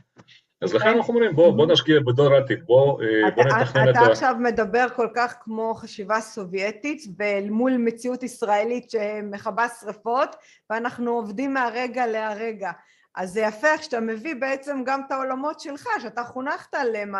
אז 0.60 0.74
לכן 0.74 0.88
אנחנו 0.88 1.14
אומרים, 1.14 1.36
בוא, 1.36 1.56
בוא 1.56 1.66
נשקיע 1.66 2.00
בדור 2.06 2.34
העתיד, 2.34 2.66
בוא, 2.66 3.02
אה, 3.02 3.28
אתה, 3.28 3.34
בוא 3.34 3.44
נתכנן 3.44 3.88
את 3.88 3.96
אתה 3.96 4.00
ה... 4.00 4.10
עכשיו 4.10 4.34
מדבר 4.38 4.86
כל 4.96 5.08
כך 5.14 5.34
כמו 5.40 5.74
חשיבה 5.74 6.20
סובייטית 6.20 7.02
ואל 7.18 7.50
מול 7.50 7.76
מציאות 7.76 8.22
ישראלית 8.22 8.90
שמכבה 8.90 9.66
שרפות 9.80 10.36
ואנחנו 10.70 11.10
עובדים 11.10 11.54
מהרגע 11.54 12.06
להרגע. 12.06 12.70
אז 13.14 13.32
זה 13.32 13.40
יפה 13.40 13.72
איך 13.72 13.82
שאתה 13.82 14.00
מביא 14.00 14.34
בעצם 14.34 14.82
גם 14.86 15.00
את 15.06 15.12
העולמות 15.12 15.60
שלך, 15.60 15.88
שאתה 16.02 16.24
חונכת 16.24 16.74
עליהם, 16.74 17.14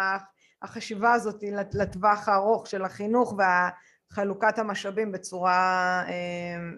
החשיבה 0.62 1.12
הזאת 1.12 1.44
לטווח 1.74 2.28
הארוך 2.28 2.66
של 2.66 2.84
החינוך 2.84 3.34
וחלוקת 4.14 4.58
המשאבים 4.58 5.12
בצורה 5.12 6.02
אה, 6.08 6.12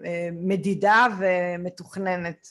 אה, 0.05 0.29
מדידה 0.33 1.07
ומתוכננת. 1.19 2.47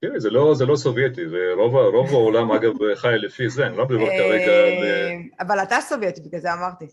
תראי, 0.00 0.20
זה 0.20 0.30
לא, 0.30 0.54
זה 0.54 0.66
לא 0.66 0.76
סובייטי, 0.76 1.28
זה 1.28 1.38
רוב, 1.56 1.76
רוב 1.76 2.08
העולם 2.10 2.52
אגב 2.52 2.72
חי 2.94 3.14
לפי 3.18 3.48
זה, 3.48 3.66
אני 3.66 3.76
לא 3.76 3.84
מדבר 3.84 4.06
כרגע 4.06 4.52
על... 4.52 4.84
אה, 4.84 5.14
אבל 5.40 5.62
אתה 5.62 5.76
סובייטי, 5.80 6.20
בגלל 6.20 6.40
זה 6.40 6.52
אמרתי. 6.52 6.86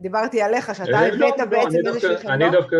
דיברתי 0.00 0.42
עליך, 0.42 0.74
שאתה 0.74 0.90
אה, 0.90 1.10
לא, 1.10 1.28
הבאת 1.28 1.38
לא, 1.38 1.44
בעצם 1.44 1.68
אני 1.68 1.88
איזושהי 1.88 2.10
דווקא- 2.10 2.28
אני 2.28 2.44
חברה. 2.44 2.60
דווקא... 2.60 2.76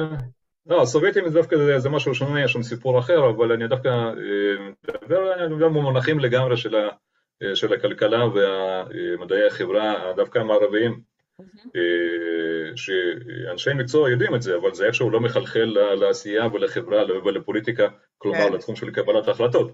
לא, 0.66 0.82
הסובייטים 0.82 1.28
זה 1.28 1.34
דווקא 1.34 1.56
זה, 1.56 1.78
זה 1.78 1.88
משהו 1.88 2.14
שונה, 2.14 2.44
יש 2.44 2.52
שם 2.52 2.62
סיפור 2.62 2.98
אחר, 2.98 3.30
אבל 3.30 3.52
אני 3.52 3.68
דווקא 3.68 3.88
אה, 3.88 4.70
מדבר 5.02 5.46
גם 5.48 5.74
במונחים 5.74 6.20
לגמרי 6.20 6.56
של, 6.56 6.74
ה, 6.74 6.88
אה, 7.42 7.56
של 7.56 7.72
הכלכלה 7.72 8.24
ומדעי 8.24 9.46
החברה, 9.46 10.12
דווקא 10.16 10.38
המערביים, 10.38 10.92
אה, 10.92 11.13
שאנשי 12.76 13.70
מקצוע 13.74 14.10
יודעים 14.10 14.34
את 14.34 14.42
זה, 14.42 14.56
אבל 14.56 14.74
זה 14.74 14.86
איכשהו 14.86 15.10
לא 15.10 15.20
מחלחל 15.20 15.76
לעשייה 16.00 16.46
ולחברה 16.46 17.02
ולפוליטיקה, 17.24 17.88
כלומר 18.18 18.38
כן. 18.48 18.52
לתחום 18.52 18.76
של 18.76 18.90
קבלת 18.90 19.28
החלטות. 19.28 19.72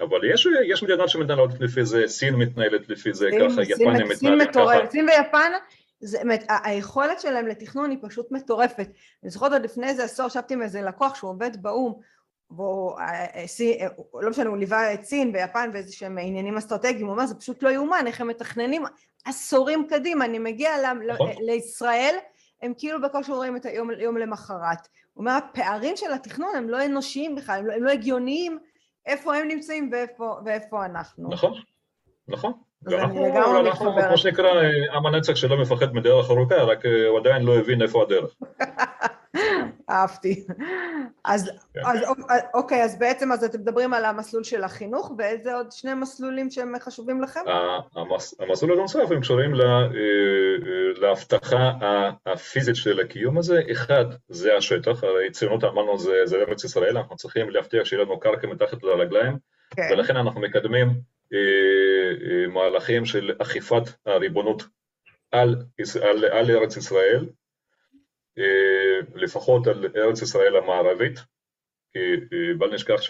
אבל 0.00 0.32
יש, 0.32 0.46
יש 0.66 0.82
מדינות 0.82 1.08
שמתנהלות 1.08 1.50
לפי 1.60 1.84
זה, 1.84 2.02
סין 2.06 2.34
מתנהלת 2.34 2.88
לפי 2.88 3.12
זה 3.12 3.26
סין- 3.30 3.40
ככה, 3.50 3.64
סין- 3.64 3.76
סין 4.14 4.34
מתנהלים 4.34 4.52
ככה. 4.52 4.86
סין 4.90 5.08
ויפן, 5.08 5.52
זה, 6.00 6.18
היכולת 6.64 7.20
שלהם 7.20 7.46
לתכנון 7.46 7.90
היא 7.90 7.98
פשוט 8.02 8.32
מטורפת. 8.32 8.88
אני 9.22 9.30
זוכרת 9.30 9.52
עוד 9.52 9.62
לפני 9.62 9.86
איזה 9.88 10.04
עשור, 10.04 10.26
ישבתי 10.26 10.54
עם 10.54 10.62
איזה 10.62 10.82
לקוח 10.82 11.14
שהוא 11.14 11.30
עובד 11.30 11.50
באו"ם, 11.62 11.94
והוא, 12.50 12.98
אה, 12.98 13.24
אה, 13.34 13.44
אה, 13.80 13.88
לא 14.22 14.30
משנה, 14.30 14.50
הוא 14.50 14.56
ליווה 14.56 14.94
את 14.94 15.04
סין 15.04 15.30
ויפן 15.34 15.70
ואיזה 15.74 15.92
שהם 15.92 16.18
עניינים 16.18 16.56
אסטרטגיים, 16.56 17.06
הוא 17.06 17.12
אומר, 17.12 17.26
זה 17.26 17.34
פשוט 17.34 17.62
לא 17.62 17.68
יאומן, 17.70 18.04
איך 18.06 18.20
הם 18.20 18.28
מתכננים 18.28 18.82
עשורים 19.24 19.86
קדימה, 19.90 20.24
אני 20.24 20.38
מגיע 20.38 20.70
ל- 20.78 21.12
נכון. 21.12 21.28
ל- 21.28 21.46
לישראל, 21.46 22.14
הם 22.62 22.72
כאילו 22.78 23.02
בקושי 23.02 23.32
רואים 23.32 23.56
את 23.56 23.66
היום 23.66 23.90
יום 23.90 24.16
למחרת. 24.16 24.78
הוא 25.14 25.20
אומר, 25.20 25.32
הפערים 25.32 25.96
של 25.96 26.12
התכנון 26.12 26.56
הם 26.56 26.68
לא 26.68 26.84
אנושיים 26.86 27.34
בכלל, 27.34 27.58
הם 27.58 27.66
לא, 27.66 27.72
הם 27.72 27.82
לא 27.84 27.90
הגיוניים, 27.90 28.58
איפה 29.06 29.36
הם 29.36 29.48
נמצאים 29.48 29.90
ואיפה, 29.92 30.34
ואיפה 30.44 30.84
אנחנו. 30.84 31.28
נכון, 31.30 31.52
נכון. 32.28 32.52
אנחנו, 32.88 33.62
מתחברת. 33.62 34.06
כמו 34.08 34.18
שנקרא, 34.18 34.48
עם 34.94 35.06
הנצח 35.06 35.34
שלא 35.34 35.60
מפחד 35.60 35.92
מדרך 35.94 36.30
ארוכה, 36.30 36.54
רק 36.54 36.78
הוא 37.10 37.18
עדיין 37.18 37.42
לא 37.42 37.58
הבין 37.58 37.82
איפה 37.82 38.02
הדרך. 38.02 38.34
אהבתי. 39.90 40.46
אז, 41.24 41.50
כן. 41.74 41.80
אז 41.86 41.98
אוקיי, 42.54 42.84
אז 42.84 42.98
בעצם 42.98 43.32
אז 43.32 43.44
אתם 43.44 43.58
מדברים 43.60 43.94
על 43.94 44.04
המסלול 44.04 44.44
של 44.44 44.64
החינוך, 44.64 45.12
ואיזה 45.18 45.54
עוד 45.54 45.72
שני 45.72 45.94
מסלולים 45.94 46.50
שהם 46.50 46.72
חשובים 46.80 47.22
לכם? 47.22 47.40
המסלול 48.40 48.72
הנוסף 48.78 49.10
הם 49.10 49.20
קשורים 49.20 49.54
אה, 49.54 49.60
אה, 49.60 49.86
להבטחה 51.00 51.72
הפיזית 52.26 52.76
של 52.76 53.00
הקיום 53.00 53.38
הזה. 53.38 53.60
אחד, 53.72 54.04
זה 54.28 54.56
השטח, 54.56 55.04
הרי 55.04 55.30
ציונות 55.30 55.64
אמרנו 55.64 55.98
זה 55.98 56.12
זה 56.24 56.36
ארץ 56.36 56.64
ישראל, 56.64 56.96
אנחנו 56.98 57.16
צריכים 57.16 57.50
להבטיח 57.50 57.84
שיהיה 57.84 58.02
לנו 58.02 58.20
קרקע 58.20 58.46
מתחת 58.46 58.82
לרגליים, 58.82 59.36
כן, 59.70 59.82
ולכן 59.92 60.16
אנחנו 60.16 60.40
מקדמים 60.40 60.88
אה, 61.32 62.48
מהלכים 62.48 63.04
של 63.04 63.32
אכיפת 63.38 63.82
הריבונות 64.06 64.62
על, 65.32 65.56
יש- 65.78 65.96
על, 65.96 66.24
על 66.24 66.50
ארץ 66.50 66.76
ישראל, 66.76 67.26
לפחות 69.14 69.66
על 69.66 69.86
ארץ 69.96 70.22
ישראל 70.22 70.56
המערבית, 70.56 71.18
כי 71.92 71.98
אה, 71.98 72.54
בל 72.58 72.74
נשכח 72.74 73.00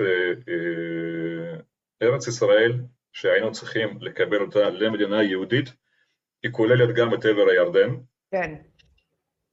שארץ 2.00 2.28
ישראל, 2.28 2.72
שהיינו 3.12 3.52
צריכים 3.52 3.98
לקבל 4.00 4.40
אותה 4.40 4.70
למדינה 4.70 5.22
יהודית, 5.22 5.72
היא 6.42 6.52
כוללת 6.52 6.94
גם 6.96 7.14
את 7.14 7.24
עבר 7.24 7.48
הירדן, 7.48 7.90
כן, 8.30 8.54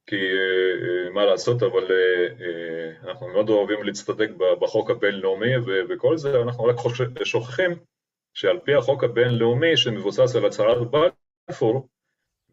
כי 0.06 0.16
אה, 0.16 1.04
אה, 1.06 1.10
מה 1.10 1.24
לעשות, 1.24 1.62
אבל 1.62 1.92
אה, 1.92 2.26
אה, 2.40 3.10
אנחנו 3.10 3.28
מאוד 3.28 3.48
אוהבים 3.48 3.82
להצטדק 3.82 4.30
בחוק 4.60 4.90
הבינלאומי 4.90 5.56
וכל 5.88 6.16
זה, 6.16 6.42
אנחנו 6.42 6.64
רק 6.64 6.76
שוכחים 7.24 7.70
שעל 8.34 8.58
פי 8.58 8.74
החוק 8.74 9.04
הבינלאומי 9.04 9.76
שמבוסס 9.76 10.36
על 10.36 10.46
הצהרת 10.46 10.90
בלפור 10.90 11.88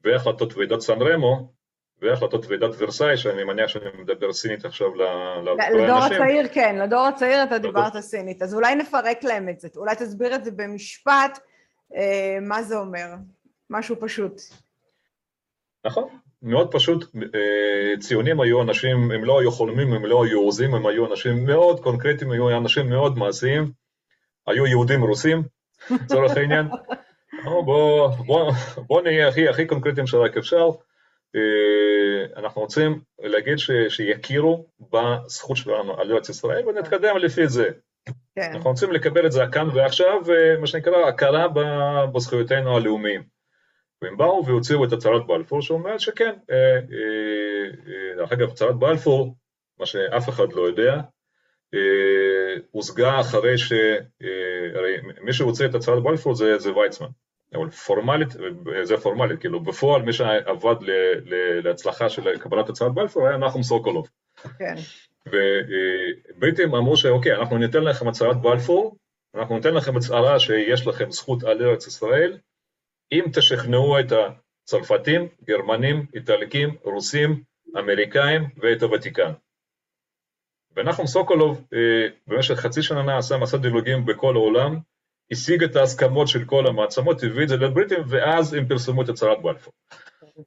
והחלטות 0.03 0.53
ועידת 0.53 0.79
סן 0.79 1.01
רמו 1.01 1.53
והחלטות 2.01 2.45
ועידת 2.45 2.69
ורסאי, 2.77 3.17
שאני 3.17 3.43
מניח 3.43 3.67
שאני 3.67 3.85
מדבר 3.99 4.33
סינית 4.33 4.65
עכשיו 4.65 4.95
ל- 4.95 5.01
להרבה 5.45 5.69
לדור 5.69 5.97
הצעיר 5.97 6.47
כן, 6.47 6.75
לדור 6.75 7.07
הצעיר 7.07 7.43
אתה 7.43 7.57
דיברת 7.57 7.97
סינית, 7.97 8.41
אז 8.41 8.53
אולי 8.53 8.75
נפרק 8.75 9.23
להם 9.23 9.49
את 9.49 9.59
זה, 9.59 9.67
אולי 9.75 9.95
תסביר 9.95 10.35
את 10.35 10.45
זה 10.45 10.51
במשפט, 10.51 11.39
אה, 11.95 12.37
מה 12.41 12.63
זה 12.63 12.77
אומר, 12.77 13.05
משהו 13.69 13.95
פשוט. 13.99 14.41
נכון, 15.85 16.07
מאוד 16.41 16.71
פשוט, 16.71 17.05
ציונים 17.99 18.41
היו 18.41 18.61
אנשים, 18.61 19.11
הם 19.11 19.23
לא 19.23 19.39
היו 19.39 19.51
חולמים, 19.51 19.93
הם 19.93 20.05
לא 20.05 20.23
היו 20.23 20.39
עוזים, 20.39 20.73
הם 20.73 20.85
היו 20.87 21.11
אנשים 21.11 21.45
מאוד 21.45 21.79
קונקרטיים, 21.79 22.31
היו 22.31 22.57
אנשים 22.57 22.89
מאוד 22.89 23.17
מעשיים, 23.17 23.71
היו 24.47 24.67
יהודים 24.67 25.03
רוסים, 25.03 25.43
לצורך 25.91 26.37
העניין. 26.37 26.67
בוא, 27.43 28.07
בוא, 28.07 28.51
בוא 28.87 29.01
נהיה 29.01 29.27
הכי, 29.27 29.49
הכי 29.49 29.65
קונקרטיים 29.65 30.07
שרק 30.07 30.37
אפשר. 30.37 30.69
אנחנו 32.37 32.61
רוצים 32.61 33.01
להגיד 33.19 33.57
ש, 33.57 33.71
שיכירו 33.89 34.65
בזכות 34.91 35.57
שלנו 35.57 35.99
על 35.99 36.11
ארץ 36.11 36.29
ישראל 36.29 36.67
ונתקדם 36.67 37.17
לפי 37.17 37.47
זה. 37.47 37.69
כן. 38.35 38.51
אנחנו 38.53 38.69
רוצים 38.69 38.91
לקבל 38.91 39.25
את 39.25 39.31
זה 39.31 39.43
כאן 39.51 39.69
ועכשיו, 39.73 40.21
מה 40.59 40.67
שנקרא, 40.67 41.07
הכרה 41.07 41.47
בזכויותינו 42.13 42.77
הלאומיים. 42.77 43.23
והם 44.01 44.17
באו 44.17 44.45
והוציאו 44.45 44.85
את 44.85 44.93
הצהרת 44.93 45.27
בלפור 45.27 45.61
שאומרת 45.61 45.99
שכן, 45.99 46.35
אה, 46.51 46.55
אה, 46.55 46.79
אה, 47.87 48.15
דרך 48.17 48.31
אגב, 48.31 48.49
הצהרת 48.49 48.75
בלפור, 48.75 49.35
מה 49.79 49.85
שאף 49.85 50.29
אחד 50.29 50.53
לא 50.53 50.61
יודע, 50.61 51.01
הושגה 52.71 53.19
אחרי 53.19 53.57
ש... 53.57 53.73
הרי 54.75 54.97
מי 55.21 55.33
שהוציא 55.33 55.65
את 55.65 55.75
הצהרת 55.75 56.03
בלפור 56.03 56.35
זה, 56.35 56.57
זה 56.57 56.73
ויצמן, 56.75 57.07
אבל 57.53 57.69
פורמלית, 57.69 58.27
זה 58.83 58.97
פורמלית, 58.97 59.39
כאילו 59.39 59.59
בפועל 59.59 60.01
מי 60.01 60.13
שעבד 60.13 60.75
ל, 60.81 60.91
ל, 61.25 61.61
להצלחה 61.63 62.09
של 62.09 62.37
קבלת 62.39 62.69
הצהרת 62.69 62.93
בלפור 62.93 63.27
היה 63.27 63.37
נחום 63.37 63.63
סוקולוב. 63.63 64.09
כן. 64.59 64.75
ובריטים 65.27 66.75
אמרו 66.75 66.97
שאוקיי, 66.97 67.35
אנחנו 67.35 67.57
ניתן 67.57 67.83
לכם 67.83 68.07
הצהרת 68.07 68.41
בלפור, 68.41 68.95
אנחנו 69.35 69.55
ניתן 69.55 69.73
לכם 69.73 69.97
הצהרה 69.97 70.39
שיש 70.39 70.87
לכם 70.87 71.11
זכות 71.11 71.43
על 71.43 71.63
ארץ 71.63 71.87
ישראל, 71.87 72.37
אם 73.11 73.25
תשכנעו 73.33 73.99
את 73.99 74.05
הצרפתים, 74.11 75.27
גרמנים, 75.43 76.05
איטלקים, 76.15 76.75
רוסים, 76.83 77.43
אמריקאים 77.77 78.49
ואת 78.57 78.83
הוותיקן. 78.83 79.31
ונחום 80.75 81.07
סוקולוב 81.07 81.67
אה, 81.73 82.07
במשך 82.27 82.55
חצי 82.55 82.81
שנה 82.81 83.17
עשה 83.17 83.37
מסע 83.37 83.57
דילוגים 83.57 84.05
בכל 84.05 84.35
העולם, 84.35 84.79
השיג 85.31 85.63
את 85.63 85.75
ההסכמות 85.75 86.27
של 86.27 86.45
כל 86.45 86.67
המעצמות, 86.67 87.23
הביא 87.23 87.43
את 87.43 87.49
זה 87.49 87.57
לבריטים, 87.57 87.99
ואז 88.07 88.53
הם 88.53 88.67
פרסמו 88.67 89.01
את 89.01 89.09
הצהרת 89.09 89.41
בלפור. 89.41 89.73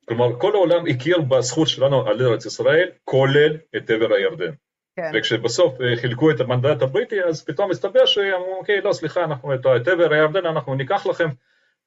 כלומר, 0.05 0.39
כל 0.39 0.55
העולם 0.55 0.87
הכיר 0.87 1.21
בזכות 1.21 1.69
שלנו 1.69 2.07
על 2.07 2.23
ארץ 2.23 2.47
ישראל, 2.47 2.89
כולל 3.05 3.57
את 3.77 3.91
עבר 3.91 4.15
הירדן. 4.15 4.53
כן. 4.97 5.11
וכשבסוף 5.15 5.81
אה, 5.81 5.97
חילקו 5.97 6.31
את 6.31 6.41
המנדט 6.41 6.83
הבריטי, 6.83 7.23
אז 7.23 7.45
פתאום 7.45 7.71
הסתבר 7.71 8.07
שאמרו, 8.07 8.57
אוקיי, 8.59 8.81
לא, 8.81 8.93
סליחה, 8.93 9.25
אנחנו 9.25 9.55
את 9.55 9.89
עבר 9.89 10.13
הירדן 10.13 10.47
אנחנו 10.47 10.75
ניקח 10.75 11.07
לכם, 11.07 11.29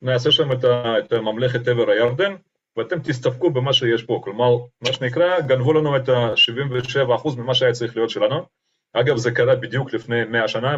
נעשה 0.02 0.32
שם 0.32 0.52
את, 0.52 0.66
את 0.66 1.14
ממלכת 1.14 1.68
עבר 1.68 1.90
הירדן, 1.90 2.36
ואתם 2.78 3.00
תסתפקו 3.00 3.50
במה 3.50 3.74
שיש 3.74 4.04
פה, 4.04 4.22
כלומר, 4.24 4.58
מה 4.82 4.94
שנקרא, 4.94 5.40
גנבו 5.40 5.74
לנו 5.74 5.98
את 5.98 6.10
ה-77% 6.10 7.38
ממה 7.38 7.56
שהיה 7.56 7.72
צריך 7.72 7.96
להיות 7.96 8.10
שלנו. 8.10 8.46
אגב, 8.94 9.18
זה 9.18 9.32
קרה 9.32 9.56
בדיוק 9.56 9.94
לפני 9.94 10.24
100 10.24 10.48
שנה, 10.48 10.72
אה, 10.72 10.78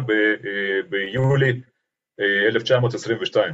ביולי 0.88 1.60
1922. 2.20 3.50
אה, 3.50 3.52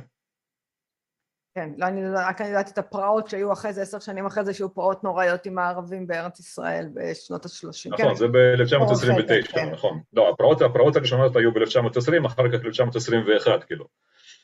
כן, 1.56 1.70
לא, 1.78 1.86
אני 1.86 2.00
רק 2.14 2.40
אני 2.40 2.48
יודעת 2.48 2.68
את 2.68 2.78
הפרעות 2.78 3.28
שהיו 3.28 3.52
אחרי 3.52 3.72
זה, 3.72 3.82
עשר 3.82 3.98
שנים 3.98 4.26
אחרי 4.26 4.44
זה, 4.44 4.54
שהיו 4.54 4.74
פרעות 4.74 5.04
נוראיות 5.04 5.46
עם 5.46 5.58
הערבים 5.58 6.06
בארץ 6.06 6.40
ישראל 6.40 6.88
בשנות 6.94 7.44
ה-30. 7.44 7.90
נכון, 7.90 8.08
כן. 8.08 8.14
זה 8.14 8.26
ב-1929, 8.28 9.52
כן. 9.52 9.70
נכון. 9.72 10.00
לא, 10.12 10.30
הפרעות, 10.30 10.62
הפרעות 10.62 10.96
הראשונות 10.96 11.36
היו 11.36 11.52
ב-1920, 11.52 12.26
אחר 12.26 12.42
כך 12.52 12.64
ב-1921, 12.64 13.66
כאילו. 13.66 13.84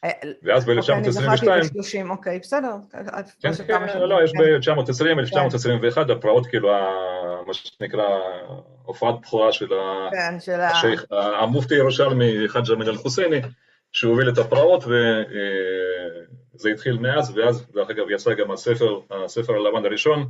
אה, 0.04 0.10
ואז 0.42 0.64
ב-1922... 0.64 0.78
אוקיי, 0.78 0.94
אני 0.94 1.12
זכרתי 1.12 1.46
ב-30, 1.46 2.10
אוקיי, 2.10 2.38
בסדר. 2.38 2.74
כן, 3.40 3.52
כן, 3.66 3.98
לא, 3.98 4.24
יש 4.24 4.32
ב-1920, 4.32 5.18
1921, 5.18 6.10
הפרעות, 6.10 6.46
כאילו, 6.46 6.68
מה 7.46 7.54
שנקרא, 7.54 8.04
הופעת 8.82 9.14
בכורה 9.20 9.52
של 9.52 9.72
השייח, 10.60 11.04
המופתי 11.10 11.74
הירושלמי, 11.74 12.48
חאג' 12.48 12.70
אמין 12.72 12.88
אל-חוסייני, 12.88 13.40
שהוביל 13.92 14.28
את 14.28 14.38
הפרעות, 14.38 14.84
וזה 14.84 16.70
התחיל 16.70 16.98
מאז, 16.98 17.36
ואז, 17.36 17.66
דרך 17.72 17.90
אגב, 17.90 18.10
יצא 18.10 18.34
גם 18.34 18.50
הספר, 18.50 19.00
הספר 19.10 19.52
הלבן 19.52 19.84
הראשון 19.84 20.28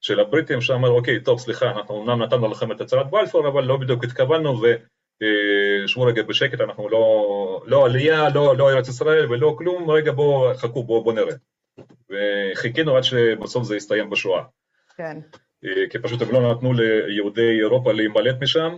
של 0.00 0.20
הבריטים, 0.20 0.60
שאמר, 0.60 0.88
אוקיי, 0.88 1.20
טוב, 1.20 1.38
סליחה, 1.38 1.70
אנחנו 1.70 2.02
אמנם 2.02 2.22
נתנו 2.22 2.48
לכם 2.48 2.72
את 2.72 2.80
הצהרת 2.80 3.10
בלפור, 3.10 3.48
אבל 3.48 3.64
לא 3.64 3.76
בדיוק 3.76 4.04
התכוונו, 4.04 4.60
ו... 4.62 4.66
שבו 5.86 6.04
רגע 6.04 6.22
בשקט, 6.22 6.60
אנחנו 6.60 6.88
לא, 6.88 7.62
לא 7.66 7.86
עלייה, 7.86 8.28
לא, 8.34 8.56
לא 8.56 8.70
ארץ 8.70 8.88
ישראל 8.88 9.32
ולא 9.32 9.54
כלום, 9.58 9.90
רגע 9.90 10.12
בואו, 10.12 10.54
חכו, 10.54 10.84
בואו 10.84 11.04
בוא 11.04 11.12
נראה. 11.12 11.34
וחיכינו 12.10 12.96
עד 12.96 13.02
שבסוף 13.02 13.64
זה 13.64 13.76
יסתיים 13.76 14.10
בשואה. 14.10 14.42
כן. 14.96 15.18
אה, 15.64 15.88
כי 15.90 15.98
פשוט 15.98 16.22
הם 16.22 16.32
לא 16.32 16.52
נתנו 16.52 16.72
ליהודי 16.72 17.58
אירופה 17.60 17.92
להימלט 17.92 18.36
משם 18.42 18.76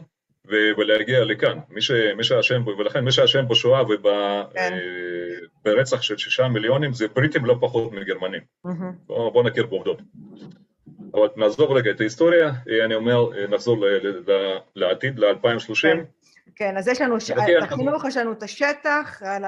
ולהגיע 0.51 1.25
לכאן. 1.25 1.59
מי, 1.71 1.83
ש, 1.83 1.91
מי 2.17 2.25
שאשם, 2.25 2.67
ולכן 2.79 3.05
מי 3.05 3.13
שאשם 3.13 3.49
בשואה 3.49 3.83
וברצח 3.83 4.51
כן. 4.55 5.97
אה, 5.97 6.03
של 6.03 6.19
שישה 6.19 6.49
מיליונים 6.49 6.93
זה 6.93 7.09
בריטים 7.09 7.45
לא 7.45 7.57
פחות 7.61 7.93
מגרמנים. 7.93 8.41
Mm-hmm. 8.67 8.71
בואו 9.07 9.31
בוא 9.31 9.43
נכיר 9.43 9.67
בעובדות. 9.67 9.99
אבל 11.15 11.29
נעזוב 11.37 11.73
רגע 11.73 11.91
את 11.91 12.01
ההיסטוריה, 12.01 12.53
אה, 12.71 12.85
אני 12.85 12.95
אומר, 12.95 13.47
נחזור 13.49 13.85
לעתיד, 14.77 15.19
ל-2030. 15.19 15.83
כן. 15.83 15.99
כן, 16.57 16.77
אז 16.77 16.89
יש 16.89 17.01
לנו, 17.01 17.17
בחינוך 17.63 18.05
יש 18.05 18.17
לנו 18.17 18.33
את 18.33 18.43
השטח, 18.43 19.23
על 19.23 19.45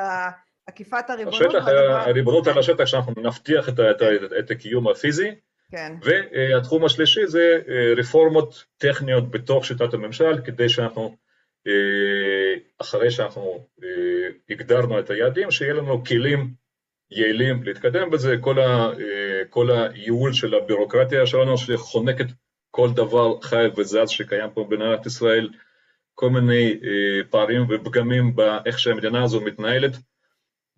עקיפת 0.67 1.11
הריבונות. 1.11 1.43
השטח, 1.43 1.69
הריבונות 2.07 2.47
על 2.47 2.59
השטח, 2.59 2.85
שאנחנו 2.85 3.13
נבטיח 3.17 3.69
את, 3.69 3.81
את, 3.81 4.03
את 4.39 4.51
הקיום 4.51 4.89
הפיזי. 4.89 5.31
כן. 5.73 5.93
והתחום 6.03 6.85
השלישי 6.85 7.27
זה 7.27 7.59
אה, 7.69 7.95
רפורמות 7.97 8.65
טכניות 8.79 9.31
בתוך 9.31 9.65
שיטת 9.65 9.95
הממשל, 9.95 10.41
כדי 10.45 10.69
שאנחנו, 10.69 11.17
אה, 11.67 12.55
אחרי 12.81 13.11
שאנחנו 13.11 13.67
אה, 13.83 13.89
הגדרנו 14.51 14.99
את 14.99 15.11
היעדים, 15.11 15.51
שיהיה 15.51 15.75
לנו 15.75 16.05
כלים 16.05 16.51
יעילים 17.11 17.63
להתקדם 17.63 18.11
בזה, 18.11 18.37
כל, 18.41 18.59
ה, 18.61 18.91
כל 19.51 19.71
הייעול 19.71 20.33
של 20.33 20.55
הבירוקרטיה 20.55 21.27
שלנו, 21.27 21.59
שחונקת 21.59 22.27
כל 22.71 22.89
דבר 22.93 23.41
חי 23.41 23.67
וזז 23.77 24.09
שקיים 24.09 24.51
פה 24.51 24.67
במדינת 24.71 25.07
ישראל, 25.07 25.49
כל 26.15 26.31
מיני 26.31 26.81
פערים 27.31 27.67
ופגמים 27.69 28.37
באיך 28.37 28.79
שהמדינה 28.79 29.25
הזו 29.25 29.41
מתנהלת, 29.41 29.93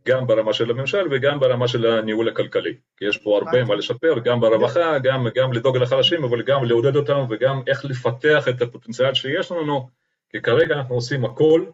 גם 0.09 0.26
ברמה 0.26 0.52
של 0.52 0.70
הממשל 0.70 1.07
וגם 1.11 1.40
ברמה 1.40 1.68
של 1.68 1.86
הניהול 1.86 2.28
הכלכלי. 2.28 2.74
כי 2.96 3.05
יש 3.05 3.18
פה 3.18 3.38
הרבה 3.38 3.64
מה 3.64 3.74
לשפר, 3.74 4.18
גם 4.24 4.40
ברווחה, 4.40 4.98
גם, 4.98 5.26
גם 5.34 5.52
לדאוג 5.52 5.76
לחלשים, 5.76 6.24
אבל 6.24 6.42
גם 6.42 6.64
לעודד 6.64 6.96
אותם 6.96 7.24
וגם 7.30 7.62
איך 7.66 7.84
לפתח 7.84 8.48
את 8.48 8.62
הפוטנציאל 8.62 9.14
שיש 9.14 9.52
לנו, 9.52 9.88
כי 10.30 10.40
כרגע 10.40 10.74
אנחנו 10.74 10.94
עושים 10.94 11.24
הכל 11.24 11.64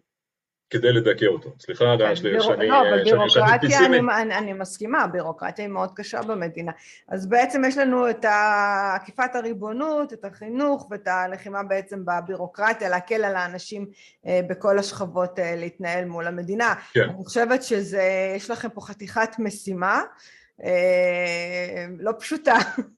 כדי 0.71 0.93
לדכא 0.93 1.25
אותו. 1.25 1.51
סליחה 1.61 1.85
כן, 1.99 2.17
שאני 2.17 2.39
פיסימי. 2.39 2.69
לא, 2.69 2.81
אבל 2.81 3.05
בירוקרטיה, 3.05 3.87
אני 4.39 4.53
מסכימה, 4.53 5.07
בירוקרטיה 5.07 5.65
היא 5.65 5.73
מאוד 5.73 5.91
קשה 5.95 6.23
במדינה. 6.23 6.73
אז 7.09 7.27
בעצם 7.27 7.63
יש 7.65 7.79
לנו 7.79 8.11
את 8.11 8.25
עקיפת 8.95 9.35
הריבונות, 9.35 10.13
את 10.13 10.25
החינוך 10.25 10.89
ואת 10.91 11.09
הלחימה 11.09 11.63
בעצם 11.63 12.03
בבירוקרטיה, 12.05 12.89
להקל 12.89 13.25
על 13.25 13.37
האנשים 13.37 13.87
אה, 14.27 14.41
בכל 14.49 14.79
השכבות 14.79 15.39
אה, 15.39 15.57
להתנהל 15.57 16.05
מול 16.05 16.27
המדינה. 16.27 16.75
כן. 16.93 17.01
אני 17.03 17.25
חושבת 17.25 17.63
שיש 17.63 18.51
לכם 18.51 18.69
פה 18.69 18.81
חתיכת 18.81 19.31
משימה. 19.39 20.03
אה, 20.65 21.87
לא 21.99 22.13
פשוטה, 22.19 22.55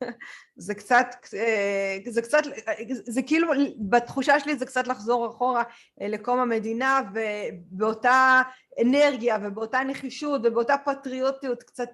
זה 0.57 0.75
קצת, 0.75 1.07
אה, 1.35 1.99
זה 2.07 2.23
קצת, 2.23 2.43
זה 2.89 3.23
כאילו, 3.23 3.49
בתחושה 3.79 4.41
שלי 4.41 4.57
זה 4.57 4.67
קצת 4.67 4.87
לחזור 4.87 5.27
אחורה 5.27 5.63
אה, 6.03 6.09
לקום 6.09 6.39
המדינה 6.39 7.01
ובאותה 7.15 8.43
אנרגיה 8.83 9.39
ובאותה 9.43 9.81
נחישות 9.81 10.41
ובאותה 10.45 10.75
פטריוטיות 10.85 11.63
קצת 11.63 11.91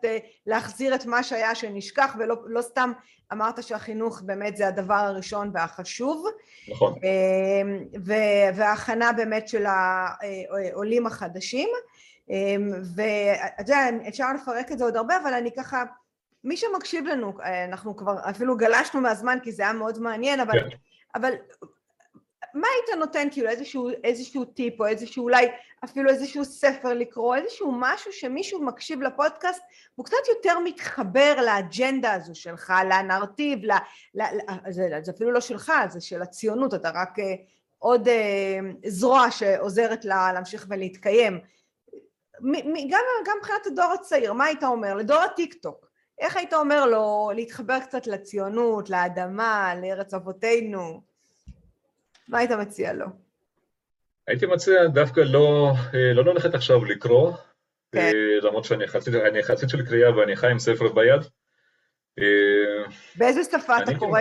להחזיר 0.47 0.95
את 0.95 1.07
מה 1.07 1.23
שהיה 1.23 1.55
שנשכח 1.55 2.17
ולא 2.19 2.37
לא 2.47 2.63
סתם 2.63 2.93
אמרת 3.33 3.63
שהחינוך 3.63 4.23
באמת 4.23 4.57
זה 4.57 4.69
הדבר 4.69 4.95
הראשון 4.95 5.51
והחשוב. 5.55 6.27
נכון. 6.69 6.95
וההכנה 8.55 9.13
באמת 9.13 9.49
של 9.49 9.65
העולים 9.67 11.07
החדשים. 11.07 11.69
אמ, 12.31 12.71
ואתה 12.95 13.63
יודע, 13.63 14.09
אפשר 14.09 14.33
לפרק 14.33 14.73
את 14.73 14.79
זה 14.79 14.85
עוד 14.85 14.97
הרבה, 14.97 15.17
אבל 15.23 15.35
אני 15.35 15.51
ככה, 15.57 15.85
מי 16.45 16.57
שמקשיב 16.57 17.07
לנו, 17.07 17.33
אה, 17.41 17.65
אנחנו 17.65 17.97
כבר 17.97 18.17
אפילו 18.31 18.57
גלשנו 18.57 19.01
מהזמן 19.01 19.39
כי 19.43 19.53
זה 19.53 19.63
היה 19.63 19.73
מאוד 19.73 19.99
מעניין, 19.99 20.41
אבל, 20.41 20.61
כן. 20.61 20.77
אבל 21.15 21.33
מה 22.55 22.67
היית 22.75 22.99
נותן 22.99 23.29
כאילו 23.31 23.49
איזשהו, 23.49 23.91
איזשהו 24.05 24.45
טיפ 24.45 24.81
או 24.81 24.87
איזשהו 24.87 25.25
אולי 25.25 25.49
אפילו 25.85 26.11
איזשהו 26.11 26.45
ספר 26.45 26.95
לקרוא, 26.95 27.37
איזשהו 27.37 27.73
משהו 27.79 28.13
שמישהו 28.13 28.63
מקשיב 28.63 29.03
לפודקאסט 29.03 29.63
והוא 29.95 30.07
קצת 30.07 30.29
יותר 30.29 30.59
מתחבר 30.59 31.35
לאג'נדה 31.45 32.13
הזו 32.13 32.35
שלך, 32.35 32.73
לנרטיב, 32.91 33.59
ל, 33.65 33.71
ל, 34.15 34.23
זה, 34.71 34.89
זה 35.03 35.13
אפילו 35.13 35.31
לא 35.31 35.41
שלך, 35.41 35.73
זה 35.89 36.01
של 36.01 36.23
הציונות, 36.23 36.75
אתה 36.75 36.91
רק 36.95 37.19
אה, 37.19 37.35
עוד 37.79 38.09
אה, 38.09 38.59
זרוע 38.87 39.31
שעוזרת 39.31 40.05
לה 40.05 40.33
להמשיך 40.33 40.67
ולהתקיים. 40.69 41.41
גם, 42.91 43.05
גם 43.25 43.37
מבחינת 43.39 43.67
הדור 43.67 43.93
הצעיר, 43.95 44.33
מה 44.33 44.45
היית 44.45 44.63
אומר? 44.63 44.95
לדור 44.95 45.19
הטיק 45.19 45.55
טוק, 45.55 45.89
איך 46.21 46.37
היית 46.37 46.53
אומר 46.55 46.87
לו 46.87 47.31
להתחבר 47.35 47.81
קצת 47.81 48.07
לציונות, 48.07 48.91
לאדמה, 48.91 49.75
לארץ 49.83 50.15
אבותינו? 50.15 51.03
מה 52.29 52.39
היית 52.39 52.51
מציע 52.51 52.93
לו? 52.93 53.07
הייתי 54.29 54.47
מציע 54.47 54.87
דווקא 54.87 55.21
לא, 55.21 55.73
אה, 55.95 56.13
לא 56.15 56.25
ללכת 56.25 56.55
עכשיו 56.55 56.85
לקרוא, 56.85 57.33
כן. 57.93 57.99
אה, 57.99 58.49
למרות 58.49 58.65
שאני 58.65 58.89
חצית, 58.89 59.15
חצית 59.43 59.69
של 59.69 59.87
קריאה 59.87 60.17
ואני 60.17 60.37
חי 60.37 60.51
עם 60.51 60.59
ספר 60.59 60.89
ביד. 60.89 61.21
אה, 62.19 62.93
באיזה 63.17 63.45
שפה 63.45 63.79
אתה 63.79 63.99
קורא? 63.99 64.21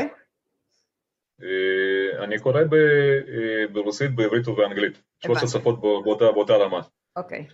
אני 2.19 2.39
קורא 2.39 2.61
ברוסית, 3.71 4.15
בעברית 4.15 4.47
ובאנגלית. 4.47 5.01
שלוש 5.19 5.43
השפות 5.43 5.81
באותה, 5.81 6.31
באותה 6.31 6.53
רמה. 6.53 6.81
אוקיי. 7.15 7.45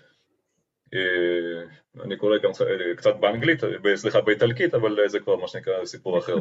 אני 2.03 2.17
קורא 2.17 2.37
גם 2.37 2.51
קצת 2.97 3.15
באנגלית, 3.15 3.59
סליחה, 3.95 4.21
באיטלקית, 4.21 4.73
אבל 4.73 5.07
זה 5.07 5.19
כבר 5.19 5.35
מה 5.35 5.47
שנקרא 5.47 5.85
סיפור 5.85 6.17
אחר. 6.17 6.35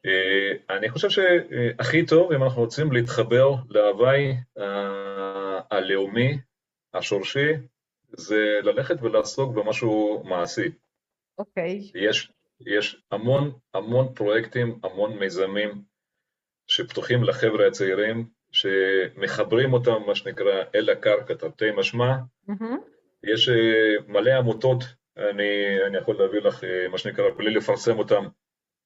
אני 0.76 0.88
חושב 0.88 1.08
שהכי 1.10 2.06
טוב, 2.06 2.32
אם 2.32 2.42
אנחנו 2.42 2.60
רוצים 2.60 2.92
להתחבר 2.92 3.54
להוואי 3.70 4.34
הלאומי, 5.70 6.38
השורשי, 6.94 7.52
זה 8.12 8.60
ללכת 8.62 9.02
ולעסוק 9.02 9.54
במשהו 9.54 10.22
מעשי. 10.24 10.70
אוקיי. 11.38 11.80
Okay. 11.80 11.98
יש, 11.98 12.32
יש 12.60 13.02
המון 13.10 13.52
המון 13.74 14.14
פרויקטים, 14.14 14.78
המון 14.84 15.18
מיזמים 15.18 15.82
שפתוחים 16.66 17.24
לחבר'ה 17.24 17.66
הצעירים, 17.66 18.26
שמחברים 18.52 19.72
אותם, 19.72 20.02
מה 20.06 20.14
שנקרא, 20.14 20.62
אל 20.74 20.90
הקרקע, 20.90 21.34
תרתי 21.34 21.70
משמע. 21.76 22.16
Mm-hmm. 22.50 22.97
יש 23.24 23.48
אה, 23.48 23.54
מלא 24.06 24.30
עמותות, 24.30 24.84
אני, 25.16 25.78
אני 25.86 25.98
יכול 25.98 26.18
להביא 26.18 26.40
לך, 26.40 26.64
אה, 26.64 26.88
מה 26.88 26.98
שנקרא, 26.98 27.24
בלי 27.36 27.54
לפרסם 27.54 27.98
אותם. 27.98 28.26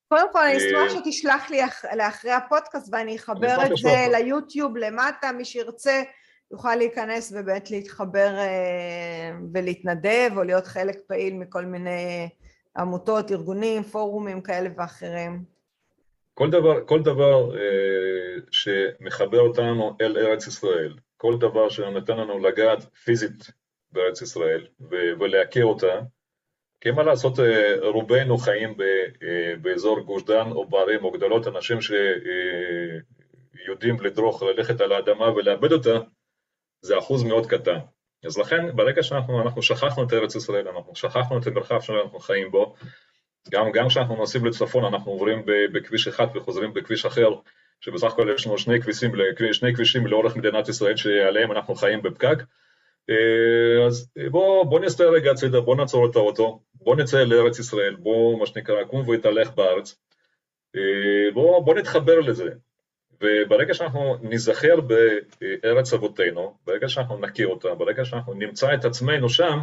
קודם 0.08 0.32
כל, 0.32 0.44
אני 0.44 0.56
אשמח 0.56 0.80
אה, 0.80 0.90
שתשלח 0.90 1.50
לי 1.50 1.60
לאחרי 1.96 2.30
הפודקאסט 2.30 2.88
ואני 2.92 3.16
אחבר 3.16 3.56
את 3.66 3.76
זה 3.76 4.06
ליוטיוב 4.12 4.76
למטה, 4.76 5.32
מי 5.32 5.44
שירצה 5.44 6.02
יוכל 6.50 6.74
להיכנס 6.74 7.32
ובאמת 7.32 7.70
להתחבר 7.70 8.30
ולהתנדב 9.54 10.30
או 10.36 10.42
להיות 10.42 10.66
חלק 10.66 10.96
פעיל 11.06 11.34
מכל 11.34 11.64
מיני 11.64 12.28
עמותות, 12.76 13.32
ארגונים, 13.32 13.82
פורומים 13.82 14.40
כאלה 14.40 14.68
ואחרים. 14.76 15.44
כל 16.34 16.50
דבר, 16.50 16.86
כל 16.86 17.02
דבר 17.02 17.50
שמחבר 18.50 19.40
אותנו 19.40 19.96
אל 20.00 20.18
ארץ 20.18 20.46
ישראל, 20.46 20.94
כל 21.16 21.38
דבר 21.38 21.68
שנותן 21.68 22.16
לנו 22.16 22.38
לגעת 22.38 22.84
פיזית 23.04 23.50
בארץ 23.92 24.22
ישראל 24.22 24.66
ולהכיר 25.20 25.64
אותה, 25.64 26.00
כי 26.80 26.90
מה 26.90 27.02
לעשות, 27.02 27.40
אה, 27.40 27.74
רובנו 27.82 28.38
חיים 28.38 28.74
אה, 28.80 29.56
באזור 29.62 30.00
גוש 30.00 30.22
דן 30.22 30.50
או 30.50 30.66
בערים 30.66 31.04
או 31.04 31.10
גדולות, 31.10 31.46
אנשים 31.46 31.78
שיודעים 33.66 34.00
לדרוך, 34.00 34.42
ללכת 34.42 34.80
על 34.80 34.92
האדמה 34.92 35.32
ולאבד 35.32 35.72
אותה, 35.72 35.98
זה 36.80 36.98
אחוז 36.98 37.22
מאוד 37.22 37.46
קטן. 37.46 37.78
אז 38.26 38.38
לכן, 38.38 38.76
ברגע 38.76 39.02
שאנחנו 39.02 39.62
שכחנו 39.62 40.04
את 40.04 40.12
ארץ 40.12 40.34
ישראל, 40.34 40.68
אנחנו 40.68 40.96
שכחנו 40.96 41.38
את 41.38 41.46
המרחב 41.46 41.80
שאנחנו 41.80 42.18
חיים 42.18 42.50
בו, 42.50 42.74
גם, 43.50 43.72
גם 43.72 43.88
כשאנחנו 43.88 44.16
נוסעים 44.16 44.46
לצפון, 44.46 44.84
אנחנו 44.84 45.12
עוברים 45.12 45.42
בכביש 45.46 46.08
אחד 46.08 46.26
וחוזרים 46.34 46.74
בכביש 46.74 47.06
אחר, 47.06 47.28
שבסך 47.80 48.12
הכל 48.12 48.28
יש 48.34 48.46
לנו 48.46 48.58
שני 48.58 48.80
כבישים, 48.80 49.12
שני 49.52 49.74
כבישים 49.74 50.06
לאורך 50.06 50.36
מדינת 50.36 50.68
ישראל 50.68 50.96
שעליהם 50.96 51.52
אנחנו 51.52 51.74
חיים 51.74 52.02
בפקק, 52.02 52.38
אה, 52.38 52.44
אז 53.86 54.10
בוא, 54.30 54.64
בוא 54.64 54.80
נסתכל 54.80 55.14
רגע 55.14 55.30
הצידה, 55.30 55.60
בוא 55.60 55.76
נעצור 55.76 56.10
את 56.10 56.16
האוטו, 56.16 56.60
בוא 56.74 56.96
נצא 56.96 57.22
לארץ 57.22 57.58
ישראל, 57.58 57.94
בוא 57.94 58.38
מה 58.38 58.46
שנקרא 58.46 58.84
קום 58.84 59.08
והתהלך 59.08 59.54
בארץ, 59.54 59.98
אה, 60.76 61.32
בוא, 61.34 61.64
בוא 61.64 61.74
נתחבר 61.74 62.20
לזה. 62.20 62.50
וברגע 63.20 63.74
שאנחנו 63.74 64.16
ניזכר 64.22 64.80
בארץ 64.80 65.92
אבותינו, 65.92 66.54
ברגע 66.66 66.88
שאנחנו 66.88 67.18
נכיר 67.18 67.48
אותה, 67.48 67.74
ברגע 67.74 68.04
שאנחנו 68.04 68.34
נמצא 68.34 68.74
את 68.74 68.84
עצמנו 68.84 69.28
שם, 69.28 69.58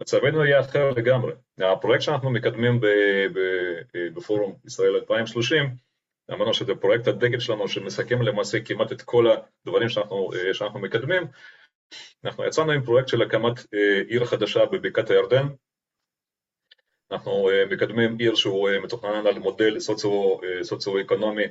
מצבנו 0.00 0.44
יהיה 0.44 0.60
אחר 0.60 0.90
לגמרי. 0.90 1.32
הפרויקט 1.58 2.02
שאנחנו 2.02 2.30
מקדמים 2.30 2.80
בפורום 4.14 4.54
ישראל 4.64 4.94
2030, 4.94 5.76
אמרנו 6.32 6.54
שזה 6.54 6.74
פרויקט 6.74 7.08
הדגל 7.08 7.38
שלנו 7.38 7.68
שמסכם 7.68 8.22
למעשה 8.22 8.60
כמעט 8.60 8.92
את 8.92 9.02
כל 9.02 9.26
הדברים 9.30 9.88
שאנחנו, 9.88 10.30
שאנחנו 10.52 10.80
מקדמים, 10.80 11.22
אנחנו 12.24 12.44
יצאנו 12.44 12.72
עם 12.72 12.82
פרויקט 12.82 13.08
של 13.08 13.22
הקמת 13.22 13.58
אה, 13.74 14.02
עיר 14.08 14.24
חדשה 14.24 14.64
בבקעת 14.66 15.10
הירדן. 15.10 15.46
אנחנו 17.10 17.50
אה, 17.50 17.64
מקדמים 17.70 18.18
עיר 18.18 18.34
שהוא 18.34 18.68
אה, 18.68 18.80
מתוכנן 18.80 19.26
על 19.26 19.38
מודל 19.38 19.76
סוציו-אקונומי 20.62 21.44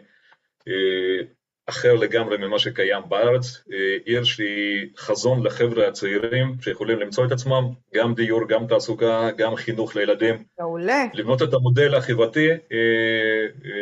אחר 1.66 1.96
לגמרי 1.96 2.38
ממה 2.38 2.60
שקיים 2.60 3.04
בארץ, 3.10 3.64
עיר 4.06 4.24
שהיא 4.24 4.89
חזון 4.98 5.46
לחבר'ה 5.46 5.88
הצעירים 5.88 6.56
שיכולים 6.62 7.00
למצוא 7.00 7.26
את 7.26 7.32
עצמם, 7.32 7.64
גם 7.96 8.14
דיור, 8.14 8.48
גם 8.48 8.68
תעסוקה, 8.68 9.30
גם 9.38 9.56
חינוך 9.56 9.96
לילדים. 9.96 10.44
מעולה. 10.60 11.04
לבנות 11.14 11.42
את 11.42 11.54
המודל 11.54 11.96
החברתי, 11.96 12.48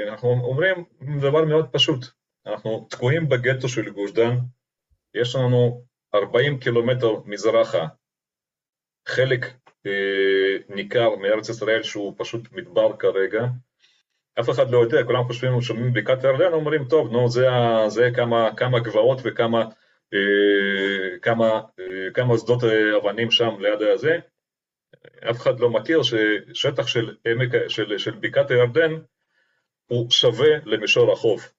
אנחנו 0.08 0.30
אומרים 0.30 0.84
דבר 1.22 1.46
מאוד 1.46 1.66
פשוט, 1.72 2.06
אנחנו 2.46 2.88
תקועים 2.90 3.30
בגטו 3.30 3.70
של 3.70 3.90
גוש 3.90 4.12
דן, 4.12 4.36
יש 5.16 5.36
לנו 5.36 5.84
40 6.16 6.60
קילומטר 6.60 7.16
מזרחה, 7.26 7.86
חלק 9.08 9.46
אה, 9.86 10.58
ניכר 10.70 11.16
מארץ 11.16 11.50
ישראל 11.50 11.84
שהוא 11.84 12.14
פשוט 12.18 12.52
מדבר 12.52 12.98
כרגע, 12.98 13.46
אף 14.40 14.50
אחד 14.50 14.72
לא 14.72 14.78
יודע, 14.78 15.04
כולם 15.04 15.24
חושבים, 15.24 15.62
שומעים 15.62 15.94
בקעת 15.94 16.24
הירדן, 16.24 16.54
אומרים, 16.54 16.86
טוב, 16.86 17.12
נו, 17.12 17.30
זה, 17.30 17.48
זה 17.88 18.10
כמה, 18.16 18.50
כמה 18.58 18.80
גבעות 18.80 19.20
וכמה 19.24 19.66
אה, 20.14 21.20
כמה, 21.22 21.62
אה, 21.80 22.12
כמה 22.14 22.38
שדות 22.38 22.64
אה, 22.64 22.98
אבנים 22.98 23.32
שם 23.32 23.56
ליד 23.60 23.82
הזה, 23.82 24.20
אף 25.30 25.38
אחד 25.38 25.60
לא 25.60 25.70
מכיר 25.70 26.02
ששטח 26.04 26.88
של, 26.88 27.16
עמק, 27.26 27.68
של, 27.68 27.98
של 27.98 28.12
בקעת 28.12 28.52
הירדן 28.52 28.92
הוא 29.88 30.12
שווה 30.12 30.50
למישור 30.66 31.12
החוף. 31.12 31.54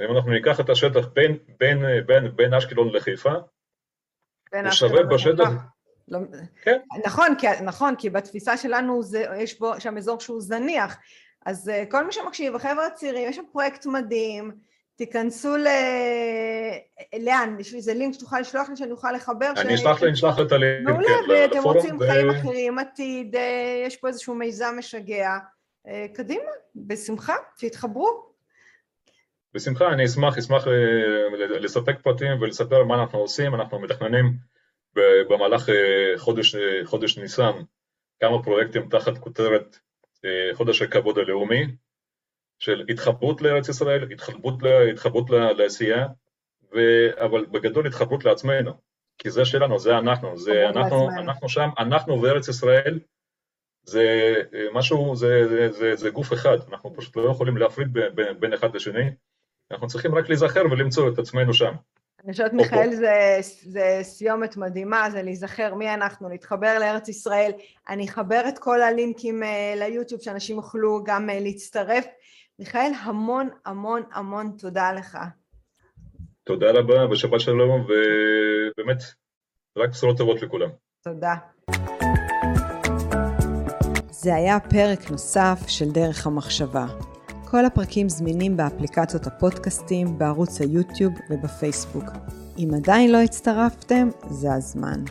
אם 0.00 0.16
אנחנו 0.16 0.30
ניקח 0.30 0.60
את 0.60 0.70
השטח 0.70 1.06
בין, 1.06 1.38
בין, 1.60 2.06
בין, 2.06 2.36
בין 2.36 2.54
אשקלון 2.54 2.88
לחיפה, 2.94 3.32
הוא 4.62 4.70
שווה 4.70 5.02
בשטח. 5.02 5.48
לא, 6.08 6.18
כן. 6.62 6.78
נכון, 7.04 7.34
כי, 7.38 7.46
נכון, 7.62 7.96
כי 7.96 8.10
בתפיסה 8.10 8.56
שלנו 8.56 9.02
זה, 9.02 9.24
יש 9.36 9.58
בו 9.58 9.80
שם 9.80 9.96
אזור 9.96 10.20
שהוא 10.20 10.40
זניח. 10.40 10.96
אז 11.46 11.68
uh, 11.68 11.90
כל 11.90 12.06
מי 12.06 12.12
שמקשיב, 12.12 12.54
החבר'ה 12.54 12.86
הצעירים, 12.86 13.28
יש 13.28 13.36
שם 13.36 13.42
פרויקט 13.52 13.86
מדהים, 13.86 14.50
תיכנסו 14.96 15.56
ל... 15.56 15.66
לאן? 17.20 17.56
יש 17.60 17.72
לי 17.72 17.78
איזה 17.78 17.94
לינק 17.94 18.14
שתוכל 18.14 18.40
לשלוח 18.40 18.68
לי 18.68 18.76
שאני 18.76 18.90
אוכל 18.90 19.12
לחבר? 19.12 19.52
אני 19.56 19.74
אשלח 19.74 20.02
לי, 20.02 20.12
אשלח 20.12 20.36
את 20.46 20.52
הלינק. 20.52 20.88
מעולה, 20.88 21.12
ואתם 21.28 21.62
רוצים 21.62 21.98
חיים 21.98 22.30
אחרים, 22.30 22.78
עתיד, 22.78 23.36
אה, 23.36 23.84
יש 23.86 23.96
פה 23.96 24.08
איזשהו 24.08 24.34
מיזם 24.34 24.74
משגע. 24.78 25.38
אה, 25.88 26.06
קדימה, 26.14 26.50
בשמחה, 26.76 27.34
תתחברו. 27.58 28.33
בשמחה, 29.54 29.92
אני 29.92 30.04
אשמח, 30.04 30.38
אשמח 30.38 30.64
לספק 31.60 31.96
פרטים 32.02 32.40
ולספר 32.40 32.84
מה 32.84 32.94
אנחנו 32.94 33.18
עושים, 33.18 33.54
אנחנו 33.54 33.80
מתכננים 33.80 34.36
במהלך 35.30 35.68
אה, 35.68 36.12
חודש, 36.16 36.54
אה, 36.54 36.80
חודש 36.84 37.18
ניסן 37.18 37.52
כמה 38.20 38.42
פרויקטים 38.42 38.88
תחת 38.88 39.18
כותרת 39.18 39.78
אה, 40.24 40.54
חודש 40.54 40.82
הכבוד 40.82 41.18
הלאומי 41.18 41.66
של 42.58 42.84
התחברות 42.88 43.42
לארץ 43.42 43.68
ישראל, 43.68 44.12
התחברות, 44.12 44.54
התחברות 44.92 45.30
לעשייה, 45.30 46.06
ו... 46.74 46.78
אבל 47.24 47.46
בגדול 47.46 47.86
התחברות 47.86 48.24
לעצמנו, 48.24 48.72
כי 49.18 49.30
זה 49.30 49.44
שלנו, 49.44 49.78
זה 49.78 49.98
אנחנו, 49.98 50.38
זה 50.38 50.68
אנחנו, 50.68 51.08
אנחנו 51.18 51.48
שם, 51.48 51.68
אנחנו 51.78 52.22
וארץ 52.22 52.48
ישראל, 52.48 52.98
זה 53.82 54.34
משהו, 54.72 55.16
זה, 55.16 55.48
זה, 55.48 55.72
זה, 55.72 55.96
זה 55.96 56.10
גוף 56.10 56.32
אחד, 56.32 56.56
אנחנו 56.68 56.94
פשוט 56.94 57.16
לא 57.16 57.30
יכולים 57.30 57.56
להפריד 57.56 57.92
בין, 57.92 58.40
בין 58.40 58.52
אחד 58.52 58.76
לשני, 58.76 59.10
אנחנו 59.70 59.86
צריכים 59.86 60.14
רק 60.14 60.28
להיזכר 60.28 60.62
ולמצוא 60.70 61.08
את 61.12 61.18
עצמנו 61.18 61.54
שם. 61.54 61.74
אני 62.24 62.32
חושבת, 62.32 62.52
מיכאל, 62.52 62.94
זה, 62.94 63.38
זה 63.62 63.98
סיומת 64.02 64.56
מדהימה, 64.56 65.10
זה 65.10 65.22
להיזכר 65.22 65.74
מי 65.74 65.94
אנחנו, 65.94 66.28
להתחבר 66.28 66.78
לארץ 66.78 67.08
ישראל. 67.08 67.52
אני 67.88 68.08
אחבר 68.08 68.42
את 68.48 68.58
כל 68.58 68.82
הלינקים 68.82 69.42
uh, 69.42 69.46
ליוטיוב, 69.78 70.20
שאנשים 70.20 70.56
יוכלו 70.56 71.04
גם 71.04 71.30
uh, 71.30 71.32
להצטרף. 71.32 72.04
מיכאל, 72.58 72.92
המון 73.02 73.48
המון 73.66 74.02
המון 74.12 74.52
תודה 74.58 74.92
לך. 74.92 75.18
תודה 76.44 76.70
רבה 76.70 77.10
ושבת 77.10 77.40
שלום, 77.40 77.86
ובאמת, 77.86 79.02
רק 79.78 79.90
בשורות 79.90 80.18
טובות 80.18 80.42
לכולם. 80.42 80.68
תודה. 81.04 81.34
זה 84.10 84.34
היה 84.34 84.60
פרק 84.60 85.10
נוסף 85.10 85.58
של 85.68 85.90
דרך 85.90 86.26
המחשבה. 86.26 86.86
כל 87.54 87.64
הפרקים 87.64 88.08
זמינים 88.08 88.56
באפליקציות 88.56 89.26
הפודקאסטים, 89.26 90.18
בערוץ 90.18 90.60
היוטיוב 90.60 91.12
ובפייסבוק. 91.30 92.04
אם 92.58 92.68
עדיין 92.76 93.12
לא 93.12 93.18
הצטרפתם, 93.18 94.08
זה 94.30 94.54
הזמן. 94.54 95.04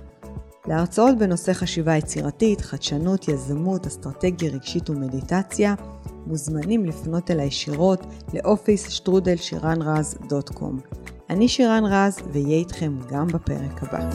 להרצאות 0.68 1.18
בנושא 1.18 1.54
חשיבה 1.54 1.96
יצירתית, 1.96 2.62
חדשנות, 2.62 3.28
יזמות, 3.28 3.88
אסטרטגיה 3.88 4.52
רגשית 4.52 4.90
ומדיטציה, 4.90 5.76
מוזמנים 6.28 6.86
לפנות 6.86 7.32
אליי 7.32 7.46
ישירות 7.46 8.06
לאופיס 8.34 8.90
שטרודל 8.90 9.36
שירן 9.36 9.82
רז 9.82 10.18
דוט 10.30 10.50
קום. 10.50 10.80
אני 11.30 11.48
שירן 11.48 11.84
רז, 11.86 12.20
ואהיה 12.34 12.58
איתכם 12.58 13.00
גם 13.12 13.28
בפרק 13.28 13.84
הבא. 13.84 14.10